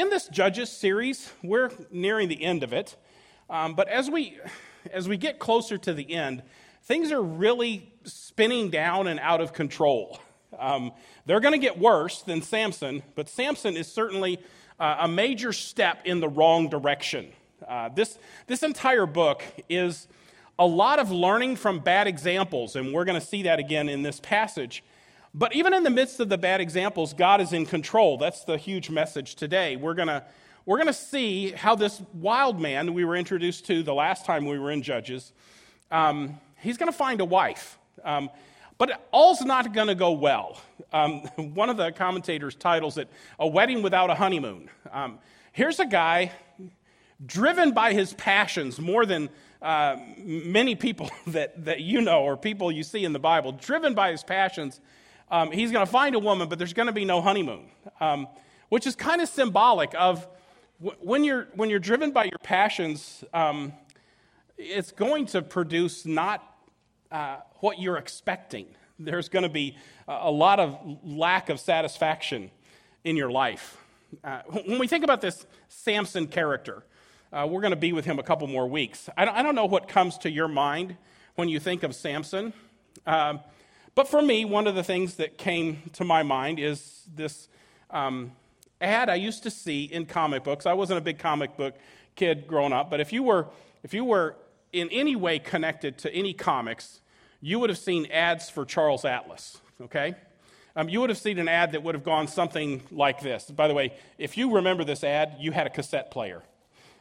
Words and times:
in 0.00 0.10
this 0.10 0.28
Judges 0.28 0.70
series, 0.70 1.30
we're 1.42 1.70
nearing 1.90 2.28
the 2.28 2.42
end 2.42 2.62
of 2.62 2.72
it. 2.72 2.96
Um, 3.50 3.74
but 3.74 3.88
as 3.88 4.10
we, 4.10 4.38
as 4.92 5.08
we 5.08 5.16
get 5.16 5.38
closer 5.38 5.78
to 5.78 5.92
the 5.92 6.12
end, 6.14 6.42
things 6.84 7.10
are 7.10 7.22
really 7.22 7.92
spinning 8.04 8.70
down 8.70 9.06
and 9.06 9.18
out 9.20 9.40
of 9.40 9.52
control. 9.52 10.20
Um, 10.58 10.92
they're 11.26 11.40
going 11.40 11.52
to 11.52 11.58
get 11.58 11.78
worse 11.78 12.22
than 12.22 12.42
Samson, 12.42 13.02
but 13.14 13.28
Samson 13.28 13.76
is 13.76 13.90
certainly 13.90 14.38
uh, 14.78 14.98
a 15.00 15.08
major 15.08 15.52
step 15.52 16.02
in 16.04 16.20
the 16.20 16.28
wrong 16.28 16.68
direction. 16.68 17.32
Uh, 17.66 17.88
this, 17.88 18.18
this 18.46 18.62
entire 18.62 19.06
book 19.06 19.42
is 19.68 20.06
a 20.58 20.66
lot 20.66 20.98
of 20.98 21.10
learning 21.10 21.56
from 21.56 21.80
bad 21.80 22.06
examples, 22.06 22.76
and 22.76 22.92
we're 22.92 23.04
going 23.04 23.20
to 23.20 23.26
see 23.26 23.42
that 23.42 23.58
again 23.58 23.88
in 23.88 24.02
this 24.02 24.20
passage. 24.20 24.82
But 25.34 25.54
even 25.54 25.74
in 25.74 25.82
the 25.82 25.90
midst 25.90 26.20
of 26.20 26.28
the 26.28 26.38
bad 26.38 26.60
examples, 26.60 27.12
God 27.12 27.40
is 27.40 27.52
in 27.52 27.66
control. 27.66 28.18
That's 28.18 28.44
the 28.44 28.56
huge 28.56 28.90
message 28.90 29.34
today. 29.34 29.76
We're 29.76 29.94
going 29.94 30.08
to 30.08 30.24
we're 30.68 30.76
going 30.76 30.88
to 30.88 30.92
see 30.92 31.52
how 31.52 31.76
this 31.76 32.02
wild 32.12 32.60
man 32.60 32.92
we 32.92 33.06
were 33.06 33.16
introduced 33.16 33.64
to 33.68 33.82
the 33.82 33.94
last 33.94 34.26
time 34.26 34.44
we 34.44 34.58
were 34.58 34.70
in 34.70 34.82
Judges, 34.82 35.32
um, 35.90 36.38
he's 36.58 36.76
going 36.76 36.92
to 36.92 36.96
find 36.96 37.22
a 37.22 37.24
wife. 37.24 37.78
Um, 38.04 38.28
but 38.76 39.08
all's 39.10 39.40
not 39.40 39.72
going 39.72 39.88
to 39.88 39.94
go 39.94 40.12
well. 40.12 40.60
Um, 40.92 41.20
one 41.54 41.70
of 41.70 41.78
the 41.78 41.90
commentators 41.92 42.54
titles 42.54 42.98
it 42.98 43.08
A 43.38 43.46
Wedding 43.46 43.82
Without 43.82 44.10
a 44.10 44.14
Honeymoon. 44.14 44.68
Um, 44.92 45.18
here's 45.52 45.80
a 45.80 45.86
guy 45.86 46.32
driven 47.24 47.72
by 47.72 47.94
his 47.94 48.12
passions 48.12 48.78
more 48.78 49.06
than 49.06 49.30
uh, 49.62 49.96
many 50.18 50.74
people 50.74 51.10
that, 51.28 51.64
that 51.64 51.80
you 51.80 52.00
know 52.00 52.22
or 52.22 52.36
people 52.36 52.70
you 52.70 52.82
see 52.82 53.04
in 53.04 53.12
the 53.12 53.18
Bible, 53.18 53.52
driven 53.52 53.94
by 53.94 54.10
his 54.10 54.22
passions. 54.22 54.80
Um, 55.30 55.50
he's 55.50 55.70
going 55.70 55.84
to 55.84 55.90
find 55.90 56.14
a 56.14 56.18
woman, 56.18 56.48
but 56.48 56.58
there's 56.58 56.72
going 56.72 56.86
to 56.86 56.92
be 56.92 57.04
no 57.04 57.20
honeymoon, 57.20 57.66
um, 58.00 58.28
which 58.68 58.86
is 58.86 58.96
kind 58.96 59.20
of 59.20 59.28
symbolic 59.28 59.94
of 59.94 60.26
when 60.78 61.24
you're, 61.24 61.48
when 61.54 61.70
you're 61.70 61.78
driven 61.80 62.12
by 62.12 62.24
your 62.24 62.38
passions, 62.42 63.24
um, 63.34 63.72
it's 64.56 64.92
going 64.92 65.26
to 65.26 65.42
produce 65.42 66.06
not 66.06 66.42
uh, 67.10 67.38
what 67.56 67.80
you're 67.80 67.96
expecting. 67.96 68.66
There's 68.98 69.28
going 69.28 69.42
to 69.42 69.48
be 69.48 69.76
a 70.06 70.30
lot 70.30 70.60
of 70.60 70.78
lack 71.04 71.48
of 71.50 71.60
satisfaction 71.60 72.50
in 73.04 73.16
your 73.16 73.30
life. 73.30 73.76
Uh, 74.24 74.40
when 74.64 74.78
we 74.78 74.86
think 74.86 75.04
about 75.04 75.20
this 75.20 75.46
Samson 75.68 76.26
character, 76.26 76.84
uh, 77.32 77.46
we're 77.48 77.60
going 77.60 77.72
to 77.72 77.76
be 77.76 77.92
with 77.92 78.04
him 78.04 78.18
a 78.18 78.22
couple 78.22 78.46
more 78.46 78.66
weeks. 78.66 79.08
I 79.16 79.24
don't, 79.24 79.34
I 79.34 79.42
don't, 79.42 79.54
know 79.54 79.66
what 79.66 79.86
comes 79.86 80.16
to 80.18 80.30
your 80.30 80.48
mind 80.48 80.96
when 81.34 81.48
you 81.48 81.60
think 81.60 81.82
of 81.82 81.94
Samson. 81.94 82.52
Um, 83.06 83.40
but 83.98 84.06
for 84.06 84.22
me, 84.22 84.44
one 84.44 84.68
of 84.68 84.76
the 84.76 84.84
things 84.84 85.16
that 85.16 85.38
came 85.38 85.82
to 85.94 86.04
my 86.04 86.22
mind 86.22 86.60
is 86.60 87.02
this 87.16 87.48
um, 87.90 88.30
ad 88.80 89.10
I 89.10 89.16
used 89.16 89.42
to 89.42 89.50
see 89.50 89.86
in 89.86 90.06
comic 90.06 90.44
books. 90.44 90.66
I 90.66 90.72
wasn't 90.74 90.98
a 90.98 91.00
big 91.00 91.18
comic 91.18 91.56
book 91.56 91.74
kid 92.14 92.46
growing 92.46 92.72
up, 92.72 92.90
but 92.90 93.00
if 93.00 93.12
you 93.12 93.24
were, 93.24 93.48
if 93.82 93.92
you 93.92 94.04
were 94.04 94.36
in 94.72 94.88
any 94.90 95.16
way 95.16 95.40
connected 95.40 95.98
to 95.98 96.14
any 96.14 96.32
comics, 96.32 97.00
you 97.40 97.58
would 97.58 97.70
have 97.70 97.78
seen 97.78 98.06
ads 98.12 98.48
for 98.48 98.64
Charles 98.64 99.04
Atlas, 99.04 99.58
okay? 99.80 100.14
Um, 100.76 100.88
you 100.88 101.00
would 101.00 101.10
have 101.10 101.18
seen 101.18 101.40
an 101.40 101.48
ad 101.48 101.72
that 101.72 101.82
would 101.82 101.96
have 101.96 102.04
gone 102.04 102.28
something 102.28 102.84
like 102.92 103.20
this. 103.20 103.50
By 103.50 103.66
the 103.66 103.74
way, 103.74 103.94
if 104.16 104.38
you 104.38 104.54
remember 104.54 104.84
this 104.84 105.02
ad, 105.02 105.34
you 105.40 105.50
had 105.50 105.66
a 105.66 105.70
cassette 105.70 106.12
player. 106.12 106.44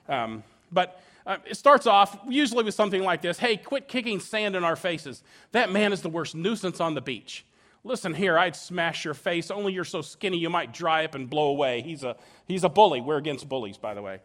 Um, 0.10 0.44
but 0.72 1.00
uh, 1.28 1.38
it 1.46 1.58
starts 1.58 1.86
off 1.86 2.18
usually 2.28 2.64
with 2.64 2.74
something 2.74 3.04
like 3.04 3.22
this 3.22 3.38
Hey, 3.38 3.58
quit 3.58 3.88
kicking 3.88 4.20
sand 4.20 4.56
in 4.56 4.64
our 4.64 4.78
faces. 4.78 5.22
That 5.52 5.72
man 5.72 5.92
is 5.94 6.02
the 6.02 6.10
worst 6.10 6.34
nuisance 6.34 6.80
on 6.80 6.96
the 6.96 7.02
beach. 7.02 7.46
Listen 7.84 8.14
here, 8.14 8.38
I'd 8.38 8.56
smash 8.56 9.06
your 9.06 9.14
face, 9.14 9.52
only 9.52 9.74
you're 9.74 9.84
so 9.84 10.02
skinny 10.02 10.38
you 10.38 10.50
might 10.50 10.74
dry 10.74 11.06
up 11.06 11.16
and 11.16 11.30
blow 11.30 11.50
away. 11.50 11.82
He's 11.82 12.04
a, 12.04 12.16
he's 12.46 12.64
a 12.64 12.70
bully. 12.70 13.02
We're 13.02 13.18
against 13.18 13.48
bullies, 13.48 13.78
by 13.78 13.94
the 13.94 14.02
way. 14.02 14.20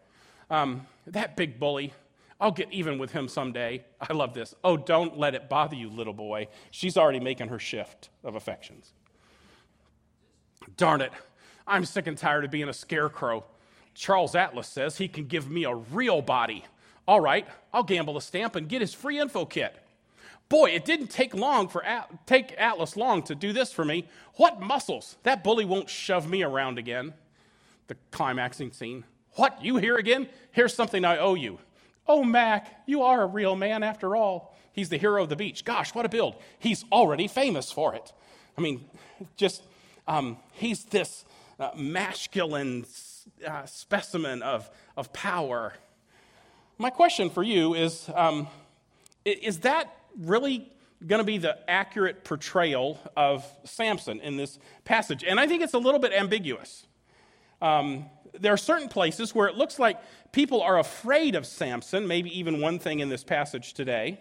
Um, 0.50 0.86
that 1.08 1.36
big 1.36 1.60
bully, 1.60 1.92
I'll 2.40 2.50
get 2.50 2.72
even 2.72 2.98
with 2.98 3.12
him 3.12 3.28
someday. 3.28 3.84
I 4.00 4.12
love 4.14 4.34
this. 4.34 4.54
Oh, 4.64 4.76
don't 4.76 5.16
let 5.16 5.34
it 5.34 5.48
bother 5.48 5.76
you, 5.76 5.90
little 5.90 6.12
boy. 6.12 6.48
She's 6.72 6.96
already 6.96 7.20
making 7.20 7.48
her 7.48 7.58
shift 7.58 8.10
of 8.24 8.34
affections. 8.34 8.92
Darn 10.76 11.00
it. 11.00 11.12
I'm 11.66 11.84
sick 11.84 12.06
and 12.06 12.18
tired 12.18 12.44
of 12.44 12.50
being 12.50 12.68
a 12.68 12.72
scarecrow. 12.72 13.44
Charles 13.94 14.34
Atlas 14.34 14.66
says 14.66 14.98
he 14.98 15.06
can 15.06 15.26
give 15.26 15.48
me 15.48 15.64
a 15.64 15.74
real 15.74 16.20
body. 16.20 16.64
All 17.06 17.20
right, 17.20 17.46
I'll 17.72 17.82
gamble 17.82 18.16
a 18.16 18.22
stamp 18.22 18.56
and 18.56 18.68
get 18.68 18.80
his 18.80 18.94
free 18.94 19.18
info 19.18 19.44
kit. 19.44 19.74
Boy, 20.48 20.70
it 20.70 20.84
didn't 20.84 21.08
take 21.08 21.34
long 21.34 21.68
for 21.68 21.84
At- 21.84 22.26
take 22.26 22.54
Atlas 22.58 22.96
long 22.96 23.22
to 23.24 23.34
do 23.34 23.52
this 23.52 23.72
for 23.72 23.84
me. 23.84 24.06
What 24.34 24.60
muscles? 24.60 25.16
That 25.22 25.42
bully 25.42 25.64
won't 25.64 25.88
shove 25.88 26.28
me 26.28 26.42
around 26.42 26.78
again. 26.78 27.14
The 27.88 27.96
climaxing 28.10 28.72
scene. 28.72 29.04
What? 29.34 29.64
You 29.64 29.78
here 29.78 29.96
again? 29.96 30.28
Here's 30.50 30.74
something 30.74 31.04
I 31.04 31.18
owe 31.18 31.34
you. 31.34 31.58
Oh, 32.06 32.22
Mac, 32.22 32.82
you 32.86 33.02
are 33.02 33.22
a 33.22 33.26
real 33.26 33.56
man 33.56 33.82
after 33.82 34.14
all. 34.14 34.54
He's 34.72 34.88
the 34.88 34.98
hero 34.98 35.22
of 35.22 35.28
the 35.28 35.36
beach. 35.36 35.64
Gosh, 35.64 35.94
what 35.94 36.04
a 36.04 36.08
build. 36.08 36.36
He's 36.58 36.84
already 36.92 37.28
famous 37.28 37.72
for 37.72 37.94
it. 37.94 38.12
I 38.56 38.60
mean, 38.60 38.84
just, 39.36 39.62
um, 40.06 40.36
he's 40.52 40.84
this 40.84 41.24
uh, 41.58 41.70
masculine 41.76 42.84
uh, 43.46 43.64
specimen 43.66 44.42
of, 44.42 44.68
of 44.96 45.12
power. 45.12 45.74
My 46.82 46.90
question 46.90 47.30
for 47.30 47.44
you 47.44 47.74
is 47.74 48.10
um, 48.12 48.48
Is 49.24 49.60
that 49.60 49.94
really 50.18 50.68
going 51.06 51.20
to 51.20 51.24
be 51.24 51.38
the 51.38 51.56
accurate 51.70 52.24
portrayal 52.24 52.98
of 53.16 53.46
Samson 53.62 54.18
in 54.18 54.36
this 54.36 54.58
passage. 54.84 55.22
And 55.22 55.38
I 55.38 55.46
think 55.46 55.62
it's 55.62 55.74
a 55.74 55.78
little 55.78 56.00
bit 56.00 56.12
ambiguous. 56.12 56.84
Um, 57.60 58.06
there 58.36 58.52
are 58.52 58.56
certain 58.56 58.88
places 58.88 59.32
where 59.32 59.46
it 59.46 59.54
looks 59.54 59.78
like 59.78 60.00
people 60.32 60.60
are 60.60 60.76
afraid 60.76 61.36
of 61.36 61.46
Samson, 61.46 62.08
maybe 62.08 62.36
even 62.36 62.60
one 62.60 62.80
thing 62.80 62.98
in 62.98 63.08
this 63.08 63.22
passage 63.22 63.74
today. 63.74 64.18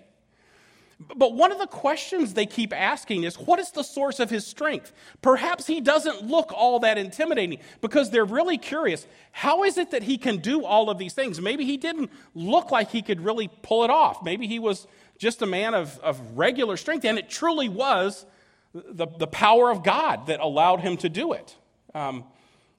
But 1.15 1.33
one 1.33 1.51
of 1.51 1.57
the 1.57 1.67
questions 1.67 2.33
they 2.33 2.45
keep 2.45 2.73
asking 2.73 3.23
is 3.23 3.39
what 3.39 3.59
is 3.59 3.71
the 3.71 3.83
source 3.83 4.19
of 4.19 4.29
his 4.29 4.45
strength? 4.45 4.91
Perhaps 5.21 5.67
he 5.67 5.81
doesn't 5.81 6.23
look 6.23 6.51
all 6.53 6.79
that 6.81 6.97
intimidating 6.97 7.59
because 7.81 8.09
they're 8.09 8.25
really 8.25 8.57
curious. 8.57 9.07
How 9.31 9.63
is 9.63 9.77
it 9.77 9.91
that 9.91 10.03
he 10.03 10.17
can 10.17 10.37
do 10.37 10.63
all 10.63 10.89
of 10.89 10.97
these 10.97 11.13
things? 11.13 11.41
Maybe 11.41 11.65
he 11.65 11.77
didn't 11.77 12.11
look 12.35 12.71
like 12.71 12.91
he 12.91 13.01
could 13.01 13.21
really 13.21 13.49
pull 13.61 13.83
it 13.83 13.89
off. 13.89 14.23
Maybe 14.23 14.47
he 14.47 14.59
was 14.59 14.87
just 15.17 15.41
a 15.41 15.45
man 15.45 15.73
of, 15.73 15.97
of 15.99 16.37
regular 16.37 16.77
strength, 16.77 17.05
and 17.05 17.17
it 17.17 17.29
truly 17.29 17.69
was 17.69 18.25
the, 18.73 19.07
the 19.07 19.27
power 19.27 19.69
of 19.69 19.83
God 19.83 20.27
that 20.27 20.39
allowed 20.39 20.81
him 20.81 20.97
to 20.97 21.09
do 21.09 21.33
it. 21.33 21.55
Um, 21.93 22.25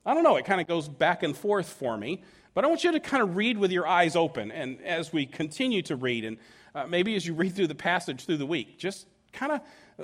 I 0.04 0.14
don't 0.14 0.24
know, 0.24 0.36
it 0.36 0.44
kind 0.44 0.60
of 0.60 0.66
goes 0.66 0.88
back 0.88 1.22
and 1.22 1.36
forth 1.36 1.68
for 1.68 1.96
me, 1.96 2.22
but 2.54 2.64
I 2.64 2.68
want 2.68 2.84
you 2.84 2.92
to 2.92 3.00
kind 3.00 3.22
of 3.22 3.36
read 3.36 3.58
with 3.58 3.70
your 3.70 3.86
eyes 3.86 4.16
open. 4.16 4.50
And 4.50 4.80
as 4.82 5.12
we 5.12 5.26
continue 5.26 5.82
to 5.82 5.96
read, 5.96 6.24
and 6.24 6.38
uh, 6.74 6.86
maybe 6.86 7.14
as 7.16 7.26
you 7.26 7.34
read 7.34 7.54
through 7.54 7.66
the 7.66 7.74
passage 7.74 8.24
through 8.24 8.38
the 8.38 8.46
week, 8.46 8.78
just 8.78 9.06
kind 9.32 9.52
of 9.52 9.60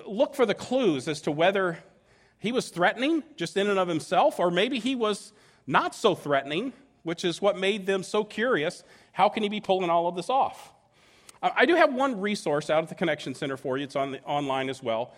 look 0.07 0.35
for 0.35 0.47
the 0.47 0.55
clues 0.55 1.09
as 1.09 1.21
to 1.23 1.31
whether 1.31 1.79
he 2.39 2.53
was 2.53 2.69
threatening 2.69 3.23
just 3.37 3.57
in 3.57 3.69
and 3.69 3.79
of 3.79 3.89
himself, 3.89 4.39
or 4.39 4.51
maybe 4.51 4.79
he 4.79 4.95
was 4.95 5.33
not 5.67 5.95
so 5.95 6.15
threatening, 6.15 6.73
which 7.03 7.25
is 7.25 7.43
what 7.43 7.59
made 7.59 7.87
them 7.87 8.03
so 8.03 8.25
curious. 8.25 8.83
How 9.13 9.29
can 9.29 9.43
he 9.43 9.49
be 9.49 9.61
pulling 9.61 9.91
all 9.91 10.07
of 10.07 10.17
this 10.17 10.31
off? 10.31 10.73
I 11.43 11.67
do 11.67 11.77
have 11.77 11.95
one 11.95 12.21
resource 12.21 12.69
out 12.69 12.83
at 12.83 12.89
the 12.89 12.95
Connection 12.97 13.35
Center 13.35 13.57
for 13.57 13.79
you. 13.79 13.85
It's 13.85 13.97
on 13.97 14.13
the, 14.13 14.23
online 14.23 14.69
as 14.69 14.83
well. 14.83 15.15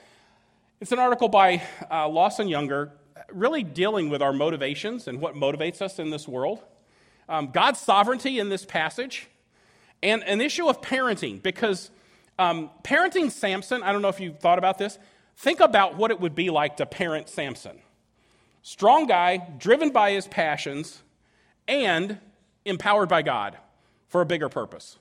It's 0.81 0.93
an 0.93 0.99
article 0.99 1.29
by 1.29 1.63
uh, 1.91 2.09
Lawson 2.09 2.49
Younger, 2.49 2.93
really 3.33 3.63
dealing 3.63 4.11
with 4.11 4.23
our 4.23 4.33
motivations 4.33 5.09
and 5.09 5.21
what 5.21 5.35
motivates 5.35 5.81
us 5.81 5.99
in 5.99 6.11
this 6.11 6.29
world. 6.29 6.63
Um, 7.29 7.51
God's 7.53 7.81
sovereignty 7.81 8.39
in 8.39 8.49
this 8.49 8.65
passage, 8.65 9.29
and 10.03 10.23
an 10.25 10.41
issue 10.41 10.69
of 10.69 10.81
parenting, 10.81 11.43
because 11.43 11.91
um, 12.39 12.71
parenting 12.83 13.31
Samson, 13.31 13.83
I 13.83 13.93
don't 13.93 14.03
know 14.03 14.09
if 14.09 14.21
you've 14.21 14.39
thought 14.39 14.59
about 14.59 14.79
this, 14.79 14.99
think 15.37 15.61
about 15.61 15.97
what 15.97 16.11
it 16.11 16.21
would 16.21 16.35
be 16.35 16.51
like 16.51 16.79
to 16.79 16.87
parent 16.87 17.29
Samson. 17.29 17.79
Strong 18.63 19.07
guy, 19.07 19.49
driven 19.59 19.91
by 19.91 20.13
his 20.13 20.27
passions, 20.27 21.03
and 21.67 22.19
empowered 22.65 23.09
by 23.09 23.23
God 23.23 23.57
for 24.09 24.21
a 24.21 24.27
bigger 24.27 24.49
purpose. 24.49 24.99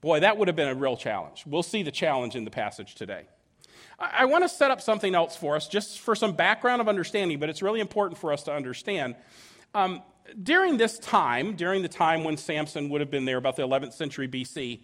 Boy, 0.00 0.20
that 0.20 0.38
would 0.38 0.48
have 0.48 0.56
been 0.56 0.68
a 0.68 0.74
real 0.74 0.96
challenge. 0.96 1.44
We'll 1.46 1.62
see 1.62 1.82
the 1.82 1.90
challenge 1.90 2.36
in 2.36 2.44
the 2.44 2.50
passage 2.50 2.94
today. 2.94 3.24
I, 3.98 4.24
want 4.24 4.44
to 4.44 4.48
set 4.48 4.70
up 4.70 4.80
something 4.80 5.14
else 5.14 5.36
for 5.36 5.56
us, 5.56 5.68
just 5.68 6.00
for 6.00 6.14
some 6.14 6.32
background 6.32 6.80
of 6.80 6.88
understanding, 6.88 7.38
but 7.38 7.50
it's 7.50 7.60
really 7.60 7.80
important 7.80 8.18
for 8.18 8.32
us 8.32 8.42
to 8.44 8.52
understand. 8.52 9.14
Um, 9.74 10.02
during 10.42 10.76
this 10.76 10.98
time, 10.98 11.56
during 11.56 11.82
the 11.82 11.88
time 11.88 12.24
when 12.24 12.36
Samson 12.36 12.88
would 12.88 13.00
have 13.00 13.10
been 13.10 13.24
there, 13.24 13.36
about 13.36 13.56
the 13.56 13.62
11th 13.62 13.92
century 13.92 14.28
BC, 14.28 14.80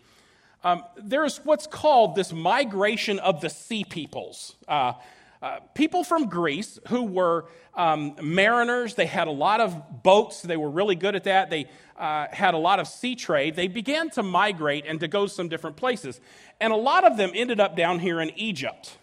um, 0.65 0.83
there's 0.97 1.39
what's 1.45 1.67
called 1.67 2.17
this 2.17 2.33
migration 2.33 3.19
of 3.19 3.41
the 3.41 3.51
sea 3.51 3.85
peoples. 3.85 4.57
Uh, 4.67 4.95
uh, 5.43 5.61
people 5.75 6.03
from 6.03 6.29
Greece 6.29 6.79
who 6.89 7.05
were 7.05 7.47
um, 7.75 8.17
mariners, 8.23 8.95
they 8.95 9.07
had 9.07 9.29
a 9.29 9.33
lot 9.33 9.61
of 9.61 10.03
boats, 10.03 10.43
they 10.43 10.57
were 10.57 10.71
really 10.71 10.97
good 10.97 11.15
at 11.15 11.25
that. 11.25 11.51
They 11.51 11.69
uh, 11.99 12.27
had 12.33 12.55
a 12.55 12.59
lot 12.59 12.81
of 12.81 12.89
sea 12.89 13.15
trade, 13.15 13.55
they 13.55 13.69
began 13.69 14.11
to 14.11 14.23
migrate 14.23 14.85
and 14.87 14.99
to 15.01 15.09
go 15.09 15.27
some 15.27 15.49
different 15.49 15.77
places. 15.77 16.21
And 16.61 16.73
a 16.73 16.77
lot 16.77 17.05
of 17.05 17.17
them 17.17 17.31
ended 17.35 17.61
up 17.61 17.77
down 17.77 17.99
here 17.99 18.21
in 18.21 18.31
Egypt. 18.39 18.97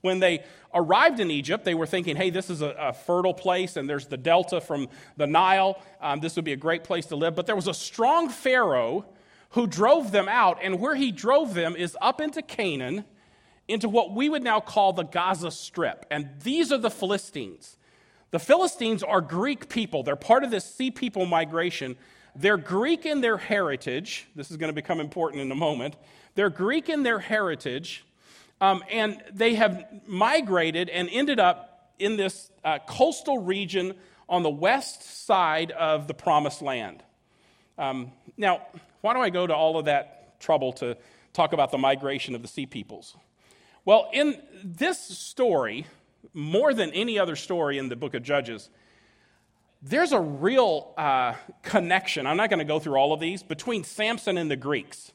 When 0.00 0.20
they 0.20 0.44
arrived 0.74 1.20
in 1.20 1.30
Egypt, 1.30 1.64
they 1.64 1.74
were 1.74 1.86
thinking, 1.86 2.16
hey, 2.16 2.30
this 2.30 2.50
is 2.50 2.62
a, 2.62 2.74
a 2.78 2.92
fertile 2.92 3.34
place, 3.34 3.76
and 3.76 3.88
there's 3.88 4.06
the 4.06 4.16
delta 4.16 4.60
from 4.60 4.88
the 5.16 5.26
Nile. 5.26 5.80
Um, 6.00 6.20
this 6.20 6.36
would 6.36 6.44
be 6.44 6.52
a 6.52 6.56
great 6.56 6.84
place 6.84 7.06
to 7.06 7.16
live. 7.16 7.34
But 7.34 7.46
there 7.46 7.56
was 7.56 7.68
a 7.68 7.74
strong 7.74 8.28
Pharaoh 8.28 9.06
who 9.50 9.66
drove 9.66 10.12
them 10.12 10.28
out, 10.28 10.58
and 10.62 10.78
where 10.78 10.94
he 10.94 11.10
drove 11.10 11.54
them 11.54 11.74
is 11.74 11.96
up 12.00 12.20
into 12.20 12.42
Canaan, 12.42 13.04
into 13.66 13.88
what 13.88 14.12
we 14.12 14.28
would 14.28 14.42
now 14.42 14.60
call 14.60 14.92
the 14.92 15.04
Gaza 15.04 15.50
Strip. 15.50 16.06
And 16.10 16.28
these 16.42 16.70
are 16.70 16.78
the 16.78 16.90
Philistines. 16.90 17.78
The 18.30 18.38
Philistines 18.38 19.02
are 19.02 19.22
Greek 19.22 19.68
people, 19.68 20.02
they're 20.02 20.16
part 20.16 20.44
of 20.44 20.50
this 20.50 20.64
Sea 20.64 20.90
People 20.90 21.24
migration. 21.26 21.96
They're 22.36 22.58
Greek 22.58 23.04
in 23.04 23.20
their 23.20 23.36
heritage. 23.36 24.28
This 24.36 24.52
is 24.52 24.58
going 24.58 24.68
to 24.68 24.74
become 24.74 25.00
important 25.00 25.42
in 25.42 25.50
a 25.50 25.56
moment. 25.56 25.96
They're 26.36 26.50
Greek 26.50 26.88
in 26.88 27.02
their 27.02 27.18
heritage. 27.18 28.04
Um, 28.60 28.82
and 28.90 29.22
they 29.32 29.54
have 29.54 29.86
migrated 30.06 30.88
and 30.88 31.08
ended 31.10 31.38
up 31.38 31.92
in 31.98 32.16
this 32.16 32.50
uh, 32.64 32.78
coastal 32.86 33.38
region 33.38 33.94
on 34.28 34.42
the 34.42 34.50
west 34.50 35.26
side 35.26 35.70
of 35.70 36.06
the 36.06 36.14
promised 36.14 36.60
land. 36.62 37.02
Um, 37.78 38.12
now, 38.36 38.66
why 39.00 39.14
do 39.14 39.20
I 39.20 39.30
go 39.30 39.46
to 39.46 39.54
all 39.54 39.78
of 39.78 39.86
that 39.86 40.40
trouble 40.40 40.72
to 40.74 40.96
talk 41.32 41.52
about 41.52 41.70
the 41.70 41.78
migration 41.78 42.34
of 42.34 42.42
the 42.42 42.48
sea 42.48 42.66
peoples? 42.66 43.16
Well, 43.84 44.10
in 44.12 44.40
this 44.62 44.98
story, 44.98 45.86
more 46.34 46.74
than 46.74 46.90
any 46.90 47.18
other 47.18 47.36
story 47.36 47.78
in 47.78 47.88
the 47.88 47.96
book 47.96 48.14
of 48.14 48.22
Judges, 48.22 48.68
there's 49.80 50.12
a 50.12 50.20
real 50.20 50.92
uh, 50.98 51.34
connection. 51.62 52.26
I'm 52.26 52.36
not 52.36 52.50
going 52.50 52.58
to 52.58 52.64
go 52.64 52.80
through 52.80 52.96
all 52.96 53.12
of 53.12 53.20
these 53.20 53.42
between 53.42 53.84
Samson 53.84 54.36
and 54.36 54.50
the 54.50 54.56
Greeks. 54.56 55.12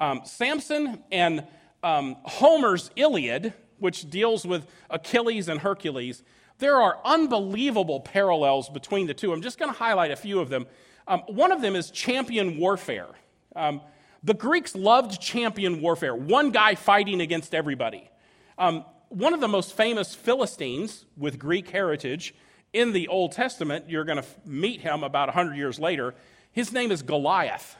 Um, 0.00 0.22
Samson 0.24 1.02
and 1.10 1.44
um, 1.82 2.16
Homer's 2.24 2.90
Iliad, 2.96 3.52
which 3.78 4.08
deals 4.10 4.46
with 4.46 4.66
Achilles 4.90 5.48
and 5.48 5.60
Hercules, 5.60 6.22
there 6.58 6.76
are 6.76 6.98
unbelievable 7.04 8.00
parallels 8.00 8.68
between 8.68 9.06
the 9.06 9.14
two. 9.14 9.32
I'm 9.32 9.42
just 9.42 9.58
going 9.58 9.72
to 9.72 9.78
highlight 9.78 10.10
a 10.10 10.16
few 10.16 10.40
of 10.40 10.48
them. 10.48 10.66
Um, 11.06 11.20
one 11.28 11.52
of 11.52 11.62
them 11.62 11.76
is 11.76 11.90
champion 11.90 12.58
warfare. 12.58 13.08
Um, 13.54 13.80
the 14.22 14.34
Greeks 14.34 14.74
loved 14.74 15.20
champion 15.20 15.80
warfare, 15.80 16.14
one 16.14 16.50
guy 16.50 16.74
fighting 16.74 17.20
against 17.20 17.54
everybody. 17.54 18.10
Um, 18.58 18.84
one 19.08 19.32
of 19.32 19.40
the 19.40 19.48
most 19.48 19.74
famous 19.74 20.14
Philistines 20.14 21.06
with 21.16 21.38
Greek 21.38 21.70
heritage 21.70 22.34
in 22.72 22.92
the 22.92 23.08
Old 23.08 23.32
Testament, 23.32 23.88
you're 23.88 24.04
going 24.04 24.20
to 24.20 24.28
meet 24.44 24.80
him 24.80 25.02
about 25.02 25.28
100 25.28 25.54
years 25.54 25.78
later. 25.78 26.14
His 26.52 26.72
name 26.72 26.90
is 26.90 27.02
Goliath. 27.02 27.76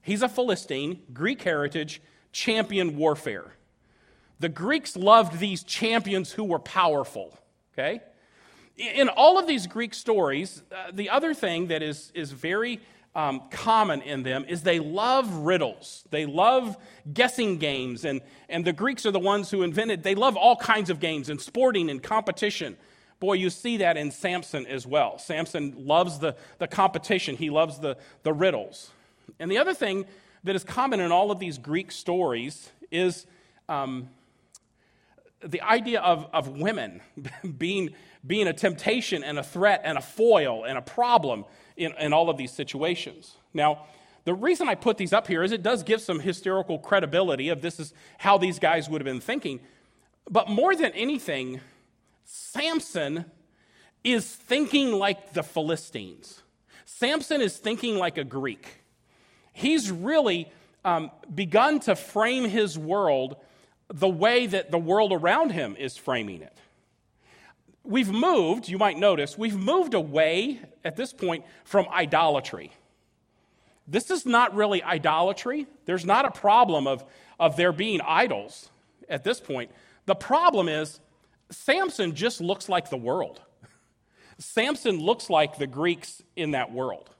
He's 0.00 0.22
a 0.22 0.28
Philistine, 0.28 1.02
Greek 1.12 1.42
heritage, 1.42 2.02
champion 2.32 2.96
warfare. 2.96 3.52
The 4.40 4.48
Greeks 4.48 4.96
loved 4.96 5.38
these 5.38 5.62
champions 5.62 6.32
who 6.32 6.44
were 6.44 6.58
powerful, 6.58 7.38
okay? 7.72 8.00
In 8.76 9.08
all 9.08 9.38
of 9.38 9.46
these 9.46 9.66
Greek 9.66 9.94
stories, 9.94 10.62
uh, 10.72 10.90
the 10.92 11.10
other 11.10 11.34
thing 11.34 11.68
that 11.68 11.82
is, 11.82 12.10
is 12.14 12.32
very 12.32 12.80
um, 13.14 13.42
common 13.50 14.00
in 14.02 14.22
them 14.22 14.44
is 14.48 14.62
they 14.62 14.80
love 14.80 15.32
riddles. 15.32 16.04
They 16.10 16.26
love 16.26 16.76
guessing 17.12 17.58
games. 17.58 18.04
And, 18.04 18.20
and 18.48 18.64
the 18.64 18.72
Greeks 18.72 19.04
are 19.06 19.10
the 19.10 19.20
ones 19.20 19.50
who 19.50 19.62
invented, 19.62 20.02
they 20.02 20.14
love 20.14 20.36
all 20.36 20.56
kinds 20.56 20.90
of 20.90 20.98
games 20.98 21.28
and 21.28 21.40
sporting 21.40 21.90
and 21.90 22.02
competition. 22.02 22.76
Boy, 23.20 23.34
you 23.34 23.50
see 23.50 23.76
that 23.76 23.96
in 23.96 24.10
Samson 24.10 24.66
as 24.66 24.86
well. 24.86 25.18
Samson 25.18 25.86
loves 25.86 26.18
the, 26.18 26.34
the 26.58 26.66
competition, 26.66 27.36
he 27.36 27.50
loves 27.50 27.78
the, 27.78 27.96
the 28.22 28.32
riddles. 28.32 28.90
And 29.38 29.50
the 29.50 29.58
other 29.58 29.74
thing 29.74 30.06
that 30.44 30.56
is 30.56 30.64
common 30.64 31.00
in 31.00 31.12
all 31.12 31.30
of 31.30 31.38
these 31.38 31.58
Greek 31.58 31.92
stories 31.92 32.70
is 32.90 33.26
um, 33.68 34.08
the 35.44 35.60
idea 35.60 36.00
of, 36.00 36.28
of 36.32 36.48
women 36.48 37.00
being, 37.58 37.90
being 38.26 38.46
a 38.46 38.52
temptation 38.52 39.22
and 39.22 39.38
a 39.38 39.42
threat 39.42 39.82
and 39.84 39.98
a 39.98 40.00
foil 40.00 40.64
and 40.64 40.78
a 40.78 40.82
problem 40.82 41.44
in, 41.76 41.92
in 41.98 42.12
all 42.12 42.28
of 42.28 42.36
these 42.36 42.52
situations. 42.52 43.36
Now, 43.54 43.86
the 44.24 44.34
reason 44.34 44.68
I 44.68 44.74
put 44.74 44.98
these 44.98 45.12
up 45.12 45.26
here 45.26 45.42
is 45.42 45.50
it 45.52 45.62
does 45.62 45.82
give 45.82 46.00
some 46.00 46.20
historical 46.20 46.78
credibility 46.78 47.48
of 47.48 47.60
this 47.60 47.80
is 47.80 47.92
how 48.18 48.38
these 48.38 48.58
guys 48.58 48.88
would 48.88 49.00
have 49.00 49.06
been 49.06 49.20
thinking. 49.20 49.60
But 50.30 50.48
more 50.48 50.76
than 50.76 50.92
anything, 50.92 51.60
Samson 52.24 53.24
is 54.04 54.26
thinking 54.26 54.92
like 54.92 55.32
the 55.32 55.42
Philistines. 55.42 56.42
Samson 56.84 57.40
is 57.40 57.56
thinking 57.56 57.96
like 57.96 58.16
a 58.16 58.24
Greek 58.24 58.81
he's 59.52 59.90
really 59.90 60.50
um, 60.84 61.10
begun 61.32 61.80
to 61.80 61.94
frame 61.94 62.44
his 62.44 62.78
world 62.78 63.36
the 63.92 64.08
way 64.08 64.46
that 64.46 64.70
the 64.70 64.78
world 64.78 65.12
around 65.12 65.50
him 65.50 65.76
is 65.76 65.96
framing 65.96 66.42
it. 66.42 66.56
We've 67.84 68.10
moved, 68.10 68.68
you 68.68 68.78
might 68.78 68.96
notice, 68.96 69.36
we've 69.36 69.56
moved 69.56 69.94
away 69.94 70.60
at 70.84 70.96
this 70.96 71.12
point 71.12 71.44
from 71.64 71.86
idolatry. 71.88 72.72
This 73.86 74.10
is 74.10 74.24
not 74.24 74.54
really 74.54 74.82
idolatry. 74.82 75.66
There's 75.84 76.04
not 76.04 76.24
a 76.24 76.30
problem 76.30 76.86
of, 76.86 77.04
of 77.38 77.56
there 77.56 77.72
being 77.72 78.00
idols 78.00 78.70
at 79.08 79.24
this 79.24 79.40
point. 79.40 79.70
The 80.06 80.14
problem 80.14 80.68
is 80.68 81.00
Samson 81.50 82.14
just 82.14 82.40
looks 82.40 82.68
like 82.68 82.88
the 82.88 82.96
world. 82.96 83.40
Samson 84.38 84.98
looks 84.98 85.28
like 85.28 85.58
the 85.58 85.66
Greeks 85.66 86.22
in 86.36 86.52
that 86.52 86.72
world. 86.72 87.10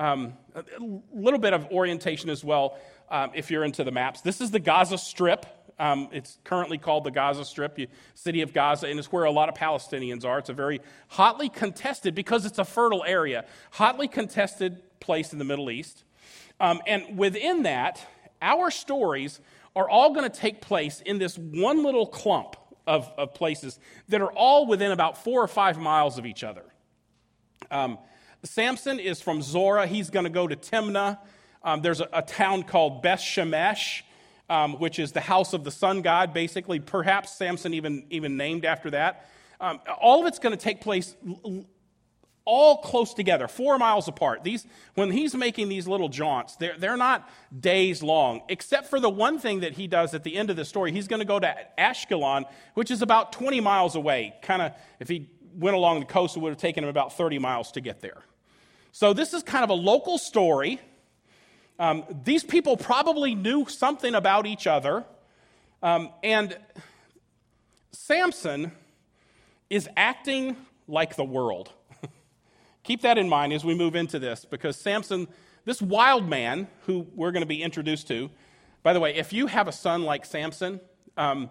Um, 0.00 0.32
a 0.54 0.64
little 1.12 1.38
bit 1.38 1.52
of 1.52 1.66
orientation 1.66 2.30
as 2.30 2.42
well, 2.42 2.78
um, 3.10 3.32
if 3.34 3.50
you're 3.50 3.64
into 3.64 3.84
the 3.84 3.90
maps. 3.90 4.22
This 4.22 4.40
is 4.40 4.50
the 4.50 4.58
Gaza 4.58 4.96
Strip. 4.96 5.44
Um, 5.78 6.08
it's 6.10 6.38
currently 6.42 6.78
called 6.78 7.04
the 7.04 7.10
Gaza 7.10 7.44
Strip, 7.44 7.74
the 7.74 7.86
city 8.14 8.40
of 8.40 8.54
Gaza, 8.54 8.86
and 8.86 8.98
it's 8.98 9.12
where 9.12 9.24
a 9.24 9.30
lot 9.30 9.50
of 9.50 9.54
Palestinians 9.54 10.24
are. 10.24 10.38
It's 10.38 10.48
a 10.48 10.54
very 10.54 10.80
hotly 11.08 11.50
contested, 11.50 12.14
because 12.14 12.46
it's 12.46 12.58
a 12.58 12.64
fertile 12.64 13.04
area, 13.06 13.44
hotly 13.72 14.08
contested 14.08 14.80
place 15.00 15.34
in 15.34 15.38
the 15.38 15.44
Middle 15.44 15.70
East. 15.70 16.04
Um, 16.60 16.80
and 16.86 17.18
within 17.18 17.64
that, 17.64 18.02
our 18.40 18.70
stories 18.70 19.38
are 19.76 19.86
all 19.86 20.14
going 20.14 20.30
to 20.30 20.34
take 20.34 20.62
place 20.62 21.02
in 21.02 21.18
this 21.18 21.36
one 21.36 21.84
little 21.84 22.06
clump 22.06 22.56
of, 22.86 23.12
of 23.18 23.34
places 23.34 23.78
that 24.08 24.22
are 24.22 24.32
all 24.32 24.66
within 24.66 24.92
about 24.92 25.22
four 25.22 25.42
or 25.42 25.48
five 25.48 25.78
miles 25.78 26.16
of 26.16 26.24
each 26.24 26.42
other. 26.42 26.64
Um, 27.70 27.98
Samson 28.42 28.98
is 28.98 29.20
from 29.20 29.42
Zorah. 29.42 29.86
He's 29.86 30.10
going 30.10 30.24
to 30.24 30.30
go 30.30 30.46
to 30.46 30.56
Timnah. 30.56 31.18
Um, 31.62 31.82
there's 31.82 32.00
a, 32.00 32.08
a, 32.12 32.22
town 32.22 32.62
called 32.62 33.02
Beth 33.02 33.20
Shemesh, 33.20 34.02
um, 34.48 34.74
which 34.78 34.98
is 34.98 35.12
the 35.12 35.20
house 35.20 35.52
of 35.52 35.62
the 35.62 35.70
sun 35.70 36.00
god, 36.00 36.32
basically. 36.32 36.80
Perhaps 36.80 37.36
Samson 37.36 37.74
even, 37.74 38.06
even 38.08 38.36
named 38.38 38.64
after 38.64 38.90
that. 38.90 39.28
Um, 39.60 39.80
all 40.00 40.20
of 40.20 40.26
it's 40.26 40.38
going 40.38 40.56
to 40.56 40.62
take 40.62 40.80
place 40.80 41.14
all 42.46 42.78
close 42.78 43.12
together, 43.12 43.46
four 43.46 43.78
miles 43.78 44.08
apart. 44.08 44.42
These, 44.42 44.66
when 44.94 45.10
he's 45.10 45.34
making 45.34 45.68
these 45.68 45.86
little 45.86 46.08
jaunts, 46.08 46.56
they're, 46.56 46.76
they're 46.78 46.96
not 46.96 47.28
days 47.56 48.02
long, 48.02 48.40
except 48.48 48.88
for 48.88 48.98
the 48.98 49.10
one 49.10 49.38
thing 49.38 49.60
that 49.60 49.74
he 49.74 49.86
does 49.86 50.14
at 50.14 50.24
the 50.24 50.36
end 50.36 50.48
of 50.48 50.56
the 50.56 50.64
story. 50.64 50.92
He's 50.92 51.06
going 51.06 51.20
to 51.20 51.26
go 51.26 51.38
to 51.38 51.54
Ashkelon, 51.78 52.44
which 52.74 52.90
is 52.90 53.02
about 53.02 53.32
20 53.32 53.60
miles 53.60 53.94
away. 53.94 54.34
Kind 54.42 54.62
of, 54.62 54.72
if 54.98 55.08
he 55.08 55.28
went 55.54 55.76
along 55.76 56.00
the 56.00 56.06
coast, 56.06 56.36
it 56.36 56.40
would 56.40 56.50
have 56.50 56.58
taken 56.58 56.84
him 56.84 56.90
about 56.90 57.16
30 57.16 57.38
miles 57.38 57.72
to 57.72 57.80
get 57.80 58.00
there. 58.00 58.22
So, 58.92 59.12
this 59.12 59.34
is 59.34 59.42
kind 59.42 59.62
of 59.62 59.70
a 59.70 59.74
local 59.74 60.18
story. 60.18 60.80
Um, 61.78 62.04
these 62.24 62.44
people 62.44 62.76
probably 62.76 63.34
knew 63.34 63.66
something 63.68 64.14
about 64.14 64.46
each 64.46 64.66
other. 64.66 65.04
Um, 65.82 66.10
and 66.22 66.58
Samson 67.92 68.72
is 69.70 69.88
acting 69.96 70.56
like 70.88 71.16
the 71.16 71.24
world. 71.24 71.72
Keep 72.82 73.02
that 73.02 73.16
in 73.16 73.28
mind 73.28 73.52
as 73.52 73.64
we 73.64 73.74
move 73.74 73.94
into 73.94 74.18
this, 74.18 74.44
because 74.44 74.76
Samson, 74.76 75.28
this 75.64 75.80
wild 75.80 76.28
man 76.28 76.66
who 76.86 77.06
we're 77.14 77.30
going 77.30 77.42
to 77.42 77.46
be 77.46 77.62
introduced 77.62 78.08
to, 78.08 78.30
by 78.82 78.92
the 78.92 79.00
way, 79.00 79.14
if 79.14 79.32
you 79.32 79.46
have 79.46 79.68
a 79.68 79.72
son 79.72 80.02
like 80.02 80.26
Samson, 80.26 80.80
um, 81.16 81.50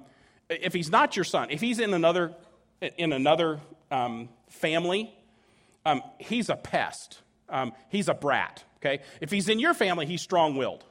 if 0.49 0.73
he's 0.73 0.89
not 0.89 1.15
your 1.15 1.25
son, 1.25 1.49
if 1.49 1.61
he's 1.61 1.79
in 1.79 1.93
another, 1.93 2.35
in 2.97 3.13
another 3.13 3.59
um, 3.91 4.29
family, 4.49 5.13
um, 5.85 6.01
he's 6.19 6.49
a 6.49 6.55
pest 6.55 7.19
um, 7.49 7.73
he's 7.89 8.07
a 8.07 8.13
brat. 8.13 8.63
Okay? 8.77 9.03
If 9.21 9.31
he's 9.31 9.49
in 9.49 9.59
your 9.59 9.73
family, 9.73 10.05
he's 10.05 10.21
strong 10.21 10.55
willed. 10.55 10.85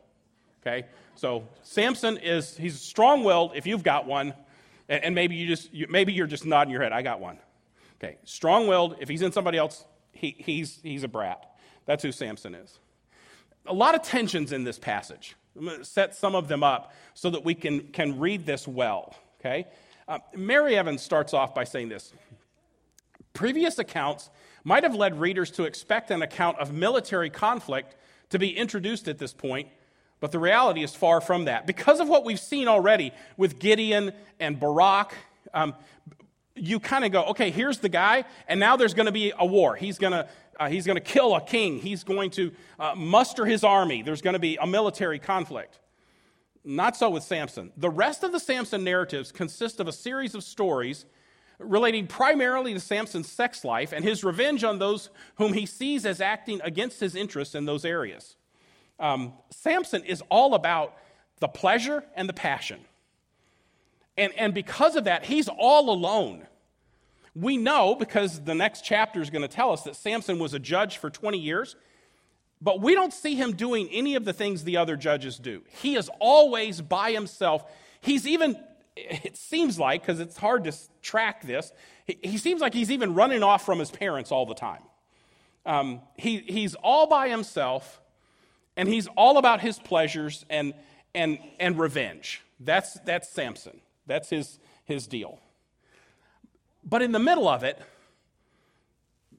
Okay? 0.62 0.86
So 1.14 1.48
Samson 1.62 2.18
is, 2.18 2.56
he's 2.56 2.80
strong 2.80 3.24
willed 3.24 3.52
if 3.54 3.66
you've 3.66 3.82
got 3.82 4.06
one, 4.06 4.34
and, 4.88 5.04
and 5.04 5.14
maybe, 5.14 5.36
you 5.36 5.46
just, 5.46 5.72
you, 5.72 5.86
maybe 5.88 6.12
you're 6.12 6.26
just 6.26 6.44
nodding 6.44 6.72
your 6.72 6.82
head, 6.82 6.92
I 6.92 7.02
got 7.02 7.20
one. 7.20 7.38
Okay? 8.02 8.18
Strong 8.24 8.66
willed, 8.66 8.96
if 9.00 9.08
he's 9.08 9.22
in 9.22 9.32
somebody 9.32 9.58
else, 9.58 9.84
he, 10.12 10.34
he's, 10.38 10.78
he's 10.82 11.04
a 11.04 11.08
brat. 11.08 11.44
That's 11.86 12.02
who 12.02 12.12
Samson 12.12 12.54
is. 12.54 12.78
A 13.66 13.72
lot 13.72 13.94
of 13.94 14.02
tensions 14.02 14.52
in 14.52 14.64
this 14.64 14.78
passage. 14.78 15.36
I'm 15.56 15.64
going 15.64 15.78
to 15.78 15.84
set 15.84 16.14
some 16.14 16.34
of 16.34 16.48
them 16.48 16.62
up 16.62 16.92
so 17.14 17.30
that 17.30 17.44
we 17.44 17.54
can, 17.54 17.80
can 17.88 18.18
read 18.18 18.46
this 18.46 18.68
well. 18.68 19.14
Okay? 19.40 19.66
Uh, 20.06 20.18
Mary 20.34 20.76
Evans 20.76 21.02
starts 21.02 21.34
off 21.34 21.54
by 21.54 21.64
saying 21.64 21.88
this 21.88 22.12
Previous 23.38 23.78
accounts 23.78 24.30
might 24.64 24.82
have 24.82 24.96
led 24.96 25.20
readers 25.20 25.52
to 25.52 25.62
expect 25.62 26.10
an 26.10 26.22
account 26.22 26.58
of 26.58 26.72
military 26.72 27.30
conflict 27.30 27.94
to 28.30 28.38
be 28.38 28.48
introduced 28.48 29.06
at 29.06 29.18
this 29.18 29.32
point, 29.32 29.68
but 30.18 30.32
the 30.32 30.40
reality 30.40 30.82
is 30.82 30.92
far 30.92 31.20
from 31.20 31.44
that. 31.44 31.64
Because 31.64 32.00
of 32.00 32.08
what 32.08 32.24
we've 32.24 32.40
seen 32.40 32.66
already 32.66 33.12
with 33.36 33.60
Gideon 33.60 34.10
and 34.40 34.58
Barak 34.58 35.14
Um, 35.54 35.76
you 36.56 36.80
kind 36.80 37.04
of 37.04 37.12
go, 37.12 37.22
okay, 37.26 37.52
here's 37.52 37.78
the 37.78 37.88
guy, 37.88 38.24
and 38.48 38.58
now 38.58 38.76
there's 38.76 38.94
going 38.94 39.06
to 39.06 39.12
be 39.12 39.32
a 39.38 39.46
war. 39.46 39.76
He's 39.76 39.98
going 39.98 40.12
to 40.14 40.28
uh, 40.58 40.68
he's 40.68 40.84
going 40.84 40.96
to 40.96 41.12
kill 41.14 41.36
a 41.36 41.40
king. 41.40 41.78
He's 41.78 42.02
going 42.02 42.30
to 42.32 42.50
uh, 42.80 42.96
muster 42.96 43.46
his 43.46 43.62
army. 43.62 44.02
There's 44.02 44.20
going 44.20 44.34
to 44.34 44.40
be 44.40 44.58
a 44.60 44.66
military 44.66 45.20
conflict. 45.20 45.78
Not 46.64 46.96
so 46.96 47.08
with 47.10 47.22
Samson. 47.22 47.70
The 47.76 47.88
rest 47.88 48.24
of 48.24 48.32
the 48.32 48.40
Samson 48.40 48.82
narratives 48.82 49.30
consist 49.30 49.78
of 49.78 49.86
a 49.86 49.92
series 49.92 50.34
of 50.34 50.42
stories 50.42 51.06
relating 51.58 52.06
primarily 52.06 52.72
to 52.72 52.80
Samson's 52.80 53.28
sex 53.28 53.64
life 53.64 53.92
and 53.92 54.04
his 54.04 54.22
revenge 54.22 54.64
on 54.64 54.78
those 54.78 55.10
whom 55.36 55.52
he 55.52 55.66
sees 55.66 56.06
as 56.06 56.20
acting 56.20 56.60
against 56.62 57.00
his 57.00 57.14
interests 57.14 57.54
in 57.54 57.64
those 57.64 57.84
areas. 57.84 58.36
Um, 59.00 59.32
Samson 59.50 60.04
is 60.04 60.22
all 60.30 60.54
about 60.54 60.96
the 61.40 61.48
pleasure 61.48 62.04
and 62.16 62.28
the 62.28 62.32
passion. 62.32 62.80
And, 64.16 64.32
and 64.36 64.52
because 64.52 64.96
of 64.96 65.04
that, 65.04 65.24
he's 65.24 65.48
all 65.48 65.90
alone. 65.90 66.46
We 67.34 67.56
know, 67.56 67.94
because 67.94 68.40
the 68.40 68.54
next 68.54 68.84
chapter 68.84 69.20
is 69.20 69.30
going 69.30 69.42
to 69.42 69.48
tell 69.48 69.72
us, 69.72 69.82
that 69.82 69.94
Samson 69.94 70.40
was 70.40 70.54
a 70.54 70.58
judge 70.58 70.98
for 70.98 71.08
20 71.08 71.38
years, 71.38 71.76
but 72.60 72.80
we 72.80 72.94
don't 72.94 73.12
see 73.12 73.36
him 73.36 73.54
doing 73.54 73.88
any 73.92 74.16
of 74.16 74.24
the 74.24 74.32
things 74.32 74.64
the 74.64 74.76
other 74.76 74.96
judges 74.96 75.38
do. 75.38 75.62
He 75.80 75.94
is 75.94 76.10
always 76.18 76.80
by 76.80 77.12
himself. 77.12 77.64
He's 78.00 78.26
even, 78.26 78.58
it 79.24 79.36
seems 79.36 79.78
like, 79.78 80.02
because 80.02 80.20
it's 80.20 80.36
hard 80.36 80.64
to 80.64 80.72
track 81.02 81.46
this, 81.46 81.72
he, 82.06 82.18
he, 82.22 82.38
seems 82.38 82.60
like 82.60 82.74
he's 82.74 82.90
even 82.90 83.14
running 83.14 83.42
off 83.42 83.64
from 83.64 83.78
his 83.78 83.90
parents 83.90 84.32
all 84.32 84.46
the 84.46 84.54
time. 84.54 84.82
Um, 85.66 86.00
he, 86.16 86.38
he's 86.38 86.74
all 86.76 87.06
by 87.06 87.28
himself, 87.28 88.00
and 88.76 88.88
he's 88.88 89.06
all 89.16 89.38
about 89.38 89.60
his 89.60 89.78
pleasures 89.78 90.44
and, 90.48 90.74
and, 91.14 91.38
and 91.60 91.78
revenge. 91.78 92.42
That's, 92.60 92.94
that's 93.00 93.28
Samson. 93.28 93.80
That's 94.06 94.30
his, 94.30 94.58
his 94.84 95.06
deal. 95.06 95.38
But 96.84 97.02
in 97.02 97.12
the 97.12 97.18
middle 97.18 97.48
of 97.48 97.64
it, 97.64 97.80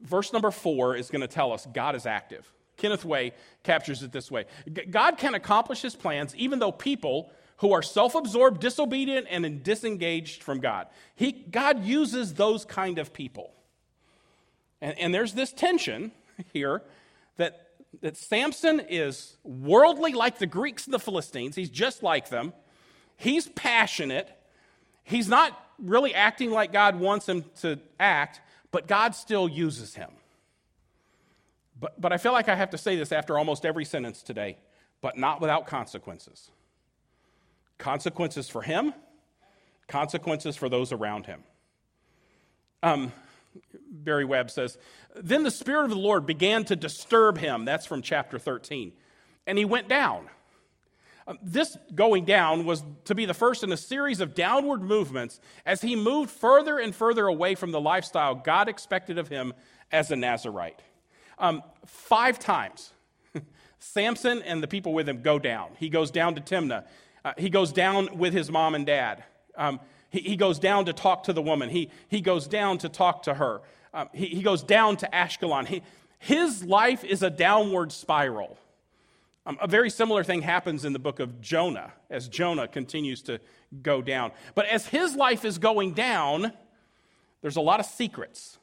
verse 0.01 0.31
number 0.31 0.51
four 0.51 0.95
is 0.95 1.09
going 1.09 1.21
to 1.21 1.27
tell 1.27 1.51
us 1.51 1.67
God 1.73 1.95
is 1.95 2.05
active. 2.05 2.51
Kenneth 2.77 3.03
Way 3.03 3.33
captures 3.63 4.03
it 4.03 4.11
this 4.11 4.31
way 4.31 4.45
God 4.89 5.17
can 5.17 5.35
accomplish 5.35 5.81
his 5.81 5.95
plans 5.95 6.33
even 6.35 6.59
though 6.59 6.71
people 6.71 7.31
who 7.59 7.73
are 7.73 7.81
self 7.81 8.15
absorbed, 8.15 8.59
disobedient, 8.59 9.27
and 9.29 9.63
disengaged 9.63 10.43
from 10.43 10.59
God. 10.59 10.87
He, 11.15 11.31
God 11.31 11.83
uses 11.83 12.33
those 12.33 12.65
kind 12.65 12.99
of 12.99 13.13
people. 13.13 13.53
And, 14.81 14.97
and 14.97 15.13
there's 15.13 15.33
this 15.33 15.51
tension 15.51 16.11
here 16.53 16.81
that, 17.37 17.67
that 18.01 18.17
Samson 18.17 18.81
is 18.89 19.37
worldly 19.43 20.13
like 20.13 20.39
the 20.39 20.47
Greeks 20.47 20.85
and 20.85 20.93
the 20.93 20.99
Philistines, 20.99 21.55
he's 21.55 21.69
just 21.69 22.03
like 22.03 22.29
them. 22.29 22.53
He's 23.17 23.49
passionate, 23.49 24.29
He's 25.09 25.27
not 25.27 25.59
really 25.79 26.13
acting 26.13 26.51
like 26.51 26.71
God 26.71 26.99
wants 26.99 27.27
him 27.27 27.43
to 27.61 27.79
act, 27.99 28.41
but 28.71 28.87
God 28.87 29.15
still 29.15 29.49
uses 29.49 29.95
him. 29.95 30.11
But, 31.79 31.99
but 31.99 32.13
I 32.13 32.17
feel 32.17 32.31
like 32.31 32.47
I 32.47 32.53
have 32.53 32.69
to 32.69 32.77
say 32.77 32.95
this 32.95 33.11
after 33.11 33.35
almost 33.35 33.65
every 33.65 33.85
sentence 33.85 34.21
today, 34.21 34.57
but 35.01 35.17
not 35.17 35.41
without 35.41 35.65
consequences. 35.65 36.51
Consequences 37.79 38.47
for 38.47 38.61
him, 38.61 38.93
consequences 39.87 40.55
for 40.55 40.69
those 40.69 40.91
around 40.91 41.25
him. 41.25 41.43
Um, 42.83 43.11
Barry 43.89 44.25
Webb 44.25 44.51
says, 44.51 44.77
Then 45.15 45.43
the 45.43 45.51
Spirit 45.51 45.85
of 45.85 45.89
the 45.89 45.95
Lord 45.95 46.25
began 46.25 46.65
to 46.65 46.75
disturb 46.75 47.37
him. 47.37 47.65
That's 47.65 47.85
from 47.85 48.01
chapter 48.01 48.37
13. 48.37 48.93
And 49.47 49.57
he 49.57 49.65
went 49.65 49.87
down. 49.87 50.29
Um, 51.27 51.37
this 51.43 51.77
going 51.93 52.25
down 52.25 52.65
was 52.65 52.83
to 53.05 53.15
be 53.15 53.25
the 53.25 53.33
first 53.33 53.63
in 53.63 53.71
a 53.71 53.77
series 53.77 54.19
of 54.19 54.33
downward 54.33 54.81
movements 54.81 55.39
as 55.65 55.81
he 55.81 55.95
moved 55.95 56.31
further 56.31 56.79
and 56.79 56.93
further 56.93 57.27
away 57.27 57.55
from 57.55 57.71
the 57.71 57.79
lifestyle 57.79 58.35
God 58.35 58.67
expected 58.67 59.17
of 59.17 59.27
him 59.27 59.53
as 59.91 60.11
a 60.11 60.15
Nazarite. 60.15 60.81
Um, 61.37 61.61
five 61.85 62.39
times, 62.39 62.93
Samson 63.79 64.41
and 64.41 64.61
the 64.61 64.67
people 64.67 64.93
with 64.93 65.07
him 65.07 65.21
go 65.21 65.39
down. 65.39 65.69
He 65.77 65.89
goes 65.89 66.11
down 66.11 66.35
to 66.35 66.41
Timnah. 66.41 66.85
Uh, 67.23 67.33
he 67.37 67.49
goes 67.49 67.71
down 67.71 68.17
with 68.17 68.33
his 68.33 68.51
mom 68.51 68.75
and 68.75 68.85
dad. 68.85 69.23
Um, 69.57 69.79
he, 70.09 70.21
he, 70.21 70.35
goes 70.35 70.57
down 70.59 70.85
to 70.85 70.93
talk 70.93 71.23
to 71.23 71.33
the 71.33 71.41
woman. 71.41 71.69
He, 71.69 71.89
he 72.07 72.21
goes 72.21 72.47
down 72.47 72.77
to 72.79 72.89
talk 72.89 73.23
to 73.23 73.33
her. 73.33 73.61
Um, 73.93 74.09
he, 74.13 74.27
he 74.27 74.41
goes 74.41 74.63
down 74.63 74.97
to 74.97 75.09
Ashkelon. 75.11 75.67
He, 75.67 75.83
his 76.19 76.63
life 76.63 77.03
is 77.03 77.23
a 77.23 77.29
downward 77.29 77.91
spiral. 77.91 78.57
Um, 79.45 79.57
a 79.61 79.67
very 79.67 79.89
similar 79.89 80.23
thing 80.23 80.41
happens 80.41 80.85
in 80.85 80.93
the 80.93 80.99
book 80.99 81.19
of 81.19 81.41
Jonah 81.41 81.91
as 82.09 82.27
Jonah 82.27 82.67
continues 82.67 83.21
to 83.23 83.39
go 83.81 84.01
down. 84.01 84.31
But 84.53 84.67
as 84.67 84.87
his 84.87 85.15
life 85.15 85.45
is 85.45 85.57
going 85.57 85.93
down, 85.93 86.53
there's 87.41 87.55
a 87.55 87.61
lot 87.61 87.79
of 87.79 87.85
secrets 87.85 88.59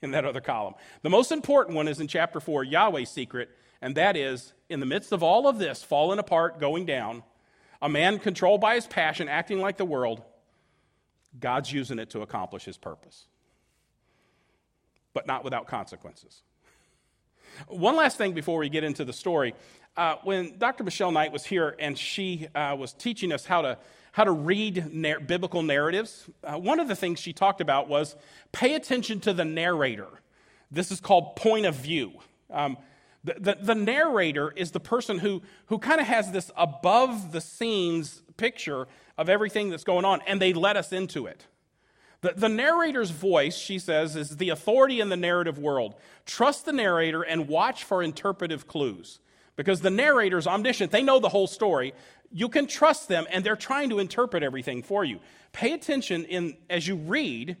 in 0.00 0.12
that 0.12 0.24
other 0.24 0.40
column. 0.40 0.74
The 1.02 1.10
most 1.10 1.32
important 1.32 1.76
one 1.76 1.88
is 1.88 2.00
in 2.00 2.08
chapter 2.08 2.40
4, 2.40 2.64
Yahweh's 2.64 3.10
secret, 3.10 3.50
and 3.80 3.94
that 3.96 4.16
is 4.16 4.52
in 4.68 4.80
the 4.80 4.86
midst 4.86 5.12
of 5.12 5.22
all 5.22 5.48
of 5.48 5.58
this 5.58 5.82
falling 5.82 6.18
apart, 6.18 6.58
going 6.58 6.86
down, 6.86 7.22
a 7.82 7.88
man 7.88 8.20
controlled 8.20 8.60
by 8.60 8.76
his 8.76 8.86
passion, 8.86 9.28
acting 9.28 9.60
like 9.60 9.76
the 9.76 9.84
world, 9.84 10.22
God's 11.38 11.72
using 11.72 11.98
it 11.98 12.10
to 12.10 12.22
accomplish 12.22 12.64
his 12.64 12.78
purpose, 12.78 13.26
but 15.12 15.26
not 15.26 15.42
without 15.42 15.66
consequences. 15.66 16.42
One 17.66 17.96
last 17.96 18.16
thing 18.16 18.32
before 18.32 18.58
we 18.58 18.68
get 18.68 18.84
into 18.84 19.04
the 19.04 19.12
story. 19.12 19.54
Uh, 19.94 20.14
when 20.22 20.56
Dr. 20.56 20.84
Michelle 20.84 21.10
Knight 21.10 21.32
was 21.32 21.44
here 21.44 21.76
and 21.78 21.98
she 21.98 22.46
uh, 22.54 22.74
was 22.78 22.94
teaching 22.94 23.30
us 23.30 23.44
how 23.44 23.60
to, 23.60 23.78
how 24.12 24.24
to 24.24 24.30
read 24.30 24.94
nar- 24.94 25.20
biblical 25.20 25.62
narratives, 25.62 26.30
uh, 26.44 26.58
one 26.58 26.80
of 26.80 26.88
the 26.88 26.96
things 26.96 27.18
she 27.18 27.34
talked 27.34 27.60
about 27.60 27.88
was 27.88 28.16
pay 28.52 28.74
attention 28.74 29.20
to 29.20 29.34
the 29.34 29.44
narrator. 29.44 30.08
This 30.70 30.90
is 30.90 31.00
called 31.00 31.36
point 31.36 31.66
of 31.66 31.74
view. 31.74 32.12
Um, 32.50 32.78
the, 33.24 33.34
the, 33.38 33.58
the, 33.60 33.74
narrator 33.74 34.52
is 34.56 34.72
the 34.72 34.80
person 34.80 35.18
who, 35.18 35.42
who 35.66 35.78
kind 35.78 36.00
of 36.00 36.06
has 36.06 36.32
this 36.32 36.50
above 36.56 37.30
the 37.30 37.40
scenes 37.40 38.22
picture 38.36 38.88
of 39.16 39.28
everything 39.28 39.70
that's 39.70 39.84
going 39.84 40.04
on, 40.04 40.20
and 40.26 40.40
they 40.40 40.52
let 40.52 40.76
us 40.76 40.92
into 40.92 41.26
it. 41.26 41.46
The, 42.22 42.32
the 42.36 42.48
narrator's 42.48 43.10
voice, 43.10 43.56
she 43.56 43.78
says, 43.78 44.16
is 44.16 44.36
the 44.36 44.48
authority 44.48 45.00
in 45.00 45.08
the 45.08 45.16
narrative 45.16 45.58
world. 45.58 45.94
Trust 46.26 46.64
the 46.64 46.72
narrator 46.72 47.22
and 47.22 47.48
watch 47.48 47.84
for 47.84 48.02
interpretive 48.02 48.66
clues 48.66 49.20
because 49.56 49.80
the 49.80 49.90
narrator 49.90 50.38
is 50.38 50.46
omniscient. 50.46 50.90
They 50.90 51.02
know 51.02 51.18
the 51.18 51.28
whole 51.28 51.46
story. 51.46 51.94
You 52.32 52.48
can 52.48 52.66
trust 52.66 53.08
them, 53.08 53.26
and 53.30 53.44
they're 53.44 53.56
trying 53.56 53.90
to 53.90 53.98
interpret 53.98 54.42
everything 54.42 54.82
for 54.82 55.04
you. 55.04 55.20
Pay 55.52 55.72
attention 55.72 56.24
in, 56.24 56.56
as 56.70 56.88
you 56.88 56.96
read, 56.96 57.56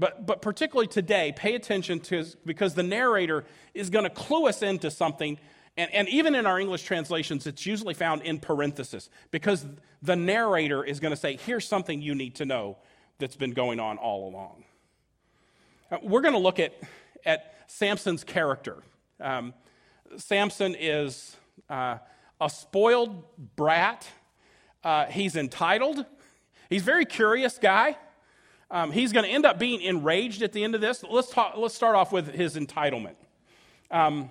but, 0.00 0.26
but 0.26 0.40
particularly 0.40 0.86
today, 0.86 1.32
pay 1.36 1.54
attention 1.54 2.00
to 2.00 2.24
because 2.46 2.74
the 2.74 2.82
narrator 2.82 3.44
is 3.74 3.90
going 3.90 4.04
to 4.04 4.10
clue 4.10 4.48
us 4.48 4.62
into 4.62 4.90
something. 4.90 5.38
And, 5.76 5.92
and 5.92 6.08
even 6.08 6.34
in 6.34 6.46
our 6.46 6.58
English 6.58 6.84
translations, 6.84 7.46
it's 7.46 7.66
usually 7.66 7.92
found 7.92 8.22
in 8.22 8.40
parenthesis 8.40 9.10
because 9.30 9.66
the 10.00 10.16
narrator 10.16 10.82
is 10.82 11.00
going 11.00 11.10
to 11.10 11.20
say, 11.20 11.36
Here's 11.36 11.68
something 11.68 12.00
you 12.00 12.14
need 12.14 12.36
to 12.36 12.46
know 12.46 12.78
that's 13.18 13.36
been 13.36 13.52
going 13.52 13.78
on 13.78 13.98
all 13.98 14.30
along. 14.30 14.64
Uh, 15.92 15.98
we're 16.02 16.22
going 16.22 16.32
to 16.32 16.40
look 16.40 16.58
at, 16.58 16.72
at 17.26 17.54
Samson's 17.66 18.24
character. 18.24 18.78
Um, 19.20 19.52
Samson 20.16 20.74
is 20.80 21.36
uh, 21.68 21.98
a 22.40 22.48
spoiled 22.48 23.22
brat. 23.54 24.08
Uh, 24.82 25.04
he's 25.06 25.36
entitled. 25.36 26.06
He's 26.70 26.80
a 26.80 26.86
very 26.86 27.04
curious 27.04 27.58
guy. 27.58 27.98
Um, 28.70 28.92
he's 28.92 29.12
going 29.12 29.24
to 29.24 29.30
end 29.30 29.44
up 29.44 29.58
being 29.58 29.80
enraged 29.80 30.42
at 30.42 30.52
the 30.52 30.62
end 30.62 30.74
of 30.74 30.80
this. 30.80 31.02
Let's, 31.02 31.30
talk, 31.30 31.54
let's 31.56 31.74
start 31.74 31.96
off 31.96 32.12
with 32.12 32.32
his 32.32 32.54
entitlement. 32.54 33.16
Um, 33.90 34.30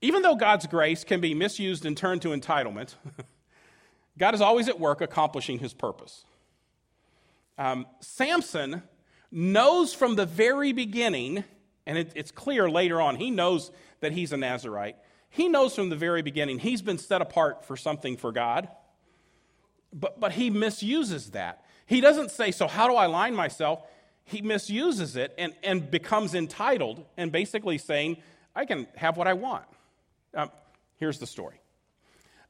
even 0.00 0.22
though 0.22 0.36
God's 0.36 0.66
grace 0.66 1.02
can 1.02 1.20
be 1.20 1.34
misused 1.34 1.84
and 1.84 1.96
turned 1.96 2.22
to 2.22 2.28
entitlement, 2.28 2.94
God 4.18 4.34
is 4.34 4.40
always 4.40 4.68
at 4.68 4.78
work 4.78 5.00
accomplishing 5.00 5.58
his 5.58 5.74
purpose. 5.74 6.24
Um, 7.58 7.86
Samson 8.00 8.82
knows 9.30 9.92
from 9.92 10.14
the 10.14 10.26
very 10.26 10.72
beginning, 10.72 11.44
and 11.86 11.98
it, 11.98 12.12
it's 12.14 12.30
clear 12.30 12.70
later 12.70 13.00
on, 13.00 13.16
he 13.16 13.30
knows 13.30 13.70
that 14.00 14.12
he's 14.12 14.32
a 14.32 14.36
Nazarite. 14.36 14.96
He 15.28 15.48
knows 15.48 15.74
from 15.74 15.90
the 15.90 15.96
very 15.96 16.22
beginning 16.22 16.60
he's 16.60 16.82
been 16.82 16.98
set 16.98 17.20
apart 17.20 17.64
for 17.64 17.76
something 17.76 18.16
for 18.16 18.32
God, 18.32 18.68
but, 19.92 20.18
but 20.20 20.32
he 20.32 20.50
misuses 20.50 21.30
that. 21.32 21.64
He 21.90 22.00
doesn't 22.00 22.30
say, 22.30 22.52
So, 22.52 22.68
how 22.68 22.86
do 22.86 22.94
I 22.94 23.06
line 23.06 23.34
myself? 23.34 23.82
He 24.22 24.42
misuses 24.42 25.16
it 25.16 25.34
and, 25.36 25.52
and 25.64 25.90
becomes 25.90 26.36
entitled 26.36 27.04
and 27.16 27.32
basically 27.32 27.78
saying, 27.78 28.18
I 28.54 28.64
can 28.64 28.86
have 28.94 29.16
what 29.16 29.26
I 29.26 29.32
want. 29.32 29.64
Um, 30.32 30.52
here's 30.98 31.18
the 31.18 31.26
story 31.26 31.56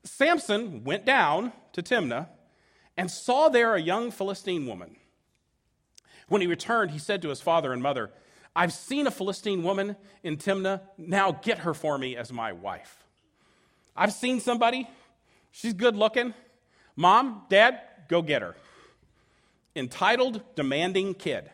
Samson 0.05 0.85
went 0.85 1.07
down 1.07 1.55
to 1.73 1.83
Timnah 1.83 2.29
and 2.99 3.11
saw 3.11 3.49
there 3.49 3.75
a 3.75 3.81
young 3.81 4.11
Philistine 4.11 4.67
woman. 4.67 4.97
When 6.29 6.43
he 6.43 6.47
returned, 6.47 6.91
he 6.91 6.99
said 6.99 7.23
to 7.23 7.31
his 7.31 7.41
father 7.41 7.73
and 7.73 7.83
mother, 7.83 8.11
I've 8.55 8.75
seen 8.75 9.07
a 9.07 9.11
Philistine 9.11 9.63
woman 9.63 9.97
in 10.23 10.37
Timnah. 10.37 10.83
Now 10.99 11.33
get 11.33 11.61
her 11.61 11.73
for 11.73 11.97
me 11.97 12.15
as 12.15 12.31
my 12.31 12.53
wife. 12.53 13.05
I've 13.97 14.13
seen 14.13 14.39
somebody. 14.39 14.87
She's 15.51 15.73
good 15.73 15.97
looking. 15.97 16.35
Mom, 16.95 17.47
dad, 17.49 17.81
go 18.07 18.21
get 18.21 18.43
her. 18.43 18.55
Entitled, 19.77 20.43
demanding 20.57 21.15
kid. 21.15 21.51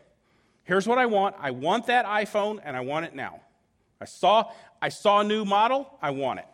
Here's 0.64 0.86
what 0.86 0.98
I 0.98 1.06
want 1.06 1.36
I 1.38 1.50
want 1.52 1.86
that 1.86 2.06
iPhone, 2.06 2.60
and 2.64 2.76
I 2.76 2.80
want 2.80 3.06
it 3.06 3.14
now. 3.14 3.40
I 4.00 4.04
saw, 4.04 4.50
I 4.80 4.88
saw 4.88 5.20
a 5.20 5.24
new 5.24 5.44
model, 5.44 5.96
I 6.02 6.10
want 6.10 6.40
it. 6.40 6.46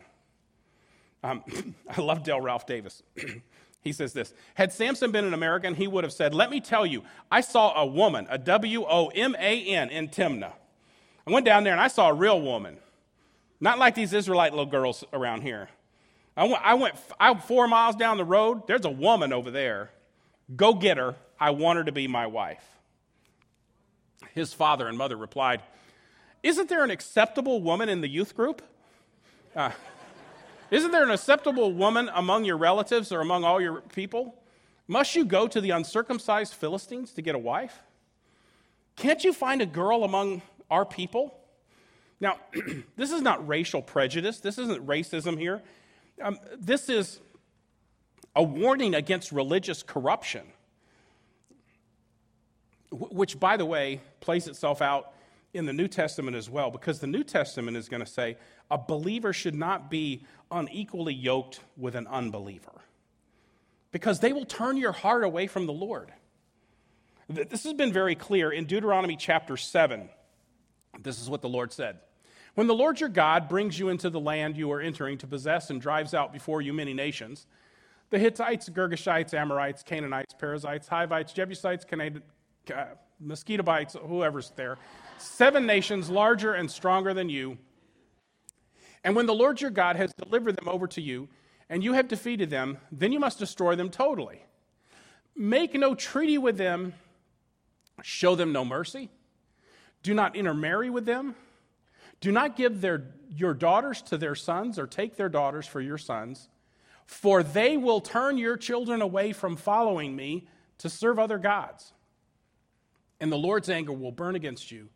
Um, 1.23 1.43
I 1.89 2.01
love 2.01 2.23
Dale 2.23 2.41
Ralph 2.41 2.65
Davis. 2.65 3.01
he 3.81 3.91
says 3.91 4.13
this 4.13 4.33
Had 4.55 4.71
Samson 4.71 5.11
been 5.11 5.25
an 5.25 5.33
American, 5.33 5.75
he 5.75 5.87
would 5.87 6.03
have 6.03 6.13
said, 6.13 6.33
Let 6.33 6.49
me 6.49 6.59
tell 6.61 6.85
you, 6.85 7.03
I 7.31 7.41
saw 7.41 7.73
a 7.81 7.85
woman, 7.85 8.27
a 8.29 8.37
W 8.37 8.85
O 8.87 9.07
M 9.07 9.35
A 9.39 9.65
N, 9.65 9.89
in 9.89 10.09
Timnah. 10.09 10.53
I 11.25 11.31
went 11.31 11.45
down 11.45 11.63
there 11.63 11.73
and 11.73 11.81
I 11.81 11.87
saw 11.87 12.09
a 12.09 12.13
real 12.13 12.41
woman, 12.41 12.77
not 13.59 13.79
like 13.79 13.95
these 13.95 14.13
Israelite 14.13 14.51
little 14.51 14.65
girls 14.65 15.05
around 15.13 15.41
here. 15.41 15.69
I 16.35 16.43
went, 16.45 16.61
I 16.63 16.73
went 16.73 16.95
I, 17.19 17.33
four 17.35 17.67
miles 17.67 17.95
down 17.95 18.17
the 18.17 18.25
road, 18.25 18.67
there's 18.67 18.85
a 18.85 18.89
woman 18.89 19.31
over 19.31 19.51
there. 19.51 19.91
Go 20.55 20.73
get 20.73 20.97
her. 20.97 21.15
I 21.39 21.51
want 21.51 21.77
her 21.77 21.83
to 21.83 21.91
be 21.91 22.07
my 22.07 22.27
wife. 22.27 22.63
His 24.33 24.53
father 24.53 24.87
and 24.87 24.97
mother 24.97 25.15
replied, 25.15 25.61
Isn't 26.41 26.69
there 26.69 26.83
an 26.83 26.91
acceptable 26.91 27.61
woman 27.61 27.89
in 27.89 28.01
the 28.01 28.07
youth 28.07 28.35
group? 28.35 28.61
Uh, 29.55 29.71
isn't 30.71 30.91
there 30.91 31.03
an 31.03 31.11
acceptable 31.11 31.71
woman 31.71 32.09
among 32.13 32.45
your 32.45 32.57
relatives 32.57 33.11
or 33.11 33.21
among 33.21 33.43
all 33.43 33.61
your 33.61 33.81
people? 33.81 34.35
Must 34.87 35.15
you 35.15 35.23
go 35.23 35.47
to 35.47 35.61
the 35.61 35.69
uncircumcised 35.69 36.53
Philistines 36.53 37.11
to 37.13 37.21
get 37.21 37.35
a 37.35 37.39
wife? 37.39 37.83
Can't 38.95 39.23
you 39.23 39.33
find 39.33 39.61
a 39.61 39.65
girl 39.65 40.03
among 40.03 40.41
our 40.69 40.85
people? 40.85 41.37
Now, 42.19 42.37
this 42.95 43.11
is 43.11 43.21
not 43.21 43.47
racial 43.47 43.81
prejudice. 43.81 44.39
This 44.39 44.57
isn't 44.57 44.85
racism 44.85 45.37
here. 45.37 45.61
Um, 46.21 46.39
this 46.57 46.89
is 46.89 47.19
a 48.35 48.43
warning 48.43 48.95
against 48.95 49.31
religious 49.31 49.83
corruption, 49.83 50.43
which, 52.93 53.39
by 53.39 53.57
the 53.57 53.65
way, 53.65 54.01
plays 54.19 54.47
itself 54.47 54.81
out 54.81 55.13
in 55.53 55.65
the 55.65 55.73
New 55.73 55.87
Testament 55.87 56.35
as 56.35 56.49
well, 56.49 56.71
because 56.71 56.99
the 56.99 57.07
New 57.07 57.23
Testament 57.23 57.77
is 57.77 57.89
going 57.89 58.03
to 58.03 58.09
say 58.09 58.37
a 58.71 58.77
believer 58.77 59.33
should 59.33 59.55
not 59.55 59.89
be 59.89 60.25
unequally 60.51 61.13
yoked 61.13 61.59
with 61.77 61.95
an 61.95 62.07
unbeliever, 62.07 62.81
because 63.91 64.19
they 64.19 64.33
will 64.33 64.45
turn 64.45 64.77
your 64.77 64.91
heart 64.91 65.23
away 65.23 65.47
from 65.47 65.65
the 65.65 65.73
Lord. 65.73 66.11
This 67.29 67.63
has 67.63 67.73
been 67.73 67.93
very 67.93 68.15
clear 68.15 68.51
in 68.51 68.65
Deuteronomy 68.65 69.15
chapter 69.15 69.57
7. 69.57 70.09
This 71.01 71.21
is 71.21 71.29
what 71.29 71.41
the 71.41 71.49
Lord 71.49 71.71
said. 71.71 71.99
When 72.55 72.67
the 72.67 72.75
Lord 72.75 72.99
your 72.99 73.09
God 73.09 73.49
brings 73.49 73.79
you 73.79 73.89
into 73.89 74.09
the 74.09 74.19
land 74.19 74.57
you 74.57 74.71
are 74.71 74.81
entering 74.81 75.17
to 75.19 75.27
possess 75.27 75.69
and 75.69 75.81
drives 75.81 76.13
out 76.13 76.31
before 76.31 76.61
you 76.61 76.73
many 76.73 76.93
nations, 76.93 77.47
the 78.11 78.19
Hittites, 78.19 78.69
Girgashites, 78.69 79.33
Amorites, 79.33 79.81
Canaanites, 79.81 80.35
Perizzites, 80.37 80.87
Hivites, 80.87 81.33
Jebusites, 81.33 81.85
Uh, 82.71 82.85
Mosquitobites, 83.23 83.95
whoever's 84.07 84.51
there, 84.55 84.77
seven 85.17 85.65
nations 85.65 86.09
larger 86.09 86.53
and 86.53 86.69
stronger 86.69 87.13
than 87.13 87.29
you. 87.29 87.57
And 89.03 89.15
when 89.15 89.25
the 89.25 89.33
Lord 89.33 89.61
your 89.61 89.71
God 89.71 89.95
has 89.95 90.13
delivered 90.13 90.55
them 90.55 90.67
over 90.67 90.87
to 90.87 91.01
you, 91.01 91.29
and 91.69 91.83
you 91.83 91.93
have 91.93 92.07
defeated 92.07 92.49
them, 92.49 92.77
then 92.91 93.11
you 93.11 93.19
must 93.19 93.39
destroy 93.39 93.75
them 93.75 93.89
totally. 93.89 94.43
Make 95.35 95.73
no 95.73 95.95
treaty 95.95 96.37
with 96.37 96.57
them, 96.57 96.93
show 98.01 98.35
them 98.35 98.51
no 98.51 98.65
mercy, 98.65 99.09
do 100.03 100.13
not 100.13 100.35
intermarry 100.35 100.89
with 100.89 101.05
them 101.05 101.35
do 102.23 102.31
not 102.31 102.55
give 102.55 102.79
their, 102.79 103.03
your 103.35 103.53
daughters 103.53 104.01
to 104.03 104.17
their 104.17 104.33
sons 104.33 104.79
or 104.79 104.87
take 104.87 105.17
their 105.17 105.27
daughters 105.27 105.67
for 105.67 105.81
your 105.81 105.97
sons, 105.97 106.47
for 107.05 107.43
they 107.43 107.75
will 107.75 107.99
turn 107.99 108.37
your 108.37 108.55
children 108.55 109.01
away 109.01 109.33
from 109.33 109.57
following 109.57 110.15
me 110.15 110.47
to 110.77 110.89
serve 110.89 111.19
other 111.19 111.37
gods. 111.37 111.91
And 113.19 113.31
the 113.31 113.37
Lord's 113.37 113.69
anger 113.69 113.93
will 113.93 114.11
burn 114.11 114.35
against 114.35 114.71
you 114.71 114.89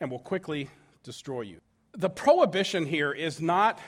and 0.00 0.10
will 0.10 0.18
quickly 0.18 0.68
destroy 1.02 1.42
you. 1.42 1.60
The 1.92 2.10
prohibition 2.10 2.84
here 2.84 3.12
is 3.12 3.40
not 3.40 3.78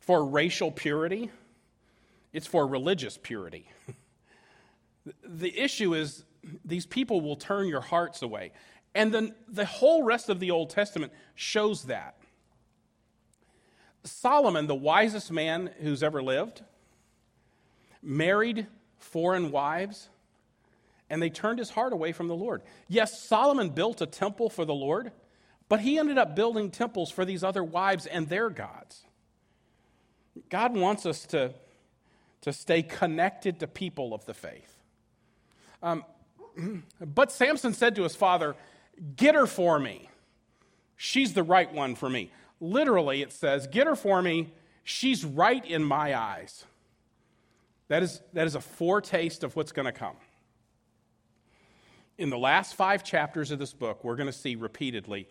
for 0.00 0.24
racial 0.24 0.72
purity, 0.72 1.30
it's 2.32 2.46
for 2.46 2.66
religious 2.66 3.18
purity. 3.18 3.70
the 5.24 5.56
issue 5.58 5.94
is 5.94 6.24
these 6.64 6.86
people 6.86 7.20
will 7.20 7.36
turn 7.36 7.66
your 7.66 7.80
hearts 7.80 8.22
away. 8.22 8.52
And 8.94 9.12
then 9.12 9.34
the 9.46 9.64
whole 9.64 10.02
rest 10.02 10.28
of 10.28 10.40
the 10.40 10.50
Old 10.50 10.70
Testament 10.70 11.12
shows 11.34 11.84
that. 11.84 12.16
Solomon, 14.04 14.66
the 14.66 14.74
wisest 14.74 15.30
man 15.30 15.70
who's 15.80 16.02
ever 16.02 16.22
lived, 16.22 16.62
married 18.02 18.66
foreign 18.98 19.50
wives, 19.50 20.08
and 21.10 21.22
they 21.22 21.30
turned 21.30 21.58
his 21.58 21.70
heart 21.70 21.92
away 21.92 22.12
from 22.12 22.28
the 22.28 22.34
Lord. 22.34 22.62
Yes, 22.88 23.22
Solomon 23.22 23.70
built 23.70 24.00
a 24.00 24.06
temple 24.06 24.50
for 24.50 24.64
the 24.64 24.74
Lord, 24.74 25.12
but 25.68 25.80
he 25.80 25.98
ended 25.98 26.18
up 26.18 26.36
building 26.36 26.70
temples 26.70 27.10
for 27.10 27.24
these 27.24 27.42
other 27.42 27.64
wives 27.64 28.06
and 28.06 28.28
their 28.28 28.50
gods. 28.50 29.04
God 30.48 30.76
wants 30.76 31.06
us 31.06 31.26
to, 31.26 31.54
to 32.42 32.52
stay 32.52 32.82
connected 32.82 33.60
to 33.60 33.66
people 33.66 34.14
of 34.14 34.24
the 34.26 34.34
faith. 34.34 34.78
Um, 35.82 36.04
but 37.00 37.32
Samson 37.32 37.72
said 37.72 37.96
to 37.96 38.02
his 38.02 38.14
father, 38.14 38.56
Get 39.16 39.34
her 39.34 39.46
for 39.46 39.78
me. 39.78 40.10
She's 40.96 41.32
the 41.32 41.44
right 41.44 41.72
one 41.72 41.94
for 41.94 42.10
me. 42.10 42.32
Literally, 42.60 43.22
it 43.22 43.32
says, 43.32 43.66
Get 43.66 43.86
her 43.86 43.96
for 43.96 44.20
me. 44.20 44.52
She's 44.82 45.24
right 45.24 45.64
in 45.64 45.84
my 45.84 46.18
eyes. 46.18 46.64
That 47.88 48.02
is, 48.02 48.20
that 48.32 48.46
is 48.46 48.54
a 48.54 48.60
foretaste 48.60 49.44
of 49.44 49.54
what's 49.56 49.72
going 49.72 49.86
to 49.86 49.92
come. 49.92 50.16
In 52.18 52.30
the 52.30 52.38
last 52.38 52.74
five 52.74 53.04
chapters 53.04 53.52
of 53.52 53.58
this 53.58 53.72
book, 53.72 54.02
we're 54.02 54.16
going 54.16 54.26
to 54.26 54.32
see 54.32 54.56
repeatedly 54.56 55.28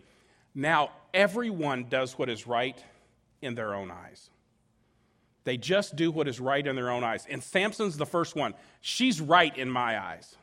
now 0.54 0.90
everyone 1.14 1.84
does 1.84 2.18
what 2.18 2.28
is 2.28 2.46
right 2.46 2.82
in 3.42 3.54
their 3.54 3.74
own 3.74 3.90
eyes. 3.90 4.30
They 5.44 5.56
just 5.56 5.94
do 5.94 6.10
what 6.10 6.26
is 6.26 6.40
right 6.40 6.66
in 6.66 6.74
their 6.74 6.90
own 6.90 7.04
eyes. 7.04 7.26
And 7.30 7.42
Samson's 7.42 7.96
the 7.96 8.06
first 8.06 8.34
one. 8.34 8.54
She's 8.80 9.20
right 9.20 9.56
in 9.56 9.70
my 9.70 9.98
eyes. 9.98 10.36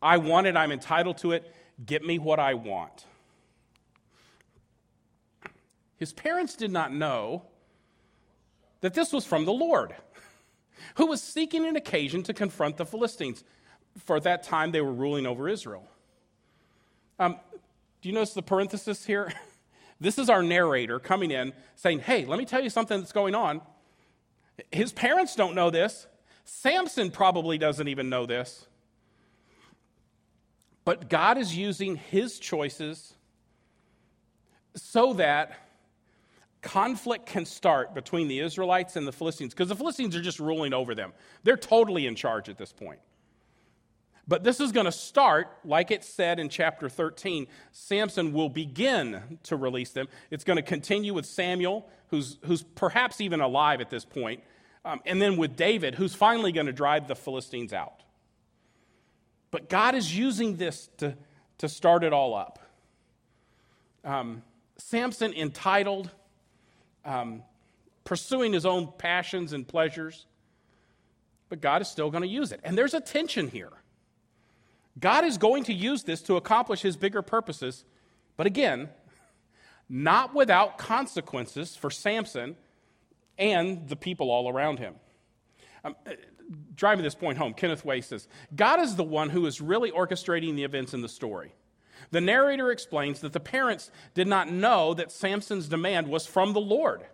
I 0.00 0.18
want 0.18 0.46
it, 0.46 0.56
I'm 0.56 0.70
entitled 0.70 1.18
to 1.18 1.32
it. 1.32 1.52
Get 1.84 2.04
me 2.04 2.18
what 2.18 2.38
I 2.38 2.54
want. 2.54 3.06
His 5.96 6.12
parents 6.12 6.54
did 6.54 6.70
not 6.70 6.92
know 6.92 7.42
that 8.80 8.94
this 8.94 9.12
was 9.12 9.24
from 9.24 9.44
the 9.44 9.52
Lord, 9.52 9.94
who 10.94 11.06
was 11.06 11.20
seeking 11.20 11.66
an 11.66 11.74
occasion 11.74 12.22
to 12.24 12.34
confront 12.34 12.76
the 12.76 12.86
Philistines. 12.86 13.42
For 13.98 14.20
that 14.20 14.42
time, 14.42 14.72
they 14.72 14.80
were 14.80 14.92
ruling 14.92 15.26
over 15.26 15.48
Israel. 15.48 15.86
Um, 17.18 17.36
do 18.00 18.08
you 18.08 18.14
notice 18.14 18.34
the 18.34 18.42
parenthesis 18.42 19.04
here? 19.04 19.32
this 20.00 20.18
is 20.18 20.30
our 20.30 20.42
narrator 20.42 20.98
coming 20.98 21.30
in 21.30 21.52
saying, 21.74 22.00
Hey, 22.00 22.24
let 22.24 22.38
me 22.38 22.44
tell 22.44 22.62
you 22.62 22.70
something 22.70 22.98
that's 23.00 23.12
going 23.12 23.34
on. 23.34 23.60
His 24.70 24.92
parents 24.92 25.34
don't 25.34 25.54
know 25.54 25.70
this. 25.70 26.06
Samson 26.44 27.10
probably 27.10 27.58
doesn't 27.58 27.88
even 27.88 28.08
know 28.08 28.26
this. 28.26 28.66
But 30.84 31.10
God 31.10 31.36
is 31.36 31.54
using 31.54 31.96
his 31.96 32.38
choices 32.38 33.14
so 34.74 35.12
that 35.14 35.52
conflict 36.62 37.26
can 37.26 37.44
start 37.44 37.94
between 37.94 38.28
the 38.28 38.40
Israelites 38.40 38.96
and 38.96 39.06
the 39.06 39.12
Philistines, 39.12 39.52
because 39.52 39.68
the 39.68 39.76
Philistines 39.76 40.16
are 40.16 40.22
just 40.22 40.40
ruling 40.40 40.72
over 40.72 40.94
them. 40.94 41.12
They're 41.42 41.56
totally 41.56 42.06
in 42.06 42.14
charge 42.14 42.48
at 42.48 42.56
this 42.56 42.72
point. 42.72 43.00
But 44.28 44.44
this 44.44 44.60
is 44.60 44.72
going 44.72 44.84
to 44.84 44.92
start, 44.92 45.48
like 45.64 45.90
it 45.90 46.04
said 46.04 46.38
in 46.38 46.50
chapter 46.50 46.90
13. 46.90 47.46
Samson 47.72 48.34
will 48.34 48.50
begin 48.50 49.38
to 49.44 49.56
release 49.56 49.90
them. 49.90 50.06
It's 50.30 50.44
going 50.44 50.58
to 50.58 50.62
continue 50.62 51.14
with 51.14 51.24
Samuel, 51.24 51.88
who's, 52.08 52.36
who's 52.44 52.62
perhaps 52.62 53.22
even 53.22 53.40
alive 53.40 53.80
at 53.80 53.88
this 53.88 54.04
point, 54.04 54.42
um, 54.84 55.00
and 55.06 55.20
then 55.20 55.38
with 55.38 55.56
David, 55.56 55.94
who's 55.94 56.14
finally 56.14 56.52
going 56.52 56.66
to 56.66 56.72
drive 56.72 57.08
the 57.08 57.16
Philistines 57.16 57.72
out. 57.72 58.02
But 59.50 59.70
God 59.70 59.94
is 59.94 60.16
using 60.16 60.56
this 60.56 60.90
to, 60.98 61.16
to 61.58 61.68
start 61.68 62.04
it 62.04 62.12
all 62.12 62.34
up. 62.34 62.58
Um, 64.04 64.42
Samson 64.76 65.32
entitled, 65.32 66.10
um, 67.02 67.42
pursuing 68.04 68.52
his 68.52 68.66
own 68.66 68.92
passions 68.98 69.54
and 69.54 69.66
pleasures, 69.66 70.26
but 71.48 71.62
God 71.62 71.80
is 71.80 71.88
still 71.88 72.10
going 72.10 72.22
to 72.22 72.28
use 72.28 72.52
it. 72.52 72.60
And 72.62 72.76
there's 72.76 72.92
a 72.92 73.00
tension 73.00 73.48
here. 73.48 73.72
God 74.98 75.24
is 75.24 75.38
going 75.38 75.64
to 75.64 75.72
use 75.72 76.02
this 76.02 76.22
to 76.22 76.36
accomplish 76.36 76.82
his 76.82 76.96
bigger 76.96 77.22
purposes, 77.22 77.84
but 78.36 78.46
again, 78.46 78.88
not 79.88 80.34
without 80.34 80.78
consequences 80.78 81.76
for 81.76 81.90
Samson 81.90 82.56
and 83.38 83.88
the 83.88 83.96
people 83.96 84.30
all 84.30 84.48
around 84.48 84.78
him. 84.78 84.94
Um, 85.84 85.94
driving 86.74 87.04
this 87.04 87.14
point 87.14 87.38
home, 87.38 87.54
Kenneth 87.54 87.84
Way 87.84 88.00
says 88.00 88.28
God 88.54 88.80
is 88.80 88.96
the 88.96 89.04
one 89.04 89.30
who 89.30 89.46
is 89.46 89.60
really 89.60 89.90
orchestrating 89.90 90.56
the 90.56 90.64
events 90.64 90.94
in 90.94 91.02
the 91.02 91.08
story. 91.08 91.54
The 92.10 92.20
narrator 92.20 92.70
explains 92.70 93.20
that 93.20 93.32
the 93.32 93.40
parents 93.40 93.90
did 94.14 94.26
not 94.26 94.50
know 94.50 94.94
that 94.94 95.12
Samson's 95.12 95.68
demand 95.68 96.08
was 96.08 96.26
from 96.26 96.52
the 96.52 96.60
Lord 96.60 97.04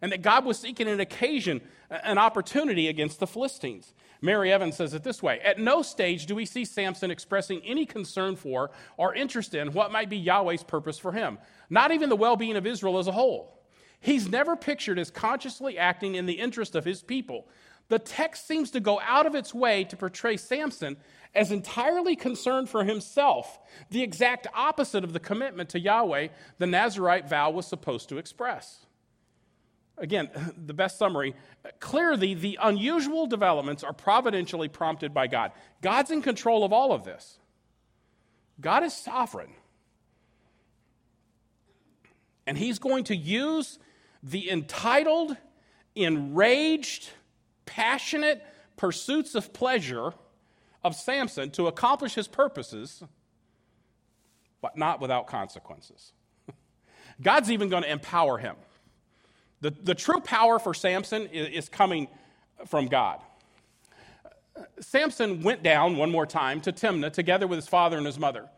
and 0.00 0.12
that 0.12 0.22
God 0.22 0.44
was 0.44 0.58
seeking 0.58 0.88
an 0.88 1.00
occasion, 1.00 1.60
an 1.88 2.18
opportunity 2.18 2.88
against 2.88 3.20
the 3.20 3.26
Philistines. 3.26 3.94
Mary 4.24 4.50
Evans 4.50 4.76
says 4.76 4.94
it 4.94 5.04
this 5.04 5.22
way 5.22 5.38
At 5.40 5.58
no 5.58 5.82
stage 5.82 6.24
do 6.24 6.34
we 6.34 6.46
see 6.46 6.64
Samson 6.64 7.10
expressing 7.10 7.60
any 7.62 7.84
concern 7.84 8.36
for 8.36 8.70
or 8.96 9.14
interest 9.14 9.54
in 9.54 9.72
what 9.72 9.92
might 9.92 10.08
be 10.08 10.16
Yahweh's 10.16 10.64
purpose 10.64 10.98
for 10.98 11.12
him, 11.12 11.38
not 11.68 11.92
even 11.92 12.08
the 12.08 12.16
well 12.16 12.34
being 12.34 12.56
of 12.56 12.66
Israel 12.66 12.98
as 12.98 13.06
a 13.06 13.12
whole. 13.12 13.60
He's 14.00 14.28
never 14.28 14.56
pictured 14.56 14.98
as 14.98 15.10
consciously 15.10 15.78
acting 15.78 16.14
in 16.14 16.24
the 16.24 16.40
interest 16.40 16.74
of 16.74 16.86
his 16.86 17.02
people. 17.02 17.46
The 17.88 17.98
text 17.98 18.48
seems 18.48 18.70
to 18.70 18.80
go 18.80 18.98
out 19.00 19.26
of 19.26 19.34
its 19.34 19.52
way 19.52 19.84
to 19.84 19.96
portray 19.96 20.38
Samson 20.38 20.96
as 21.34 21.52
entirely 21.52 22.16
concerned 22.16 22.70
for 22.70 22.84
himself, 22.84 23.58
the 23.90 24.02
exact 24.02 24.46
opposite 24.54 25.04
of 25.04 25.12
the 25.12 25.20
commitment 25.20 25.68
to 25.70 25.80
Yahweh 25.80 26.28
the 26.56 26.66
Nazarite 26.66 27.28
vow 27.28 27.50
was 27.50 27.66
supposed 27.66 28.08
to 28.08 28.16
express. 28.16 28.86
Again, 29.98 30.30
the 30.66 30.74
best 30.74 30.98
summary 30.98 31.34
clearly, 31.80 32.34
the 32.34 32.58
unusual 32.62 33.26
developments 33.26 33.82
are 33.82 33.92
providentially 33.92 34.68
prompted 34.68 35.14
by 35.14 35.26
God. 35.26 35.52
God's 35.82 36.10
in 36.10 36.22
control 36.22 36.64
of 36.64 36.72
all 36.72 36.92
of 36.92 37.04
this, 37.04 37.38
God 38.60 38.82
is 38.82 38.92
sovereign. 38.92 39.50
And 42.46 42.58
He's 42.58 42.78
going 42.78 43.04
to 43.04 43.16
use 43.16 43.78
the 44.22 44.50
entitled, 44.50 45.36
enraged, 45.94 47.08
passionate 47.64 48.44
pursuits 48.76 49.34
of 49.34 49.52
pleasure 49.52 50.12
of 50.82 50.94
Samson 50.94 51.50
to 51.52 51.66
accomplish 51.66 52.14
his 52.14 52.28
purposes, 52.28 53.02
but 54.60 54.76
not 54.76 55.00
without 55.00 55.26
consequences. 55.26 56.12
God's 57.22 57.50
even 57.50 57.68
going 57.68 57.82
to 57.82 57.90
empower 57.90 58.38
him. 58.38 58.56
The, 59.60 59.70
the 59.70 59.94
true 59.94 60.20
power 60.20 60.58
for 60.58 60.74
Samson 60.74 61.26
is, 61.28 61.64
is 61.64 61.68
coming 61.68 62.08
from 62.66 62.86
God. 62.86 63.20
Samson 64.80 65.42
went 65.42 65.62
down 65.62 65.96
one 65.96 66.10
more 66.10 66.26
time 66.26 66.60
to 66.62 66.72
Timnah 66.72 67.12
together 67.12 67.46
with 67.46 67.56
his 67.56 67.68
father 67.68 67.96
and 67.96 68.06
his 68.06 68.18
mother. 68.18 68.48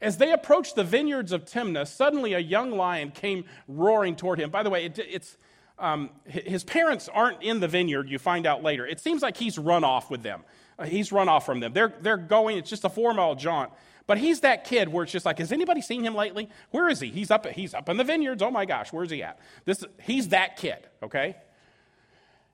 As 0.00 0.16
they 0.16 0.32
approached 0.32 0.76
the 0.76 0.84
vineyards 0.84 1.32
of 1.32 1.44
Timnah, 1.44 1.86
suddenly 1.86 2.32
a 2.34 2.38
young 2.38 2.70
lion 2.70 3.10
came 3.10 3.44
roaring 3.66 4.16
toward 4.16 4.38
him. 4.38 4.50
By 4.50 4.62
the 4.62 4.70
way, 4.70 4.84
it, 4.86 4.98
it's, 4.98 5.36
um, 5.78 6.10
his 6.24 6.62
parents 6.64 7.08
aren't 7.08 7.42
in 7.42 7.60
the 7.60 7.68
vineyard, 7.68 8.08
you 8.08 8.18
find 8.18 8.46
out 8.46 8.62
later. 8.62 8.86
It 8.86 9.00
seems 9.00 9.22
like 9.22 9.36
he's 9.36 9.58
run 9.58 9.84
off 9.84 10.10
with 10.10 10.22
them. 10.22 10.44
Uh, 10.78 10.84
he's 10.84 11.10
run 11.12 11.28
off 11.28 11.44
from 11.44 11.60
them. 11.60 11.72
They're, 11.72 11.92
they're 12.00 12.16
going, 12.16 12.58
it's 12.58 12.70
just 12.70 12.84
a 12.84 12.88
four 12.88 13.12
mile 13.14 13.34
jaunt. 13.34 13.72
But 14.06 14.18
he's 14.18 14.40
that 14.40 14.64
kid 14.64 14.88
where 14.88 15.02
it's 15.02 15.12
just 15.12 15.26
like, 15.26 15.38
has 15.38 15.52
anybody 15.52 15.82
seen 15.82 16.02
him 16.02 16.14
lately? 16.14 16.48
Where 16.70 16.88
is 16.88 17.00
he? 17.00 17.08
He's 17.08 17.30
up, 17.30 17.46
he's 17.46 17.74
up 17.74 17.88
in 17.90 17.98
the 17.98 18.04
vineyards. 18.04 18.42
Oh 18.42 18.50
my 18.50 18.64
gosh, 18.64 18.92
where's 18.92 19.10
he 19.10 19.22
at? 19.22 19.38
This, 19.66 19.84
he's 20.02 20.28
that 20.28 20.56
kid, 20.56 20.88
okay? 21.02 21.36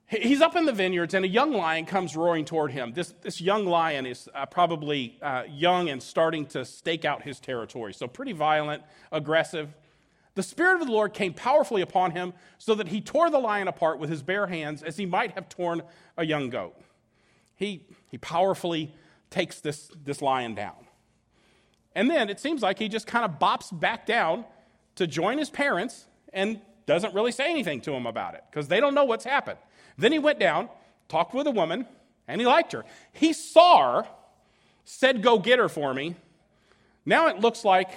He's 0.07 0.41
up 0.41 0.55
in 0.55 0.65
the 0.65 0.71
vineyards, 0.71 1.13
and 1.15 1.25
a 1.25 1.27
young 1.27 1.51
lion 1.51 1.85
comes 1.85 2.15
roaring 2.15 2.45
toward 2.45 2.71
him. 2.71 2.93
This, 2.93 3.13
this 3.21 3.41
young 3.41 3.65
lion 3.65 4.05
is 4.05 4.29
uh, 4.35 4.45
probably 4.45 5.17
uh, 5.21 5.43
young 5.49 5.89
and 5.89 6.03
starting 6.03 6.45
to 6.47 6.63
stake 6.63 7.05
out 7.05 7.23
his 7.23 7.39
territory. 7.39 7.93
So, 7.93 8.07
pretty 8.07 8.33
violent, 8.33 8.83
aggressive. 9.11 9.73
The 10.35 10.43
Spirit 10.43 10.81
of 10.81 10.87
the 10.87 10.93
Lord 10.93 11.13
came 11.13 11.33
powerfully 11.33 11.81
upon 11.81 12.11
him 12.11 12.33
so 12.59 12.75
that 12.75 12.89
he 12.89 13.01
tore 13.01 13.31
the 13.31 13.39
lion 13.39 13.67
apart 13.67 13.97
with 13.97 14.11
his 14.11 14.21
bare 14.21 14.45
hands 14.45 14.83
as 14.83 14.97
he 14.97 15.07
might 15.07 15.31
have 15.31 15.49
torn 15.49 15.81
a 16.17 16.25
young 16.25 16.49
goat. 16.49 16.79
He, 17.55 17.87
he 18.15 18.19
powerfully 18.19 18.93
takes 19.29 19.59
this, 19.59 19.91
this 20.01 20.21
lion 20.21 20.55
down. 20.55 20.87
And 21.93 22.09
then 22.09 22.29
it 22.29 22.39
seems 22.39 22.61
like 22.61 22.79
he 22.79 22.87
just 22.87 23.07
kind 23.07 23.25
of 23.25 23.39
bops 23.39 23.77
back 23.77 24.05
down 24.05 24.45
to 24.95 25.05
join 25.05 25.37
his 25.37 25.49
parents 25.49 26.05
and 26.31 26.61
doesn't 26.85 27.13
really 27.13 27.33
say 27.33 27.49
anything 27.49 27.81
to 27.81 27.91
them 27.91 28.05
about 28.05 28.33
it 28.33 28.45
because 28.49 28.69
they 28.69 28.79
don't 28.79 28.93
know 28.93 29.03
what's 29.03 29.25
happened. 29.25 29.59
Then 29.97 30.13
he 30.13 30.19
went 30.19 30.39
down, 30.39 30.69
talked 31.09 31.33
with 31.33 31.45
a 31.45 31.51
woman, 31.51 31.85
and 32.25 32.39
he 32.39 32.47
liked 32.47 32.71
her. 32.71 32.85
He 33.11 33.33
saw 33.33 34.03
her, 34.03 34.09
said, 34.85 35.21
Go 35.21 35.37
get 35.37 35.59
her 35.59 35.67
for 35.67 35.93
me. 35.93 36.15
Now 37.05 37.27
it 37.27 37.41
looks 37.41 37.65
like 37.65 37.89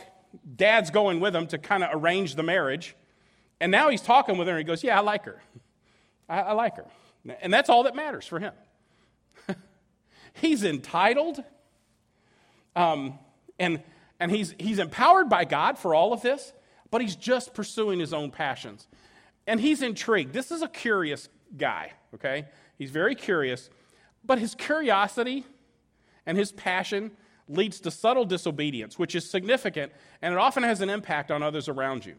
dad's 0.57 0.91
going 0.91 1.21
with 1.21 1.37
him 1.37 1.47
to 1.47 1.59
kind 1.59 1.85
of 1.85 1.91
arrange 1.93 2.35
the 2.35 2.43
marriage. 2.43 2.97
And 3.61 3.71
now 3.71 3.89
he's 3.89 4.03
talking 4.03 4.37
with 4.37 4.49
her 4.49 4.55
and 4.55 4.59
he 4.59 4.65
goes, 4.65 4.83
Yeah, 4.83 4.99
I 4.99 5.03
like 5.03 5.27
her. 5.27 5.41
I, 6.29 6.41
I 6.41 6.53
like 6.55 6.75
her. 6.75 6.87
And 7.41 7.55
that's 7.55 7.71
all 7.71 7.85
that 7.85 7.95
matters 7.95 8.27
for 8.27 8.41
him. 8.41 8.53
He's 10.41 10.65
entitled. 10.65 11.43
Um, 12.77 13.19
and, 13.59 13.83
and 14.21 14.31
he's, 14.31 14.55
he's 14.59 14.79
empowered 14.79 15.29
by 15.29 15.45
God 15.45 15.79
for 15.79 15.95
all 15.95 16.13
of 16.13 16.23
this, 16.23 16.53
but 16.91 17.01
he's 17.01 17.17
just 17.17 17.55
pursuing 17.55 17.99
his 17.99 18.13
own 18.13 18.31
passions. 18.31 18.87
And 19.47 19.61
he's 19.61 19.83
intrigued. 19.83 20.33
This 20.33 20.51
is 20.51 20.63
a 20.63 20.69
curious 20.69 21.29
guy, 21.57 21.93
okay? 22.15 22.47
He's 22.77 22.91
very 22.91 23.15
curious, 23.15 23.71
but 24.25 24.39
his 24.39 24.55
curiosity 24.55 25.45
and 26.27 26.37
his 26.37 26.53
passion 26.53 27.11
leads 27.49 27.81
to 27.81 27.91
subtle 27.91 28.25
disobedience, 28.25 28.99
which 28.99 29.15
is 29.15 29.29
significant, 29.29 29.91
and 30.21 30.35
it 30.35 30.39
often 30.39 30.63
has 30.63 30.81
an 30.81 30.91
impact 30.91 31.31
on 31.31 31.43
others 31.43 31.69
around 31.69 32.05
you. 32.05 32.15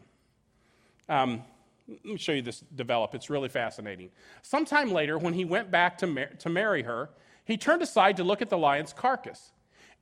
Um, 1.08 1.44
let 1.88 2.04
me 2.04 2.18
show 2.18 2.32
you 2.32 2.42
this 2.42 2.60
develop. 2.74 3.14
It's 3.14 3.30
really 3.30 3.48
fascinating. 3.48 4.10
Sometime 4.42 4.92
later, 4.92 5.18
when 5.18 5.34
he 5.34 5.44
went 5.44 5.70
back 5.70 5.98
to, 5.98 6.06
mar- 6.06 6.30
to 6.40 6.48
marry 6.48 6.82
her, 6.82 7.10
he 7.44 7.56
turned 7.56 7.82
aside 7.82 8.16
to 8.18 8.24
look 8.24 8.42
at 8.42 8.48
the 8.48 8.58
lion's 8.58 8.92
carcass. 8.92 9.52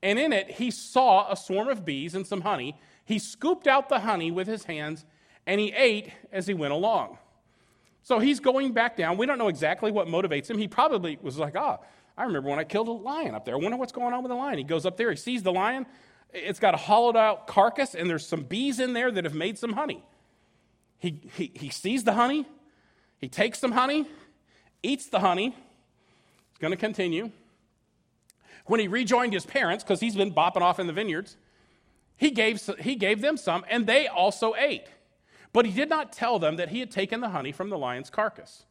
And 0.03 0.19
in 0.19 0.33
it, 0.33 0.51
he 0.51 0.71
saw 0.71 1.31
a 1.31 1.37
swarm 1.37 1.69
of 1.69 1.85
bees 1.85 2.15
and 2.15 2.27
some 2.27 2.43
honey. 2.43 2.79
He 3.05 3.19
scooped 3.19 3.67
out 3.67 3.89
the 3.89 4.01
honey 4.01 4.31
with 4.31 4.47
his 4.47 4.65
hands 4.65 5.05
and 5.47 5.61
he 5.61 5.73
ate 5.73 6.13
as 6.31 6.47
he 6.47 6.55
went 6.55 6.73
along. 6.73 7.19
So 8.03 8.19
he's 8.19 8.41
going 8.41 8.73
back 8.73 8.97
down. 8.97 9.17
We 9.17 9.27
don't 9.27 9.39
know 9.39 9.49
exactly 9.49 9.91
what 9.91 10.07
motivates 10.07 10.49
him. 10.49 10.59
He 10.59 10.69
probably 10.69 11.19
was 11.21 11.39
like, 11.39 11.57
ah, 11.57 11.79
I 12.17 12.25
remember 12.25 12.51
when 12.51 12.59
I 12.59 12.65
killed 12.65 12.89
a 12.89 12.93
lion 12.93 13.35
up 13.35 13.45
there. 13.45 13.55
I 13.55 13.59
wonder 13.59 13.77
what's 13.77 13.93
going 13.93 14.13
on 14.13 14.23
with 14.23 14.31
the 14.31 14.37
lion. 14.37 14.59
He 14.59 14.65
goes 14.65 14.87
up 14.87 14.97
there, 14.97 15.11
he 15.11 15.17
sees 15.17 15.43
the 15.43 15.53
lion. 15.53 15.87
It's 16.33 16.59
got 16.59 16.75
a 16.75 16.77
hollowed 16.77 17.17
out 17.17 17.47
carcass, 17.47 17.95
and 17.95 18.09
there's 18.09 18.27
some 18.27 18.43
bees 18.43 18.81
in 18.81 18.93
there 18.93 19.11
that 19.11 19.25
have 19.25 19.35
made 19.35 19.59
some 19.59 19.73
honey. 19.73 20.05
He, 20.99 21.21
he, 21.35 21.53
he 21.55 21.71
sees 21.71 22.05
the 22.05 22.13
honey, 22.13 22.45
he 23.19 23.29
takes 23.29 23.59
some 23.59 23.73
honey, 23.73 24.07
eats 24.83 25.07
the 25.07 25.21
honey. 25.21 25.57
It's 26.59 26.63
going 26.63 26.73
to 26.73 26.77
continue. 26.77 27.31
When 28.67 28.81
he 28.81 28.89
rejoined 28.89 29.33
his 29.33 29.47
parents, 29.47 29.85
because 29.85 30.01
he's 30.01 30.17
been 30.17 30.35
bopping 30.35 30.61
off 30.61 30.81
in 30.81 30.89
the 30.89 30.93
vineyards, 30.93 31.37
he 32.17 32.33
gave, 32.33 32.61
he 32.81 32.97
gave 32.97 33.21
them 33.21 33.37
some, 33.37 33.65
and 33.71 33.87
they 33.87 34.09
also 34.09 34.57
ate. 34.57 34.89
But 35.53 35.67
he 35.67 35.73
did 35.73 35.89
not 35.89 36.13
tell 36.13 36.41
them 36.41 36.57
that 36.57 36.71
he 36.71 36.81
had 36.81 36.91
taken 36.91 37.21
the 37.21 37.29
honey 37.29 37.53
from 37.53 37.71
the 37.71 37.79
lion's 37.79 38.11
carcass. 38.11 38.65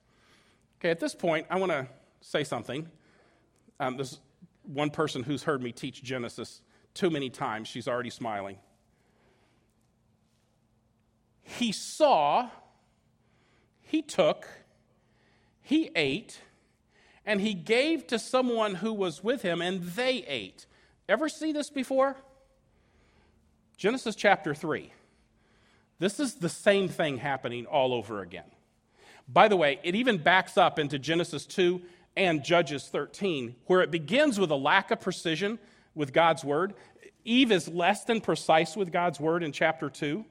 Okay, 0.82 0.90
at 0.90 1.00
this 1.00 1.16
point, 1.16 1.48
I 1.50 1.58
want 1.60 1.72
to 1.72 1.88
say 2.20 2.44
something. 2.44 2.90
Um, 3.80 3.96
there's 3.96 4.20
one 4.64 4.90
person 4.90 5.24
who's 5.24 5.44
heard 5.44 5.64
me 5.64 5.72
teach 5.72 6.04
Genesis 6.04 6.62
too 6.94 7.10
many 7.10 7.30
times. 7.30 7.70
She's 7.70 7.88
already 7.88 8.10
smiling. 8.10 8.58
He 11.42 11.72
saw, 11.72 12.50
he 13.82 14.02
took, 14.02 14.46
he 15.62 15.90
ate, 15.96 16.42
and 17.28 17.42
he 17.42 17.54
gave 17.54 18.08
to 18.08 18.18
someone 18.18 18.76
who 18.76 18.94
was 18.94 19.22
with 19.22 19.42
him, 19.42 19.62
and 19.62 19.84
they 19.84 20.24
ate. 20.28 20.66
Ever 21.10 21.28
see 21.28 21.52
this 21.52 21.70
before? 21.70 22.16
Genesis 23.76 24.16
chapter 24.16 24.56
3. 24.56 24.94
This 26.00 26.22
is 26.22 26.36
the 26.36 26.48
same 26.48 26.88
thing 26.88 27.18
happening 27.18 27.66
all 27.66 27.94
over 27.94 28.22
again. 28.22 28.50
By 29.28 29.50
the 29.50 29.58
way, 29.58 29.78
it 29.84 29.94
even 29.94 30.18
backs 30.18 30.58
up 30.58 30.80
into 30.80 30.98
Genesis 30.98 31.46
2 31.46 31.82
and 32.16 32.46
Judges 32.46 32.88
13, 32.88 33.56
where 33.66 33.82
it 33.82 33.92
begins 33.92 34.40
with 34.40 34.50
a 34.50 34.56
lack 34.56 34.90
of 34.90 35.02
precision 35.02 35.60
with 35.96 36.14
God's 36.14 36.46
word. 36.46 36.76
Eve 37.26 37.52
is 37.52 37.68
less 37.68 38.06
than 38.06 38.22
precise 38.22 38.78
with 38.78 38.90
God's 38.90 39.20
word 39.20 39.44
in 39.44 39.52
chapter 39.52 39.90
2, 39.90 40.24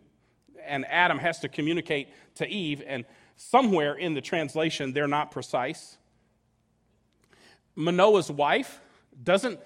and 0.65 0.87
Adam 0.87 1.19
has 1.19 1.41
to 1.41 1.49
communicate 1.51 2.09
to 2.37 2.49
Eve, 2.49 2.83
and 2.87 3.05
somewhere 3.37 3.95
in 3.95 4.15
the 4.15 4.23
translation, 4.23 4.95
they're 4.95 5.07
not 5.07 5.31
precise. 5.31 5.99
Manoah's 7.77 8.31
wife 8.31 8.81
doesn't 9.23 9.61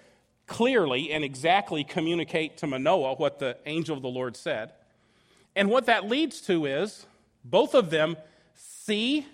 clearly 0.46 1.12
and 1.12 1.24
exactly 1.24 1.84
communicate 1.84 2.58
to 2.58 2.66
Manoah 2.66 3.14
what 3.14 3.38
the 3.38 3.56
angel 3.66 3.96
of 3.96 4.02
the 4.02 4.08
Lord 4.08 4.36
said. 4.36 4.72
And 5.54 5.70
what 5.70 5.86
that 5.86 6.08
leads 6.08 6.40
to 6.42 6.66
is 6.66 7.06
both 7.44 7.74
of 7.74 7.90
them 7.90 8.16
see, 8.54 9.26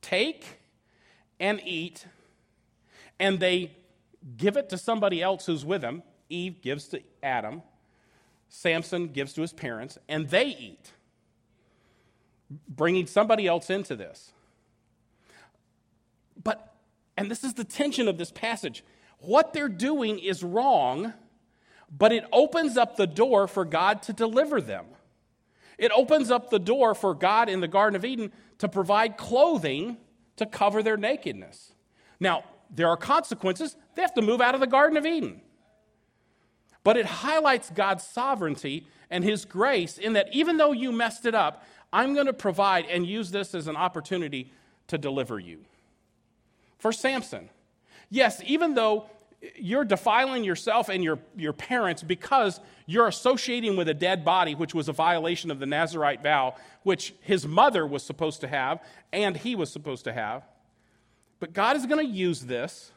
take, 0.00 0.46
and 1.40 1.60
eat, 1.64 2.06
and 3.18 3.40
they 3.40 3.72
give 4.36 4.56
it 4.56 4.68
to 4.70 4.78
somebody 4.78 5.22
else 5.22 5.46
who's 5.46 5.64
with 5.64 5.80
them. 5.80 6.02
Eve 6.28 6.60
gives 6.62 6.88
to 6.88 7.02
Adam, 7.22 7.62
Samson 8.48 9.08
gives 9.08 9.32
to 9.34 9.40
his 9.40 9.52
parents, 9.52 9.98
and 10.08 10.28
they 10.28 10.46
eat, 10.46 10.92
bringing 12.68 13.06
somebody 13.06 13.46
else 13.46 13.70
into 13.70 13.96
this. 13.96 14.32
But 16.42 16.74
and 17.18 17.28
this 17.28 17.42
is 17.42 17.54
the 17.54 17.64
tension 17.64 18.06
of 18.06 18.16
this 18.16 18.30
passage. 18.30 18.84
What 19.18 19.52
they're 19.52 19.68
doing 19.68 20.20
is 20.20 20.44
wrong, 20.44 21.12
but 21.90 22.12
it 22.12 22.24
opens 22.32 22.76
up 22.76 22.96
the 22.96 23.08
door 23.08 23.48
for 23.48 23.64
God 23.64 24.02
to 24.02 24.12
deliver 24.12 24.60
them. 24.60 24.84
It 25.78 25.90
opens 25.90 26.30
up 26.30 26.48
the 26.48 26.60
door 26.60 26.94
for 26.94 27.14
God 27.14 27.48
in 27.48 27.60
the 27.60 27.66
Garden 27.66 27.96
of 27.96 28.04
Eden 28.04 28.30
to 28.58 28.68
provide 28.68 29.16
clothing 29.16 29.96
to 30.36 30.46
cover 30.46 30.80
their 30.80 30.96
nakedness. 30.96 31.72
Now, 32.20 32.44
there 32.70 32.88
are 32.88 32.96
consequences. 32.96 33.74
They 33.96 34.02
have 34.02 34.14
to 34.14 34.22
move 34.22 34.40
out 34.40 34.54
of 34.54 34.60
the 34.60 34.68
Garden 34.68 34.96
of 34.96 35.04
Eden. 35.04 35.40
But 36.84 36.96
it 36.96 37.06
highlights 37.06 37.68
God's 37.70 38.04
sovereignty 38.04 38.86
and 39.10 39.24
His 39.24 39.44
grace 39.44 39.98
in 39.98 40.12
that 40.12 40.28
even 40.32 40.56
though 40.56 40.70
you 40.70 40.92
messed 40.92 41.26
it 41.26 41.34
up, 41.34 41.64
I'm 41.92 42.14
going 42.14 42.26
to 42.26 42.32
provide 42.32 42.86
and 42.86 43.04
use 43.04 43.32
this 43.32 43.56
as 43.56 43.66
an 43.66 43.76
opportunity 43.76 44.52
to 44.86 44.98
deliver 44.98 45.40
you. 45.40 45.64
For 46.78 46.92
Samson, 46.92 47.50
yes, 48.10 48.40
even 48.44 48.74
though 48.74 49.06
you're 49.56 49.84
defiling 49.84 50.42
yourself 50.42 50.88
and 50.88 51.04
your, 51.04 51.18
your 51.36 51.52
parents 51.52 52.02
because 52.02 52.60
you're 52.86 53.06
associating 53.06 53.76
with 53.76 53.88
a 53.88 53.94
dead 53.94 54.24
body, 54.24 54.54
which 54.54 54.74
was 54.74 54.88
a 54.88 54.92
violation 54.92 55.50
of 55.50 55.58
the 55.58 55.66
Nazarite 55.66 56.22
vow, 56.22 56.54
which 56.82 57.14
his 57.20 57.46
mother 57.46 57.86
was 57.86 58.02
supposed 58.02 58.40
to 58.40 58.48
have 58.48 58.82
and 59.12 59.36
he 59.36 59.54
was 59.54 59.70
supposed 59.70 60.04
to 60.04 60.12
have. 60.12 60.42
But 61.40 61.52
God 61.52 61.76
is 61.76 61.86
going 61.86 62.04
to 62.04 62.12
use 62.12 62.40
this 62.40 62.92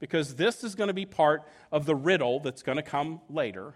because 0.00 0.34
this 0.34 0.64
is 0.64 0.74
going 0.74 0.88
to 0.88 0.94
be 0.94 1.06
part 1.06 1.42
of 1.70 1.86
the 1.86 1.94
riddle 1.94 2.40
that's 2.40 2.62
going 2.62 2.76
to 2.76 2.82
come 2.82 3.20
later. 3.30 3.74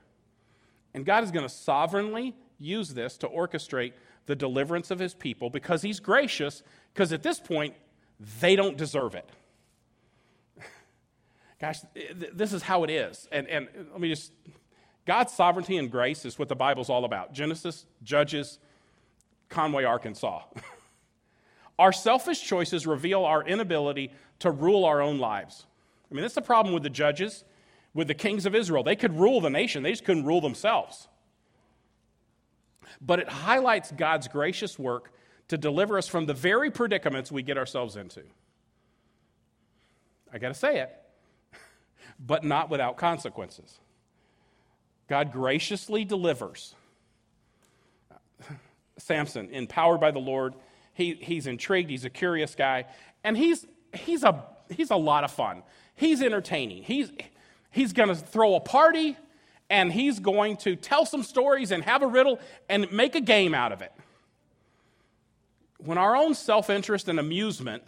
And 0.94 1.04
God 1.04 1.22
is 1.22 1.30
going 1.30 1.46
to 1.46 1.54
sovereignly 1.54 2.34
use 2.58 2.92
this 2.92 3.16
to 3.18 3.28
orchestrate 3.28 3.92
the 4.26 4.34
deliverance 4.34 4.90
of 4.90 4.98
his 4.98 5.14
people 5.14 5.48
because 5.48 5.82
he's 5.82 6.00
gracious, 6.00 6.62
because 6.92 7.12
at 7.12 7.22
this 7.22 7.38
point, 7.40 7.74
they 8.40 8.54
don't 8.54 8.76
deserve 8.76 9.14
it. 9.14 9.28
Gosh, 11.60 11.80
this 12.32 12.52
is 12.52 12.62
how 12.62 12.84
it 12.84 12.90
is. 12.90 13.28
And, 13.30 13.46
and 13.46 13.68
let 13.92 14.00
me 14.00 14.08
just 14.08 14.32
God's 15.06 15.32
sovereignty 15.32 15.76
and 15.76 15.90
grace 15.90 16.24
is 16.24 16.38
what 16.38 16.48
the 16.48 16.56
Bible's 16.56 16.88
all 16.88 17.04
about 17.04 17.32
Genesis, 17.32 17.86
Judges, 18.02 18.58
Conway, 19.48 19.84
Arkansas. 19.84 20.42
our 21.78 21.92
selfish 21.92 22.42
choices 22.42 22.86
reveal 22.86 23.24
our 23.24 23.42
inability 23.42 24.12
to 24.40 24.50
rule 24.50 24.84
our 24.84 25.00
own 25.00 25.18
lives. 25.18 25.66
I 26.10 26.14
mean, 26.14 26.22
that's 26.22 26.34
the 26.34 26.42
problem 26.42 26.74
with 26.74 26.82
the 26.82 26.90
judges, 26.90 27.44
with 27.94 28.08
the 28.08 28.14
kings 28.14 28.46
of 28.46 28.54
Israel. 28.54 28.82
They 28.82 28.96
could 28.96 29.18
rule 29.18 29.40
the 29.40 29.50
nation, 29.50 29.82
they 29.82 29.90
just 29.90 30.04
couldn't 30.04 30.24
rule 30.24 30.40
themselves. 30.40 31.08
But 33.00 33.18
it 33.18 33.28
highlights 33.28 33.92
God's 33.92 34.28
gracious 34.28 34.78
work 34.78 35.12
to 35.48 35.58
deliver 35.58 35.98
us 35.98 36.06
from 36.06 36.26
the 36.26 36.34
very 36.34 36.70
predicaments 36.70 37.32
we 37.32 37.42
get 37.42 37.58
ourselves 37.58 37.96
into. 37.96 38.22
I 40.32 40.38
got 40.38 40.48
to 40.48 40.54
say 40.54 40.80
it, 40.80 40.99
but 42.24 42.44
not 42.44 42.70
without 42.70 42.96
consequences. 42.96 43.78
God 45.08 45.32
graciously 45.32 46.04
delivers. 46.04 46.74
Samson, 48.98 49.48
empowered 49.50 50.00
by 50.00 50.10
the 50.10 50.18
Lord, 50.18 50.54
he, 50.94 51.14
he's 51.14 51.46
intrigued, 51.46 51.90
he's 51.90 52.04
a 52.04 52.10
curious 52.10 52.54
guy, 52.54 52.84
and 53.24 53.36
he's, 53.36 53.66
he's, 53.94 54.22
a, 54.22 54.44
he's 54.68 54.90
a 54.90 54.96
lot 54.96 55.24
of 55.24 55.30
fun. 55.30 55.62
He's 55.96 56.22
entertaining. 56.22 56.82
He's, 56.82 57.10
he's 57.70 57.92
going 57.92 58.08
to 58.10 58.14
throw 58.14 58.54
a 58.54 58.60
party, 58.60 59.16
and 59.68 59.92
he's 59.92 60.20
going 60.20 60.58
to 60.58 60.76
tell 60.76 61.06
some 61.06 61.22
stories 61.22 61.70
and 61.70 61.82
have 61.84 62.02
a 62.02 62.06
riddle 62.06 62.38
and 62.68 62.90
make 62.92 63.14
a 63.14 63.20
game 63.20 63.54
out 63.54 63.72
of 63.72 63.82
it. 63.82 63.92
When 65.78 65.96
our 65.96 66.14
own 66.14 66.34
self 66.34 66.68
interest 66.68 67.08
and 67.08 67.18
amusement 67.18 67.82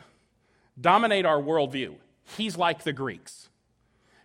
dominate 0.80 1.26
our 1.26 1.40
worldview, 1.40 1.96
he's 2.36 2.56
like 2.56 2.84
the 2.84 2.92
Greeks. 2.92 3.50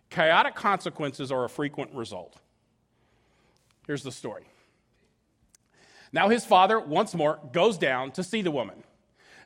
Chaotic 0.10 0.56
consequences 0.56 1.32
are 1.32 1.44
a 1.44 1.50
frequent 1.50 1.94
result. 1.94 2.38
Here's 3.86 4.04
the 4.04 4.12
story. 4.12 4.46
Now 6.12 6.30
his 6.30 6.46
father, 6.46 6.80
once 6.80 7.14
more, 7.14 7.40
goes 7.52 7.78
down 7.78 8.12
to 8.12 8.24
see 8.24 8.42
the 8.42 8.52
woman. 8.52 8.84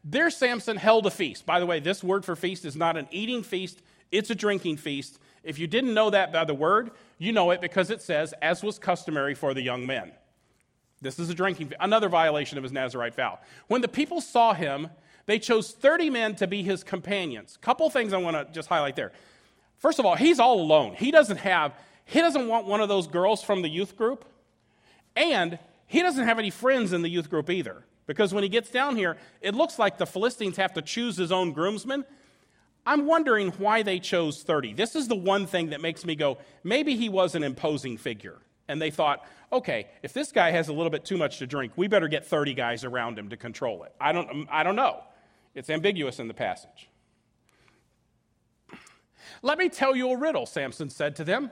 There, 0.03 0.29
Samson 0.29 0.77
held 0.77 1.05
a 1.05 1.11
feast. 1.11 1.45
By 1.45 1.59
the 1.59 1.65
way, 1.65 1.79
this 1.79 2.03
word 2.03 2.25
for 2.25 2.35
feast 2.35 2.65
is 2.65 2.75
not 2.75 2.97
an 2.97 3.07
eating 3.11 3.43
feast, 3.43 3.81
it's 4.11 4.29
a 4.29 4.35
drinking 4.35 4.77
feast. 4.77 5.19
If 5.43 5.57
you 5.57 5.67
didn't 5.67 5.93
know 5.93 6.09
that 6.09 6.31
by 6.31 6.45
the 6.45 6.53
word, 6.53 6.91
you 7.17 7.31
know 7.31 7.51
it 7.51 7.61
because 7.61 7.89
it 7.89 8.01
says, 8.01 8.33
as 8.41 8.63
was 8.63 8.77
customary 8.77 9.33
for 9.33 9.53
the 9.53 9.61
young 9.61 9.85
men. 9.85 10.11
This 11.01 11.17
is 11.17 11.29
a 11.29 11.33
drinking, 11.33 11.73
another 11.79 12.09
violation 12.09 12.57
of 12.57 12.63
his 12.63 12.71
Nazarite 12.71 13.15
vow. 13.15 13.39
When 13.67 13.81
the 13.81 13.87
people 13.87 14.21
saw 14.21 14.53
him, 14.53 14.89
they 15.25 15.39
chose 15.39 15.71
30 15.71 16.09
men 16.11 16.35
to 16.35 16.47
be 16.47 16.61
his 16.61 16.83
companions. 16.83 17.57
Couple 17.61 17.89
things 17.89 18.13
I 18.13 18.17
want 18.17 18.35
to 18.35 18.53
just 18.53 18.69
highlight 18.69 18.95
there. 18.95 19.11
First 19.81 19.97
of 19.97 20.05
all, 20.05 20.15
he's 20.15 20.39
all 20.39 20.61
alone. 20.61 20.93
He 20.93 21.09
doesn't 21.09 21.37
have, 21.37 21.73
he 22.05 22.21
doesn't 22.21 22.47
want 22.47 22.67
one 22.67 22.81
of 22.81 22.87
those 22.87 23.07
girls 23.07 23.43
from 23.43 23.63
the 23.63 23.67
youth 23.67 23.97
group. 23.97 24.25
And 25.15 25.57
he 25.87 26.01
doesn't 26.01 26.23
have 26.23 26.37
any 26.37 26.51
friends 26.51 26.93
in 26.93 27.01
the 27.01 27.09
youth 27.09 27.31
group 27.31 27.49
either. 27.49 27.83
Because 28.05 28.31
when 28.31 28.43
he 28.43 28.49
gets 28.49 28.69
down 28.69 28.95
here, 28.95 29.17
it 29.41 29.55
looks 29.55 29.79
like 29.79 29.97
the 29.97 30.05
Philistines 30.05 30.57
have 30.57 30.73
to 30.73 30.83
choose 30.83 31.17
his 31.17 31.31
own 31.31 31.51
groomsmen. 31.51 32.05
I'm 32.85 33.07
wondering 33.07 33.49
why 33.53 33.81
they 33.81 33.99
chose 33.99 34.43
30. 34.43 34.73
This 34.73 34.95
is 34.95 35.07
the 35.07 35.15
one 35.15 35.47
thing 35.47 35.71
that 35.71 35.81
makes 35.81 36.05
me 36.05 36.15
go, 36.15 36.37
maybe 36.63 36.95
he 36.95 37.09
was 37.09 37.33
an 37.33 37.43
imposing 37.43 37.97
figure. 37.97 38.37
And 38.67 38.79
they 38.79 38.91
thought, 38.91 39.25
okay, 39.51 39.87
if 40.03 40.13
this 40.13 40.31
guy 40.31 40.51
has 40.51 40.67
a 40.67 40.73
little 40.73 40.91
bit 40.91 41.05
too 41.05 41.17
much 41.17 41.39
to 41.39 41.47
drink, 41.47 41.73
we 41.75 41.87
better 41.87 42.07
get 42.07 42.25
30 42.25 42.53
guys 42.53 42.83
around 42.83 43.17
him 43.17 43.29
to 43.29 43.37
control 43.37 43.83
it. 43.83 43.93
I 43.99 44.11
don't, 44.11 44.47
I 44.51 44.61
don't 44.61 44.75
know. 44.75 45.03
It's 45.55 45.71
ambiguous 45.71 46.19
in 46.19 46.27
the 46.27 46.35
passage. 46.35 46.87
Let 49.41 49.57
me 49.57 49.69
tell 49.69 49.95
you 49.95 50.11
a 50.11 50.17
riddle, 50.17 50.45
Samson 50.45 50.89
said 50.89 51.15
to 51.17 51.23
them. 51.23 51.51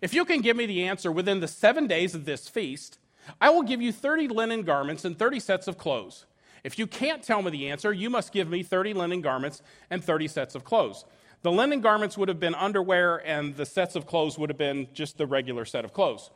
If 0.00 0.14
you 0.14 0.24
can 0.24 0.40
give 0.40 0.56
me 0.56 0.66
the 0.66 0.84
answer 0.84 1.10
within 1.10 1.40
the 1.40 1.48
seven 1.48 1.86
days 1.86 2.14
of 2.14 2.24
this 2.24 2.48
feast, 2.48 2.98
I 3.40 3.50
will 3.50 3.62
give 3.62 3.82
you 3.82 3.92
30 3.92 4.28
linen 4.28 4.62
garments 4.62 5.04
and 5.04 5.18
30 5.18 5.40
sets 5.40 5.68
of 5.68 5.78
clothes. 5.78 6.26
If 6.62 6.78
you 6.78 6.86
can't 6.86 7.22
tell 7.22 7.42
me 7.42 7.50
the 7.50 7.70
answer, 7.70 7.92
you 7.92 8.10
must 8.10 8.32
give 8.32 8.48
me 8.48 8.62
30 8.62 8.94
linen 8.94 9.20
garments 9.20 9.62
and 9.90 10.04
30 10.04 10.28
sets 10.28 10.54
of 10.54 10.64
clothes. 10.64 11.04
The 11.42 11.50
linen 11.50 11.80
garments 11.80 12.18
would 12.18 12.28
have 12.28 12.38
been 12.38 12.54
underwear, 12.54 13.16
and 13.26 13.56
the 13.56 13.64
sets 13.64 13.96
of 13.96 14.06
clothes 14.06 14.38
would 14.38 14.50
have 14.50 14.58
been 14.58 14.88
just 14.92 15.16
the 15.16 15.26
regular 15.26 15.64
set 15.64 15.86
of 15.86 15.92
clothes. 15.94 16.30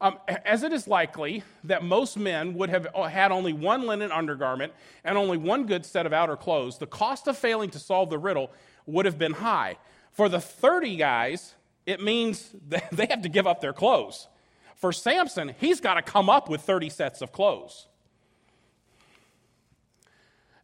Um, 0.00 0.18
as 0.44 0.62
it 0.62 0.72
is 0.72 0.86
likely 0.86 1.42
that 1.64 1.82
most 1.82 2.16
men 2.16 2.54
would 2.54 2.70
have 2.70 2.86
had 3.10 3.32
only 3.32 3.52
one 3.52 3.86
linen 3.86 4.12
undergarment 4.12 4.72
and 5.04 5.18
only 5.18 5.36
one 5.36 5.66
good 5.66 5.84
set 5.84 6.06
of 6.06 6.12
outer 6.12 6.36
clothes, 6.36 6.78
the 6.78 6.86
cost 6.86 7.26
of 7.26 7.36
failing 7.36 7.70
to 7.70 7.80
solve 7.80 8.08
the 8.08 8.18
riddle 8.18 8.50
would 8.86 9.06
have 9.06 9.18
been 9.18 9.32
high. 9.32 9.76
For 10.18 10.28
the 10.28 10.40
30 10.40 10.96
guys, 10.96 11.54
it 11.86 12.02
means 12.02 12.50
they 12.90 13.06
have 13.06 13.22
to 13.22 13.28
give 13.28 13.46
up 13.46 13.60
their 13.60 13.72
clothes. 13.72 14.26
For 14.74 14.92
Samson, 14.92 15.54
he's 15.60 15.80
got 15.80 15.94
to 15.94 16.02
come 16.02 16.28
up 16.28 16.48
with 16.48 16.60
30 16.62 16.90
sets 16.90 17.22
of 17.22 17.30
clothes. 17.30 17.86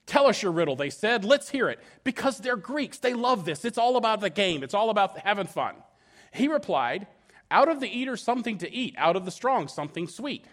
Tell 0.06 0.26
us 0.26 0.42
your 0.42 0.50
riddle, 0.50 0.74
they 0.74 0.90
said. 0.90 1.24
Let's 1.24 1.50
hear 1.50 1.68
it. 1.68 1.78
Because 2.02 2.38
they're 2.38 2.56
Greeks. 2.56 2.98
They 2.98 3.14
love 3.14 3.44
this. 3.44 3.64
It's 3.64 3.78
all 3.78 3.96
about 3.96 4.20
the 4.20 4.28
game, 4.28 4.64
it's 4.64 4.74
all 4.74 4.90
about 4.90 5.20
having 5.20 5.46
fun. 5.46 5.76
He 6.32 6.48
replied, 6.48 7.06
Out 7.48 7.68
of 7.68 7.78
the 7.78 7.86
eater, 7.88 8.16
something 8.16 8.58
to 8.58 8.72
eat, 8.72 8.96
out 8.98 9.14
of 9.14 9.24
the 9.24 9.30
strong, 9.30 9.68
something 9.68 10.08
sweet. 10.08 10.46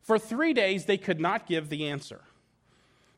For 0.00 0.18
three 0.18 0.54
days, 0.54 0.86
they 0.86 0.96
could 0.96 1.20
not 1.20 1.46
give 1.46 1.68
the 1.68 1.88
answer. 1.88 2.22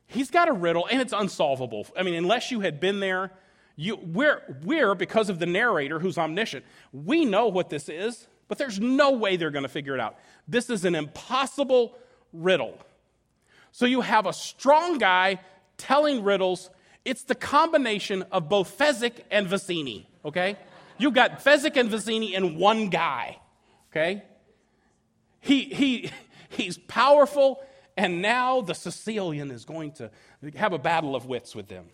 He's 0.05 0.29
got 0.29 0.49
a 0.49 0.53
riddle, 0.53 0.85
and 0.85 0.99
it's 0.99 1.13
unsolvable. 1.13 1.87
I 1.97 2.03
mean, 2.03 2.15
unless 2.15 2.51
you 2.51 2.59
had 2.59 2.81
been 2.81 2.99
there, 2.99 3.31
you, 3.77 3.95
we're, 3.95 4.41
we're, 4.63 4.95
because 4.95 5.29
of 5.29 5.37
the 5.37 5.45
narrator 5.45 5.99
who's 5.99 6.17
omniscient, 6.17 6.65
we 6.91 7.23
know 7.23 7.47
what 7.47 7.69
this 7.69 7.87
is, 7.87 8.27
but 8.47 8.57
there's 8.57 8.79
no 8.79 9.11
way 9.11 9.37
they're 9.37 9.51
going 9.51 9.63
to 9.63 9.69
figure 9.69 9.93
it 9.93 10.01
out. 10.01 10.17
This 10.47 10.69
is 10.69 10.83
an 10.83 10.95
impossible 10.95 11.95
riddle. 12.33 12.77
So 13.71 13.85
you 13.85 14.01
have 14.01 14.25
a 14.25 14.33
strong 14.33 14.97
guy 14.97 15.39
telling 15.77 16.23
riddles. 16.23 16.71
It's 17.05 17.23
the 17.23 17.35
combination 17.35 18.23
of 18.31 18.49
both 18.49 18.75
Fezzik 18.75 19.13
and 19.29 19.47
Vizzini, 19.47 20.07
okay? 20.25 20.57
You've 20.97 21.13
got 21.13 21.43
Fezzik 21.43 21.77
and 21.77 21.91
Vizzini 21.91 22.33
in 22.33 22.57
one 22.57 22.89
guy, 22.89 23.37
okay? 23.91 24.23
He, 25.39 25.65
he, 25.65 26.11
he's 26.49 26.79
powerful, 26.79 27.63
and 27.95 28.23
now 28.23 28.61
the 28.61 28.73
Sicilian 28.73 29.51
is 29.51 29.65
going 29.65 29.91
to 29.93 30.09
have 30.55 30.73
a 30.73 30.79
battle 30.79 31.15
of 31.15 31.27
wits 31.27 31.55
with 31.55 31.67
them. 31.67 31.85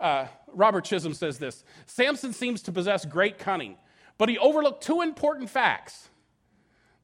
Uh, 0.00 0.26
Robert 0.48 0.84
Chisholm 0.84 1.12
says 1.12 1.38
this 1.38 1.62
Samson 1.86 2.32
seems 2.32 2.62
to 2.62 2.72
possess 2.72 3.04
great 3.04 3.38
cunning, 3.38 3.76
but 4.16 4.28
he 4.28 4.38
overlooked 4.38 4.82
two 4.82 5.02
important 5.02 5.50
facts 5.50 6.08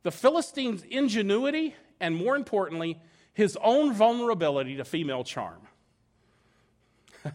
the 0.03 0.13
Philistine's 0.13 0.85
ingenuity, 0.85 1.75
and 2.01 2.15
more 2.15 2.37
importantly, 2.37 3.01
his 3.35 3.59
own 3.61 3.93
vulnerability 3.93 4.77
to 4.77 4.85
female 4.85 5.25
charm. 5.25 5.61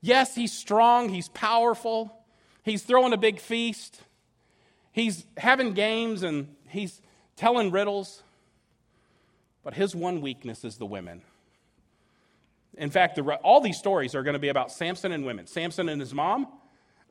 yes, 0.00 0.36
he's 0.36 0.52
strong, 0.52 1.08
he's 1.08 1.28
powerful, 1.28 2.16
he's 2.62 2.84
throwing 2.84 3.12
a 3.12 3.16
big 3.16 3.40
feast, 3.40 4.00
he's 4.92 5.26
having 5.36 5.74
games, 5.74 6.22
and 6.22 6.54
he's 6.68 7.02
telling 7.34 7.72
riddles. 7.72 8.22
But 9.64 9.74
his 9.74 9.96
one 9.96 10.20
weakness 10.20 10.64
is 10.64 10.76
the 10.76 10.86
women. 10.86 11.22
In 12.76 12.90
fact, 12.90 13.16
the, 13.16 13.22
all 13.36 13.60
these 13.60 13.78
stories 13.78 14.14
are 14.14 14.22
going 14.22 14.34
to 14.34 14.40
be 14.40 14.48
about 14.48 14.72
Samson 14.72 15.12
and 15.12 15.24
women 15.24 15.46
Samson 15.46 15.88
and 15.88 16.00
his 16.00 16.12
mom, 16.12 16.48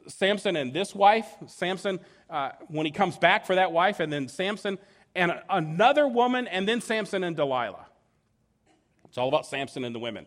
Samson 0.08 0.56
and 0.56 0.74
this 0.74 0.94
wife, 0.94 1.28
Samson 1.48 2.00
uh, 2.30 2.52
when 2.68 2.86
he 2.86 2.92
comes 2.92 3.18
back 3.18 3.46
for 3.46 3.56
that 3.56 3.72
wife, 3.72 4.00
and 4.00 4.12
then 4.12 4.28
Samson 4.28 4.78
and 5.16 5.40
another 5.50 6.08
woman, 6.08 6.48
and 6.48 6.68
then 6.68 6.82
Samson 6.82 7.24
and 7.24 7.36
Delilah. 7.36 7.86
It's 9.06 9.18
all 9.18 9.28
about 9.28 9.46
Samson 9.46 9.84
and 9.84 9.94
the 9.94 10.00
women. 10.00 10.26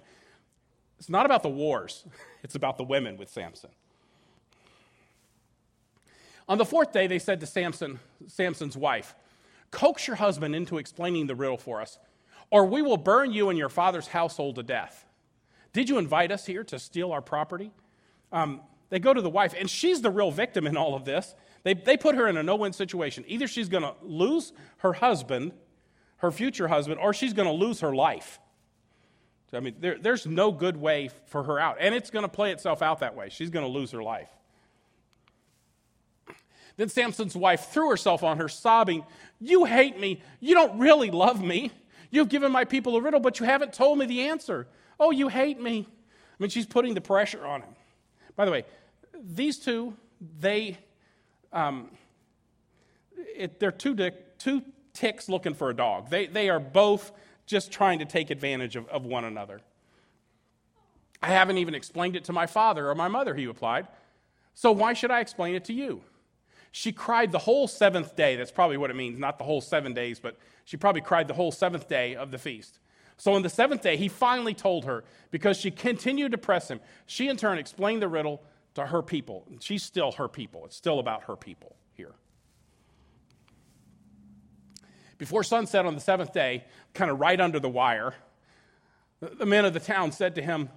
It's 0.99 1.09
not 1.09 1.27
about 1.27 1.42
the 1.42 1.49
wars, 1.49 2.05
it's 2.42 2.55
about 2.55 2.77
the 2.79 2.85
women 2.85 3.16
with 3.16 3.29
Samson. 3.29 3.70
On 6.49 6.59
the 6.59 6.64
fourth 6.64 6.92
day, 6.92 7.09
they 7.09 7.18
said 7.18 7.40
to 7.40 7.46
Samson, 7.46 7.99
Samson's 8.29 8.77
wife, 8.77 9.16
Coax 9.72 10.07
your 10.07 10.16
husband 10.16 10.55
into 10.55 10.79
explaining 10.79 11.27
the 11.27 11.35
riddle 11.35 11.59
for 11.59 11.81
us, 11.81 11.99
or 12.51 12.64
we 12.66 12.83
will 12.83 12.96
burn 12.96 13.33
you 13.33 13.51
and 13.51 13.59
your 13.59 13.68
father's 13.68 14.07
household 14.07 14.55
to 14.55 14.62
death. 14.62 15.06
Did 15.77 15.91
you 15.91 15.99
invite 15.99 16.33
us 16.33 16.47
here 16.47 16.65
to 16.65 16.79
steal 16.79 17.12
our 17.12 17.21
property? 17.21 17.71
Um, 18.33 18.62
they 18.89 18.99
go 18.99 19.12
to 19.12 19.21
the 19.21 19.29
wife, 19.29 19.55
and 19.59 19.69
she's 19.69 20.01
the 20.01 20.09
real 20.11 20.31
victim 20.31 20.67
in 20.67 20.75
all 20.75 20.95
of 20.95 21.05
this. 21.05 21.35
They, 21.65 21.75
they 21.75 21.99
put 21.99 22.15
her 22.15 22.27
in 22.29 22.39
a 22.39 22.43
no 22.43 22.57
win 22.57 22.73
situation. 22.73 23.27
Either 23.29 23.47
she's 23.47 23.69
going 23.69 23.83
to 23.83 23.93
lose 24.01 24.55
her 24.79 24.95
husband, 24.95 25.53
her 26.17 26.31
future 26.31 26.69
husband, 26.69 26.99
or 26.99 27.12
she's 27.12 27.35
going 27.35 27.47
to 27.47 27.53
lose 27.53 27.81
her 27.81 27.95
life. 27.95 28.41
I 29.53 29.61
mean, 29.61 29.75
there, 29.79 29.99
there's 29.99 30.25
no 30.25 30.51
good 30.51 30.79
way 30.79 31.11
for 31.27 31.43
her 31.43 31.59
out. 31.59 31.77
And 31.79 31.95
it's 31.95 32.09
going 32.09 32.25
to 32.25 32.29
play 32.31 32.53
itself 32.53 32.81
out 32.81 33.01
that 33.01 33.15
way. 33.15 33.29
She's 33.29 33.51
going 33.51 33.67
to 33.67 33.71
lose 33.71 33.91
her 33.91 34.03
life. 34.03 34.31
Then 36.79 36.89
Samson's 36.89 37.37
wife 37.37 37.69
threw 37.69 37.91
herself 37.91 38.23
on 38.23 38.39
her, 38.39 38.49
sobbing, 38.49 39.05
You 39.41 39.67
hate 39.67 40.01
me. 40.01 40.23
You 40.41 40.55
don't 40.55 40.79
really 40.79 41.11
love 41.11 41.45
me. 41.45 41.71
You've 42.11 42.31
given 42.31 42.51
my 42.51 42.65
people 42.65 42.97
a 42.97 43.03
riddle, 43.03 43.21
but 43.21 43.41
you 43.41 43.45
haven't 43.45 43.75
told 43.75 43.99
me 43.99 44.07
the 44.07 44.23
answer. 44.23 44.69
Oh, 44.98 45.11
you 45.11 45.28
hate 45.28 45.61
me. 45.61 45.87
I 45.88 46.42
mean, 46.42 46.50
she's 46.50 46.66
putting 46.66 46.94
the 46.94 47.00
pressure 47.00 47.44
on 47.44 47.62
him. 47.62 47.74
By 48.35 48.44
the 48.44 48.50
way, 48.50 48.64
these 49.24 49.59
two, 49.59 49.96
they, 50.40 50.78
um, 51.52 51.90
it, 53.16 53.59
they're 53.59 53.72
two, 53.72 53.96
two 54.38 54.62
ticks 54.92 55.28
looking 55.28 55.54
for 55.54 55.70
a 55.70 55.74
dog. 55.74 56.11
They, 56.11 56.26
they 56.26 56.48
are 56.48 56.61
both 56.61 57.12
just 57.46 57.70
trying 57.70 58.00
to 58.00 58.04
take 58.04 58.30
advantage 58.30 58.76
of, 58.76 58.88
of 58.88 59.06
one 59.06 59.24
another. 59.24 59.61
I 61.22 61.28
haven't 61.28 61.59
even 61.59 61.74
explained 61.74 62.16
it 62.16 62.24
to 62.24 62.32
my 62.32 62.46
father 62.46 62.88
or 62.90 62.94
my 62.94 63.09
mother, 63.09 63.35
he 63.35 63.46
replied. 63.46 63.87
So 64.54 64.72
why 64.72 64.92
should 64.92 65.11
I 65.11 65.20
explain 65.20 65.54
it 65.54 65.64
to 65.66 65.72
you? 65.72 66.02
She 66.72 66.92
cried 66.92 67.32
the 67.32 67.38
whole 67.38 67.68
seventh 67.68 68.16
day. 68.16 68.37
That's 68.37 68.50
probably 68.50 68.76
what 68.76 68.90
it 68.90 68.96
means, 68.96 69.18
not 69.18 69.38
the 69.38 69.44
whole 69.44 69.62
seven 69.62 69.94
days, 69.94 70.20
but 70.20 70.37
she 70.64 70.76
probably 70.76 71.00
cried 71.00 71.26
the 71.26 71.35
whole 71.35 71.52
seventh 71.52 71.88
day 71.88 72.16
of 72.16 72.30
the 72.30 72.38
feast. 72.38 72.78
So 73.16 73.33
on 73.33 73.42
the 73.42 73.48
seventh 73.48 73.83
day, 73.83 73.96
he 73.96 74.09
finally 74.09 74.55
told 74.55 74.85
her 74.85 75.05
because 75.31 75.57
she 75.57 75.70
continued 75.70 76.33
to 76.33 76.38
press 76.38 76.68
him. 76.68 76.81
She, 77.07 77.29
in 77.29 77.37
turn, 77.37 77.59
explained 77.59 78.02
the 78.02 78.09
riddle 78.09 78.42
to 78.74 78.87
her 78.87 79.02
people. 79.02 79.46
She's 79.61 79.83
still 79.83 80.12
her 80.12 80.29
people, 80.29 80.66
it's 80.66 80.76
still 80.76 80.98
about 80.98 81.24
her 81.24 81.37
people 81.37 81.76
here. 81.94 82.12
Before 85.18 85.42
sunset 85.42 85.87
on 85.87 85.94
the 85.94 86.00
seventh 86.00 86.33
day, 86.33 86.64
kind 86.92 87.11
of 87.11 87.18
right 87.18 87.40
under 87.40 87.59
the 87.59 87.70
wire, 87.70 88.14
the 89.20 89.46
men 89.46 89.64
of 89.64 89.72
the 89.72 89.81
town 89.81 90.12
said 90.12 90.35
to 90.35 90.42
him 90.42 90.68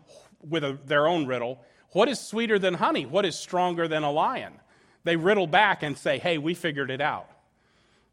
with 0.47 0.63
a, 0.63 0.79
their 0.85 1.07
own 1.07 1.25
riddle, 1.25 1.59
What 1.91 2.07
is 2.07 2.19
sweeter 2.19 2.57
than 2.57 2.75
honey? 2.75 3.05
What 3.05 3.25
is 3.25 3.37
stronger 3.37 3.87
than 3.89 4.03
a 4.03 4.11
lion? 4.11 4.53
They 5.03 5.17
riddle 5.17 5.47
back 5.47 5.83
and 5.83 5.97
say, 5.97 6.19
Hey, 6.19 6.37
we 6.37 6.53
figured 6.53 6.89
it 6.89 7.01
out. 7.01 7.29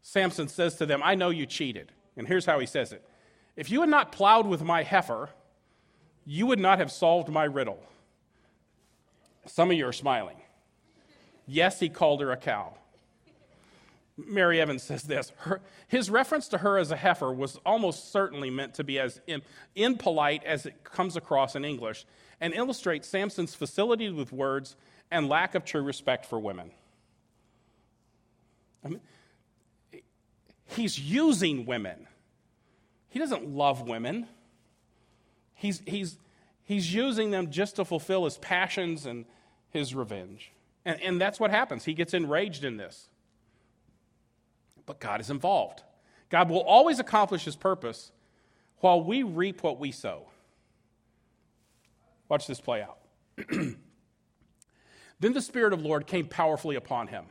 Samson 0.01 0.49
says 0.49 0.75
to 0.75 0.85
them, 0.85 1.01
I 1.03 1.15
know 1.15 1.29
you 1.29 1.45
cheated. 1.45 1.91
And 2.17 2.27
here's 2.27 2.45
how 2.45 2.59
he 2.59 2.65
says 2.65 2.91
it 2.91 3.07
If 3.57 3.71
you 3.71 3.81
had 3.81 3.89
not 3.89 4.11
plowed 4.11 4.47
with 4.47 4.61
my 4.61 4.83
heifer, 4.83 5.29
you 6.25 6.45
would 6.45 6.59
not 6.59 6.77
have 6.77 6.91
solved 6.91 7.27
my 7.27 7.43
riddle. 7.43 7.83
Some 9.47 9.71
of 9.71 9.77
you 9.77 9.87
are 9.87 9.93
smiling. 9.93 10.37
Yes, 11.47 11.79
he 11.79 11.89
called 11.89 12.21
her 12.21 12.31
a 12.31 12.37
cow. 12.37 12.75
Mary 14.17 14.59
Evans 14.59 14.83
says 14.83 15.03
this 15.03 15.31
her, 15.37 15.61
his 15.87 16.09
reference 16.09 16.47
to 16.49 16.57
her 16.59 16.77
as 16.77 16.91
a 16.91 16.95
heifer 16.95 17.31
was 17.31 17.57
almost 17.65 18.11
certainly 18.11 18.49
meant 18.49 18.73
to 18.75 18.83
be 18.83 18.99
as 18.99 19.21
impolite 19.75 20.43
as 20.43 20.65
it 20.65 20.83
comes 20.83 21.15
across 21.15 21.55
in 21.55 21.63
English 21.63 22.05
and 22.41 22.53
illustrates 22.53 23.07
Samson's 23.07 23.53
facility 23.53 24.09
with 24.09 24.31
words 24.31 24.75
and 25.11 25.29
lack 25.29 25.55
of 25.55 25.65
true 25.65 25.81
respect 25.81 26.25
for 26.25 26.39
women. 26.39 26.71
I 28.83 28.89
mean, 28.89 29.01
he's 30.65 30.99
using 30.99 31.65
women. 31.65 32.07
He 33.09 33.19
doesn't 33.19 33.47
love 33.47 33.87
women. 33.87 34.27
He's, 35.53 35.81
he's, 35.85 36.17
he's 36.63 36.93
using 36.93 37.31
them 37.31 37.49
just 37.49 37.77
to 37.77 37.85
fulfill 37.85 38.25
his 38.25 38.37
passions 38.37 39.05
and 39.05 39.25
his 39.69 39.95
revenge. 39.95 40.51
And, 40.85 41.01
and 41.01 41.21
that's 41.21 41.39
what 41.39 41.51
happens. 41.51 41.85
He 41.85 41.93
gets 41.93 42.13
enraged 42.13 42.63
in 42.63 42.77
this. 42.77 43.09
But 44.85 44.99
God 44.99 45.19
is 45.19 45.29
involved. 45.29 45.83
God 46.29 46.49
will 46.49 46.61
always 46.61 46.99
accomplish 46.99 47.45
his 47.45 47.55
purpose 47.55 48.11
while 48.79 49.03
we 49.03 49.23
reap 49.23 49.63
what 49.63 49.79
we 49.79 49.91
sow. 49.91 50.27
Watch 52.29 52.47
this 52.47 52.61
play 52.61 52.81
out. 52.81 52.97
Then 55.19 55.33
the 55.33 55.41
Spirit 55.41 55.73
of 55.73 55.81
the 55.81 55.87
Lord 55.87 56.05
came 56.05 56.27
powerfully 56.27 56.75
upon 56.75 57.07
him. 57.07 57.25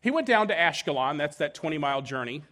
He 0.00 0.10
went 0.10 0.26
down 0.26 0.48
to 0.48 0.54
Ashkelon, 0.54 1.18
that's 1.18 1.36
that 1.36 1.54
20 1.54 1.78
mile 1.78 2.02
journey, 2.02 2.42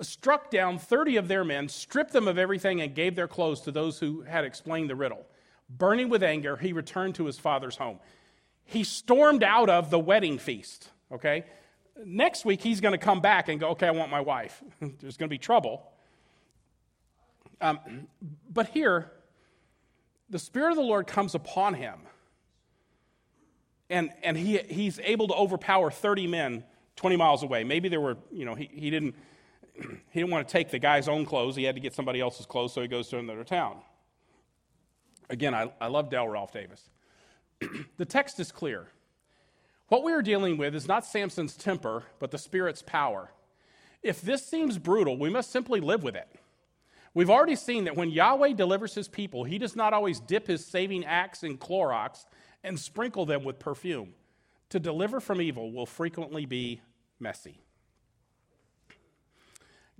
struck 0.00 0.50
down 0.50 0.78
30 0.78 1.16
of 1.16 1.28
their 1.28 1.44
men, 1.44 1.68
stripped 1.68 2.12
them 2.12 2.28
of 2.28 2.38
everything, 2.38 2.80
and 2.80 2.94
gave 2.94 3.16
their 3.16 3.28
clothes 3.28 3.60
to 3.62 3.72
those 3.72 3.98
who 3.98 4.22
had 4.22 4.44
explained 4.44 4.90
the 4.90 4.94
riddle. 4.96 5.26
Burning 5.68 6.08
with 6.08 6.22
anger, 6.22 6.56
he 6.56 6.72
returned 6.72 7.14
to 7.16 7.26
his 7.26 7.38
father's 7.38 7.76
home. 7.76 7.98
He 8.64 8.84
stormed 8.84 9.42
out 9.42 9.70
of 9.70 9.90
the 9.90 9.98
wedding 9.98 10.38
feast, 10.38 10.88
okay? 11.12 11.44
Next 12.04 12.44
week, 12.44 12.60
he's 12.60 12.80
going 12.80 12.92
to 12.92 12.98
come 12.98 13.20
back 13.20 13.48
and 13.48 13.60
go, 13.60 13.70
okay, 13.70 13.86
I 13.86 13.92
want 13.92 14.10
my 14.10 14.20
wife. 14.20 14.62
There's 14.80 15.16
going 15.16 15.28
to 15.28 15.34
be 15.34 15.38
trouble. 15.38 15.90
Um, 17.60 18.08
but 18.50 18.68
here, 18.68 19.10
the 20.28 20.38
Spirit 20.38 20.70
of 20.70 20.76
the 20.76 20.82
Lord 20.82 21.06
comes 21.06 21.34
upon 21.34 21.74
him 21.74 22.00
and, 23.90 24.10
and 24.22 24.36
he, 24.36 24.58
he's 24.58 24.98
able 25.00 25.28
to 25.28 25.34
overpower 25.34 25.90
30 25.90 26.26
men 26.26 26.64
20 26.96 27.16
miles 27.16 27.42
away. 27.42 27.64
Maybe 27.64 27.88
there 27.88 28.00
were, 28.00 28.16
you 28.32 28.44
know, 28.44 28.54
he, 28.54 28.70
he, 28.72 28.90
didn't, 28.90 29.14
he 30.10 30.20
didn't 30.20 30.30
want 30.30 30.46
to 30.46 30.52
take 30.52 30.70
the 30.70 30.78
guy's 30.78 31.08
own 31.08 31.24
clothes. 31.24 31.56
He 31.56 31.64
had 31.64 31.74
to 31.74 31.80
get 31.80 31.94
somebody 31.94 32.20
else's 32.20 32.46
clothes, 32.46 32.72
so 32.72 32.82
he 32.82 32.88
goes 32.88 33.08
to 33.08 33.18
another 33.18 33.44
town. 33.44 33.78
Again, 35.30 35.54
I, 35.54 35.72
I 35.80 35.88
love 35.88 36.10
Dale 36.10 36.28
Ralph 36.28 36.52
Davis. 36.52 36.90
the 37.96 38.04
text 38.04 38.38
is 38.40 38.52
clear. 38.52 38.88
What 39.88 40.02
we 40.02 40.12
are 40.12 40.22
dealing 40.22 40.56
with 40.56 40.74
is 40.74 40.88
not 40.88 41.04
Samson's 41.04 41.56
temper, 41.56 42.04
but 42.18 42.30
the 42.30 42.38
Spirit's 42.38 42.82
power. 42.82 43.30
If 44.02 44.20
this 44.20 44.46
seems 44.46 44.78
brutal, 44.78 45.18
we 45.18 45.30
must 45.30 45.50
simply 45.50 45.80
live 45.80 46.02
with 46.02 46.14
it. 46.14 46.28
We've 47.14 47.30
already 47.30 47.56
seen 47.56 47.84
that 47.84 47.96
when 47.96 48.10
Yahweh 48.10 48.54
delivers 48.54 48.94
his 48.94 49.08
people, 49.08 49.44
he 49.44 49.56
does 49.56 49.76
not 49.76 49.92
always 49.92 50.20
dip 50.20 50.46
his 50.46 50.64
saving 50.64 51.04
axe 51.04 51.42
in 51.42 51.58
Clorox 51.58 52.26
and 52.64 52.78
sprinkle 52.78 53.24
them 53.24 53.44
with 53.44 53.58
perfume. 53.58 54.14
To 54.70 54.80
deliver 54.80 55.20
from 55.20 55.40
evil 55.40 55.70
will 55.70 55.86
frequently 55.86 56.44
be 56.44 56.80
messy. 57.20 57.63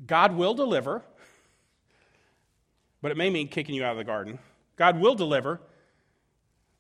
God 0.07 0.35
will 0.35 0.54
deliver, 0.54 1.02
but 3.02 3.11
it 3.11 3.16
may 3.16 3.30
mean 3.30 3.48
kicking 3.48 3.74
you 3.74 3.85
out 3.85 3.92
of 3.92 3.98
the 3.98 4.04
garden. 4.04 4.38
God 4.76 4.98
will 4.98 5.14
deliver, 5.14 5.61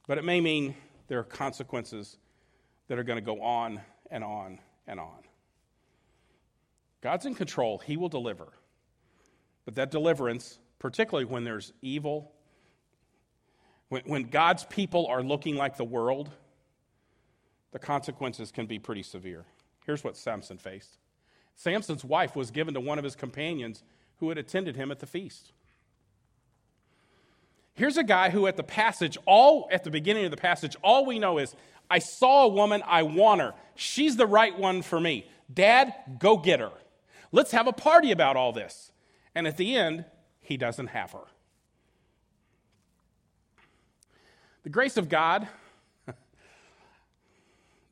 but 0.06 0.18
it 0.18 0.24
may 0.24 0.40
mean 0.40 0.74
there 1.08 1.18
are 1.18 1.24
consequences 1.24 2.16
that 2.88 2.98
are 2.98 3.04
going 3.04 3.18
to 3.18 3.24
go 3.24 3.40
on 3.40 3.80
and 4.10 4.24
on 4.24 4.58
and 4.86 4.98
on. 4.98 5.22
God's 7.00 7.26
in 7.26 7.34
control, 7.34 7.78
He 7.78 7.96
will 7.96 8.08
deliver. 8.08 8.48
But 9.64 9.76
that 9.76 9.90
deliverance, 9.90 10.58
particularly 10.78 11.24
when 11.24 11.44
there's 11.44 11.72
evil 11.80 12.34
when, 13.94 14.02
when 14.06 14.22
God's 14.24 14.64
people 14.64 15.06
are 15.06 15.22
looking 15.22 15.56
like 15.56 15.76
the 15.76 15.84
world, 15.84 16.30
the 17.72 17.78
consequences 17.78 18.50
can 18.50 18.66
be 18.66 18.78
pretty 18.78 19.04
severe. 19.04 19.44
Here's 19.86 20.02
what 20.02 20.16
Samson 20.16 20.58
faced 20.58 20.98
Samson's 21.56 22.04
wife 22.04 22.34
was 22.34 22.50
given 22.50 22.74
to 22.74 22.80
one 22.80 22.98
of 22.98 23.04
his 23.04 23.14
companions 23.14 23.82
who 24.18 24.28
had 24.28 24.38
attended 24.38 24.76
him 24.76 24.90
at 24.90 25.00
the 25.00 25.06
feast. 25.06 25.52
Here's 27.74 27.96
a 27.96 28.04
guy 28.04 28.30
who 28.30 28.46
at 28.46 28.56
the 28.56 28.62
passage, 28.62 29.18
all 29.26 29.68
at 29.72 29.84
the 29.84 29.90
beginning 29.90 30.24
of 30.24 30.30
the 30.30 30.36
passage, 30.36 30.76
all 30.82 31.04
we 31.04 31.18
know 31.18 31.38
is 31.38 31.54
I 31.90 31.98
saw 31.98 32.44
a 32.44 32.48
woman, 32.48 32.82
I 32.86 33.02
want 33.02 33.40
her. 33.40 33.52
She's 33.74 34.16
the 34.16 34.26
right 34.26 34.56
one 34.56 34.82
for 34.82 35.00
me. 35.00 35.26
Dad, 35.52 35.92
go 36.18 36.36
get 36.36 36.60
her. 36.60 36.70
Let's 37.32 37.50
have 37.50 37.66
a 37.66 37.72
party 37.72 38.12
about 38.12 38.36
all 38.36 38.52
this. 38.52 38.92
And 39.34 39.46
at 39.46 39.56
the 39.56 39.74
end, 39.74 40.04
he 40.40 40.56
doesn't 40.56 40.88
have 40.88 41.12
her. 41.12 41.24
The 44.62 44.70
grace 44.70 44.96
of 44.96 45.08
God, 45.08 45.48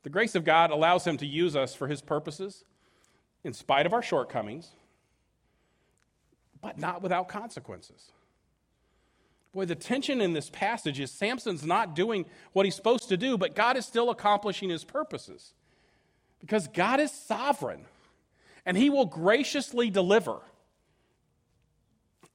the 0.03 0.09
grace 0.09 0.33
of 0.33 0.45
God 0.45 0.71
allows 0.71 1.05
him 1.05 1.17
to 1.17 1.25
use 1.25 1.55
us 1.55 1.75
for 1.75 1.87
his 1.87 2.01
purposes 2.01 2.63
in 3.43 3.53
spite 3.53 3.85
of 3.85 3.93
our 3.93 4.01
shortcomings, 4.01 4.69
but 6.61 6.79
not 6.79 7.01
without 7.01 7.27
consequences. 7.27 8.11
Boy, 9.53 9.65
the 9.65 9.75
tension 9.75 10.21
in 10.21 10.33
this 10.33 10.49
passage 10.49 10.99
is 10.99 11.11
Samson's 11.11 11.63
not 11.63 11.95
doing 11.95 12.25
what 12.53 12.65
he's 12.65 12.75
supposed 12.75 13.09
to 13.09 13.17
do, 13.17 13.37
but 13.37 13.55
God 13.55 13.77
is 13.77 13.85
still 13.85 14.09
accomplishing 14.09 14.69
his 14.69 14.83
purposes. 14.83 15.53
Because 16.39 16.67
God 16.67 16.99
is 16.99 17.11
sovereign 17.11 17.85
and 18.65 18.75
he 18.75 18.89
will 18.89 19.05
graciously 19.05 19.89
deliver. 19.89 20.39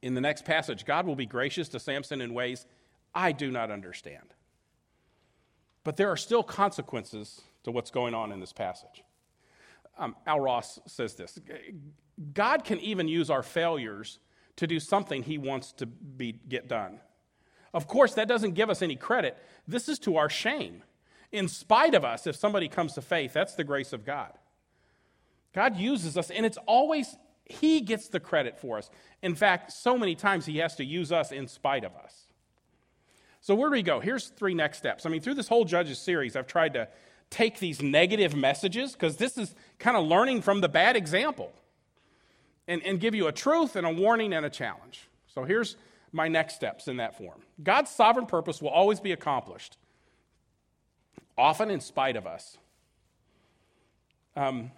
In 0.01 0.15
the 0.15 0.21
next 0.21 0.45
passage, 0.45 0.85
God 0.85 1.07
will 1.07 1.17
be 1.17 1.27
gracious 1.27 1.69
to 1.71 1.81
Samson 1.81 2.21
in 2.21 2.33
ways 2.33 2.67
I 3.15 3.33
do 3.33 3.51
not 3.51 3.71
understand. 3.71 4.35
But 5.83 5.97
there 5.97 6.11
are 6.11 6.17
still 6.17 6.45
consequences 6.45 7.41
to 7.65 7.73
what's 7.73 7.91
going 7.91 8.15
on 8.15 8.31
in 8.31 8.39
this 8.39 8.53
passage. 8.53 9.03
Um, 9.99 10.17
Al 10.27 10.41
Ross 10.41 10.79
says 10.87 11.15
this 11.15 11.39
God 12.33 12.65
can 12.65 12.79
even 12.81 13.09
use 13.09 13.31
our 13.31 13.43
failures 13.43 14.19
to 14.57 14.67
do 14.67 14.81
something 14.81 15.23
he 15.23 15.39
wants 15.39 15.73
to 15.73 15.87
be, 15.87 16.33
get 16.49 16.69
done. 16.69 17.01
Of 17.73 17.87
course, 17.87 18.15
that 18.15 18.29
doesn't 18.29 18.55
give 18.55 18.71
us 18.71 18.83
any 18.83 18.97
credit. 18.97 19.37
This 19.69 19.89
is 19.89 19.99
to 20.01 20.17
our 20.17 20.29
shame. 20.29 20.83
In 21.31 21.47
spite 21.47 21.95
of 21.95 22.05
us, 22.05 22.27
if 22.27 22.35
somebody 22.35 22.69
comes 22.69 22.95
to 22.95 23.03
faith, 23.03 23.33
that's 23.33 23.55
the 23.55 23.65
grace 23.65 23.93
of 23.93 24.05
God. 24.05 24.33
God 25.55 25.77
uses 25.77 26.17
us, 26.17 26.31
and 26.31 26.47
it's 26.47 26.59
always 26.67 27.17
He 27.45 27.81
gets 27.81 28.09
the 28.09 28.21
credit 28.21 28.59
for 28.59 28.79
us. 28.79 28.91
In 29.23 29.35
fact, 29.35 29.73
so 29.73 29.99
many 29.99 30.15
times 30.15 30.47
He 30.47 30.59
has 30.59 30.75
to 30.77 30.85
use 30.85 31.13
us 31.13 31.31
in 31.31 31.47
spite 31.47 31.85
of 31.85 31.95
us. 31.95 32.27
So, 33.41 33.55
where 33.55 33.69
do 33.69 33.75
we 33.75 33.83
go? 33.83 34.01
Here's 34.01 34.29
three 34.29 34.55
next 34.55 34.79
steps. 34.79 35.07
I 35.07 35.11
mean, 35.11 35.21
through 35.21 35.35
this 35.35 35.49
whole 35.49 35.65
Judges 35.65 35.99
series, 35.99 36.35
I've 36.35 36.47
tried 36.47 36.75
to 36.75 36.89
take 37.31 37.59
these 37.59 37.83
negative 37.83 38.35
messages, 38.35 38.93
because 38.93 39.17
this 39.17 39.37
is 39.37 39.55
kind 39.79 39.97
of 39.97 40.07
learning 40.07 40.43
from 40.43 40.61
the 40.61 40.69
bad 40.69 40.97
example, 40.97 41.53
and, 42.67 42.83
and 42.85 43.01
give 43.01 43.15
you 43.15 43.27
a 43.27 43.33
truth 43.33 43.77
and 43.77 43.87
a 43.87 43.93
warning 43.93 44.33
and 44.33 44.45
a 44.45 44.51
challenge. 44.51 45.09
So, 45.27 45.45
here's 45.45 45.77
my 46.13 46.29
next 46.29 46.55
steps 46.55 46.89
in 46.89 46.97
that 46.99 47.17
form 47.17 47.41
God's 47.63 47.91
sovereign 47.91 48.27
purpose 48.27 48.63
will 48.63 48.71
always 48.71 49.01
be 49.01 49.13
accomplished, 49.13 49.77
often 51.37 51.71
in 51.71 51.81
spite 51.81 52.17
of 52.17 52.27
us. 52.27 52.57
Um, 54.37 54.71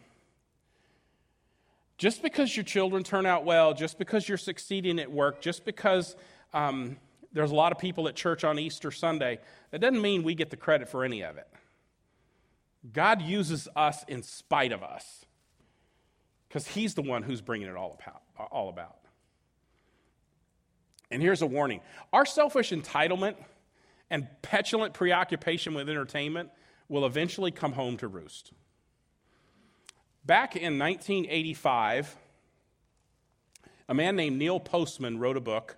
just 1.98 2.22
because 2.22 2.56
your 2.56 2.64
children 2.64 3.04
turn 3.04 3.26
out 3.26 3.44
well, 3.44 3.74
just 3.74 3.98
because 3.98 4.26
you're 4.26 4.38
succeeding 4.38 4.98
at 4.98 5.12
work, 5.12 5.42
just 5.42 5.66
because 5.66 6.16
um, 6.54 6.96
there's 7.32 7.50
a 7.50 7.54
lot 7.54 7.72
of 7.72 7.78
people 7.78 8.08
at 8.08 8.14
church 8.16 8.42
on 8.42 8.58
Easter 8.58 8.90
Sunday, 8.90 9.38
that 9.70 9.82
doesn't 9.82 10.00
mean 10.00 10.22
we 10.22 10.34
get 10.34 10.48
the 10.48 10.56
credit 10.56 10.88
for 10.88 11.04
any 11.04 11.22
of 11.22 11.36
it. 11.36 11.46
God 12.92 13.22
uses 13.22 13.68
us 13.76 14.04
in 14.08 14.22
spite 14.22 14.72
of 14.72 14.82
us 14.82 15.26
because 16.48 16.66
He's 16.66 16.94
the 16.94 17.02
one 17.02 17.22
who's 17.22 17.40
bringing 17.40 17.68
it 17.68 17.76
all 17.76 17.98
about. 18.00 18.22
All 18.50 18.68
about. 18.70 18.96
And 21.10 21.20
here's 21.20 21.42
a 21.42 21.46
warning 21.46 21.80
our 22.12 22.24
selfish 22.24 22.70
entitlement 22.70 23.36
and 24.10 24.26
petulant 24.42 24.94
preoccupation 24.94 25.74
with 25.74 25.88
entertainment 25.88 26.50
will 26.88 27.06
eventually 27.06 27.50
come 27.50 27.72
home 27.72 27.96
to 27.98 28.08
roost. 28.08 28.52
Back 30.24 30.56
in 30.56 30.78
1985, 30.78 32.16
a 33.88 33.94
man 33.94 34.16
named 34.16 34.38
Neil 34.38 34.60
Postman 34.60 35.18
wrote 35.18 35.36
a 35.36 35.40
book, 35.40 35.76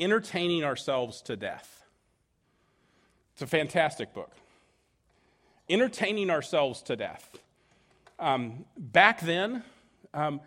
Entertaining 0.00 0.64
Ourselves 0.64 1.22
to 1.22 1.36
Death. 1.36 1.84
It's 3.34 3.42
a 3.42 3.46
fantastic 3.46 4.12
book. 4.14 4.32
Entertaining 5.70 6.30
Ourselves 6.30 6.82
to 6.82 6.96
Death. 6.96 7.38
Um, 8.18 8.64
back 8.76 9.20
then, 9.20 9.62
um, 10.14 10.40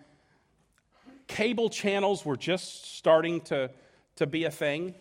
cable 1.27 1.69
channels 1.69 2.25
were 2.25 2.37
just 2.37 2.97
starting 2.97 3.41
to, 3.41 3.69
to 4.17 4.27
be 4.27 4.45
a 4.45 4.51
thing. 4.51 4.95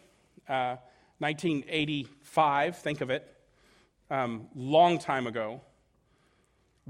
Uh, 0.49 0.77
1985, 1.19 2.77
think 2.79 3.01
of 3.01 3.11
it, 3.11 3.37
um, 4.11 4.49
long 4.55 4.99
time 4.99 5.27
ago 5.27 5.61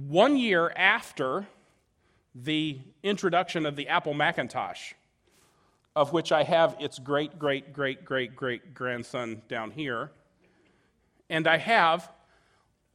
one 0.08 0.36
year 0.36 0.72
after 0.76 1.46
the 2.34 2.78
introduction 3.02 3.66
of 3.66 3.76
the 3.76 3.88
Apple 3.88 4.14
Macintosh, 4.14 4.92
of 5.96 6.12
which 6.12 6.32
I 6.32 6.44
have 6.44 6.76
its 6.78 6.98
great, 6.98 7.38
great, 7.38 7.72
great, 7.72 8.04
great, 8.04 8.36
great 8.36 8.72
grandson 8.72 9.42
down 9.48 9.70
here. 9.72 10.12
And 11.28 11.46
I 11.46 11.58
have 11.58 12.10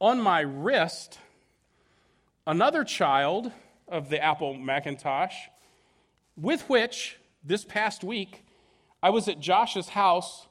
on 0.00 0.20
my 0.20 0.40
wrist 0.40 1.18
another 2.46 2.84
child 2.84 3.50
of 3.88 4.08
the 4.08 4.22
Apple 4.22 4.54
Macintosh, 4.54 5.34
with 6.36 6.68
which 6.68 7.18
this 7.42 7.64
past 7.64 8.04
week 8.04 8.44
I 9.02 9.10
was 9.10 9.28
at 9.28 9.40
Josh's 9.40 9.90
house, 9.90 10.46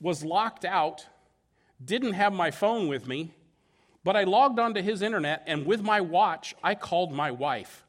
was 0.00 0.24
locked 0.24 0.64
out, 0.64 1.06
didn't 1.84 2.14
have 2.14 2.32
my 2.32 2.50
phone 2.50 2.88
with 2.88 3.06
me 3.06 3.34
but 4.04 4.16
I 4.16 4.24
logged 4.24 4.58
onto 4.58 4.82
his 4.82 5.02
internet, 5.02 5.44
and 5.46 5.64
with 5.64 5.82
my 5.82 6.00
watch, 6.00 6.54
I 6.62 6.74
called 6.74 7.12
my 7.12 7.30
wife. 7.30 7.84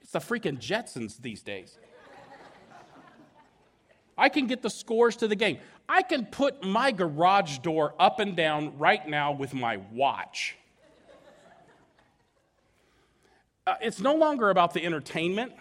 It's 0.00 0.12
the 0.12 0.20
freaking 0.20 0.58
Jetsons 0.58 1.20
these 1.20 1.42
days. 1.42 1.78
I 4.18 4.28
can 4.28 4.46
get 4.46 4.62
the 4.62 4.70
scores 4.70 5.16
to 5.16 5.28
the 5.28 5.36
game. 5.36 5.58
I 5.88 6.02
can 6.02 6.26
put 6.26 6.64
my 6.64 6.90
garage 6.90 7.58
door 7.58 7.94
up 7.98 8.20
and 8.20 8.36
down 8.36 8.78
right 8.78 9.06
now 9.06 9.32
with 9.32 9.54
my 9.54 9.78
watch. 9.92 10.56
Uh, 13.66 13.74
it's 13.80 14.00
no 14.00 14.14
longer 14.14 14.50
about 14.50 14.74
the 14.74 14.84
entertainment. 14.84 15.52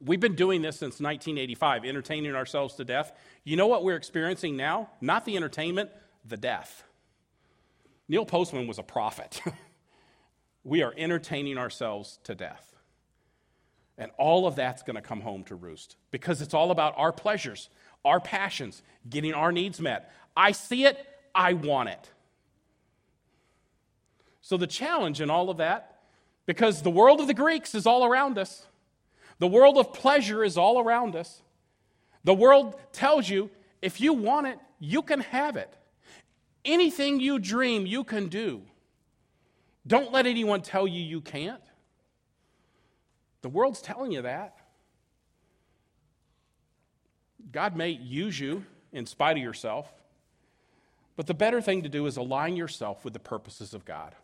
We've 0.00 0.20
been 0.20 0.34
doing 0.34 0.62
this 0.62 0.76
since 0.76 1.00
1985, 1.00 1.84
entertaining 1.84 2.34
ourselves 2.34 2.74
to 2.74 2.84
death. 2.84 3.12
You 3.42 3.56
know 3.56 3.66
what 3.66 3.84
we're 3.84 3.96
experiencing 3.96 4.56
now? 4.56 4.90
Not 5.00 5.24
the 5.24 5.36
entertainment, 5.36 5.90
the 6.24 6.36
death. 6.36 6.84
Neil 8.08 8.26
Postman 8.26 8.66
was 8.66 8.78
a 8.78 8.82
prophet. 8.82 9.40
we 10.64 10.82
are 10.82 10.92
entertaining 10.96 11.58
ourselves 11.58 12.18
to 12.24 12.34
death. 12.34 12.74
And 13.96 14.10
all 14.18 14.46
of 14.46 14.56
that's 14.56 14.82
going 14.82 14.96
to 14.96 15.02
come 15.02 15.20
home 15.20 15.44
to 15.44 15.54
roost 15.54 15.96
because 16.10 16.42
it's 16.42 16.54
all 16.54 16.70
about 16.70 16.94
our 16.96 17.12
pleasures, 17.12 17.68
our 18.04 18.20
passions, 18.20 18.82
getting 19.08 19.34
our 19.34 19.52
needs 19.52 19.80
met. 19.80 20.12
I 20.36 20.52
see 20.52 20.84
it, 20.84 20.98
I 21.34 21.54
want 21.54 21.88
it. 21.88 22.10
So, 24.42 24.56
the 24.56 24.66
challenge 24.66 25.20
in 25.20 25.30
all 25.30 25.48
of 25.48 25.56
that, 25.56 26.00
because 26.46 26.82
the 26.82 26.90
world 26.90 27.20
of 27.20 27.26
the 27.26 27.34
Greeks 27.34 27.74
is 27.74 27.86
all 27.86 28.04
around 28.04 28.36
us, 28.36 28.66
the 29.38 29.46
world 29.46 29.78
of 29.78 29.92
pleasure 29.92 30.44
is 30.44 30.56
all 30.58 30.78
around 30.78 31.16
us. 31.16 31.42
The 32.24 32.34
world 32.34 32.76
tells 32.92 33.28
you 33.28 33.50
if 33.82 34.00
you 34.00 34.12
want 34.12 34.46
it, 34.46 34.58
you 34.78 35.02
can 35.02 35.20
have 35.20 35.56
it. 35.56 35.72
Anything 36.64 37.20
you 37.20 37.38
dream, 37.38 37.86
you 37.86 38.04
can 38.04 38.28
do. 38.28 38.62
Don't 39.86 40.12
let 40.12 40.26
anyone 40.26 40.62
tell 40.62 40.88
you 40.88 41.02
you 41.02 41.20
can't. 41.20 41.60
The 43.42 43.50
world's 43.50 43.82
telling 43.82 44.12
you 44.12 44.22
that. 44.22 44.56
God 47.54 47.76
may 47.76 47.90
use 47.90 48.38
you 48.38 48.66
in 48.92 49.06
spite 49.06 49.36
of 49.36 49.42
yourself, 49.42 49.94
but 51.14 51.28
the 51.28 51.34
better 51.34 51.60
thing 51.60 51.84
to 51.84 51.88
do 51.88 52.06
is 52.06 52.16
align 52.16 52.56
yourself 52.56 53.04
with 53.04 53.12
the 53.12 53.20
purposes 53.20 53.74
of 53.74 53.84
God. 53.84 54.16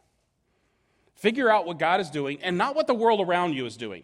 Figure 1.15 1.49
out 1.49 1.65
what 1.65 1.79
God 1.79 2.01
is 2.01 2.11
doing 2.11 2.43
and 2.43 2.59
not 2.59 2.75
what 2.75 2.89
the 2.89 2.95
world 2.95 3.21
around 3.21 3.55
you 3.55 3.67
is 3.67 3.77
doing. 3.77 4.03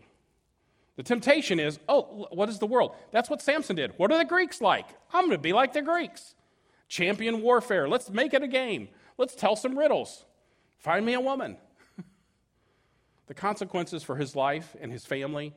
The 0.94 1.02
temptation 1.02 1.58
is, 1.58 1.80
oh, 1.88 2.28
what 2.30 2.48
is 2.48 2.60
the 2.60 2.68
world? 2.68 2.94
That's 3.10 3.28
what 3.28 3.42
Samson 3.42 3.74
did. 3.74 3.94
What 3.96 4.12
are 4.12 4.18
the 4.18 4.24
Greeks 4.24 4.60
like? 4.60 4.86
I'm 5.12 5.22
going 5.22 5.32
to 5.32 5.38
be 5.38 5.52
like 5.52 5.72
the 5.72 5.82
Greeks. 5.82 6.36
Champion 6.88 7.42
warfare. 7.42 7.88
Let's 7.88 8.08
make 8.08 8.32
it 8.32 8.44
a 8.44 8.48
game. 8.48 8.88
Let's 9.18 9.34
tell 9.34 9.56
some 9.56 9.76
riddles. 9.76 10.24
Find 10.78 11.04
me 11.04 11.14
a 11.14 11.20
woman. 11.20 11.56
the 13.26 13.34
consequences 13.34 14.04
for 14.04 14.14
his 14.14 14.36
life 14.36 14.76
and 14.80 14.92
his 14.92 15.04
family 15.04 15.52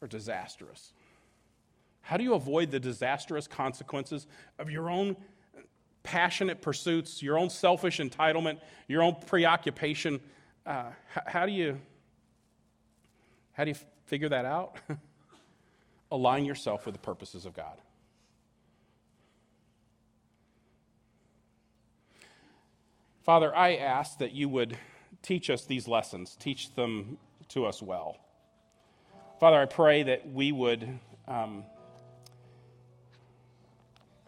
are 0.00 0.08
disastrous. 0.08 0.94
How 2.00 2.16
do 2.16 2.24
you 2.24 2.34
avoid 2.34 2.70
the 2.70 2.80
disastrous 2.80 3.46
consequences 3.46 4.26
of 4.58 4.70
your 4.70 4.88
own 4.88 5.16
passionate 6.02 6.62
pursuits, 6.62 7.22
your 7.22 7.38
own 7.38 7.50
selfish 7.50 7.98
entitlement, 7.98 8.60
your 8.86 9.02
own 9.02 9.16
preoccupation? 9.26 10.20
Uh, 10.64 10.90
how 11.26 11.44
do 11.44 11.52
you 11.52 11.78
how 13.52 13.64
do 13.64 13.70
you 13.70 13.76
figure 14.06 14.28
that 14.28 14.44
out? 14.44 14.76
Align 16.10 16.44
yourself 16.44 16.86
with 16.86 16.94
the 16.94 17.00
purposes 17.00 17.44
of 17.44 17.54
God. 17.54 17.80
Father, 23.24 23.54
I 23.54 23.76
ask 23.76 24.18
that 24.18 24.32
you 24.32 24.48
would 24.48 24.78
teach 25.20 25.50
us 25.50 25.66
these 25.66 25.86
lessons, 25.86 26.36
teach 26.40 26.74
them 26.74 27.18
to 27.48 27.66
us 27.66 27.82
well. 27.82 28.16
Father, 29.40 29.58
I 29.58 29.66
pray 29.66 30.02
that 30.04 30.32
we 30.32 30.50
would 30.52 30.98
um, 31.26 31.64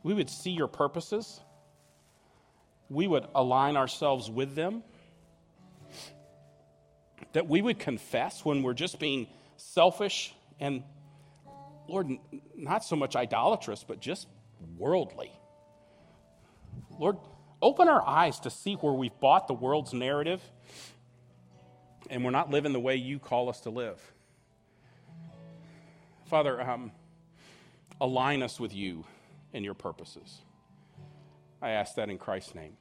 we 0.03 0.15
would 0.15 0.31
see 0.31 0.51
your 0.51 0.69
purposes, 0.69 1.41
we 2.89 3.07
would 3.07 3.27
align 3.35 3.77
ourselves 3.77 4.31
with 4.31 4.55
them, 4.55 4.83
that 7.33 7.49
we 7.49 7.63
would 7.63 7.79
confess 7.79 8.45
when 8.45 8.63
we're 8.63 8.75
just 8.75 8.99
being 8.99 9.29
selfish 9.57 10.35
and, 10.59 10.83
Lord, 11.89 12.09
not 12.57 12.85
so 12.85 12.97
much 12.97 13.15
idolatrous, 13.17 13.85
but 13.85 14.01
just 14.01 14.27
worldly. 14.77 15.31
Lord, 16.99 17.17
Open 17.63 17.89
our 17.89 18.07
eyes 18.07 18.41
to 18.41 18.51
see 18.51 18.75
where 18.75 18.93
we've 18.93 19.19
bought 19.21 19.47
the 19.47 19.55
world's 19.55 19.93
narrative 19.93 20.41
and 22.09 22.25
we're 22.25 22.31
not 22.31 22.51
living 22.51 22.73
the 22.73 22.81
way 22.81 22.97
you 22.97 23.19
call 23.19 23.51
us 23.51 23.61
to 23.61 23.71
live. 23.71 24.01
Father, 26.25 26.61
um, 26.61 26.91
align 28.01 28.43
us 28.43 28.59
with 28.59 28.75
you 28.75 29.05
and 29.53 29.65
your 29.65 29.75
purposes. 29.75 30.43
I 31.63 31.71
ask 31.71 31.95
that 31.97 32.09
in 32.09 32.19
Christ's 32.19 32.55
name. 32.55 32.77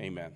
Amen. 0.00 0.32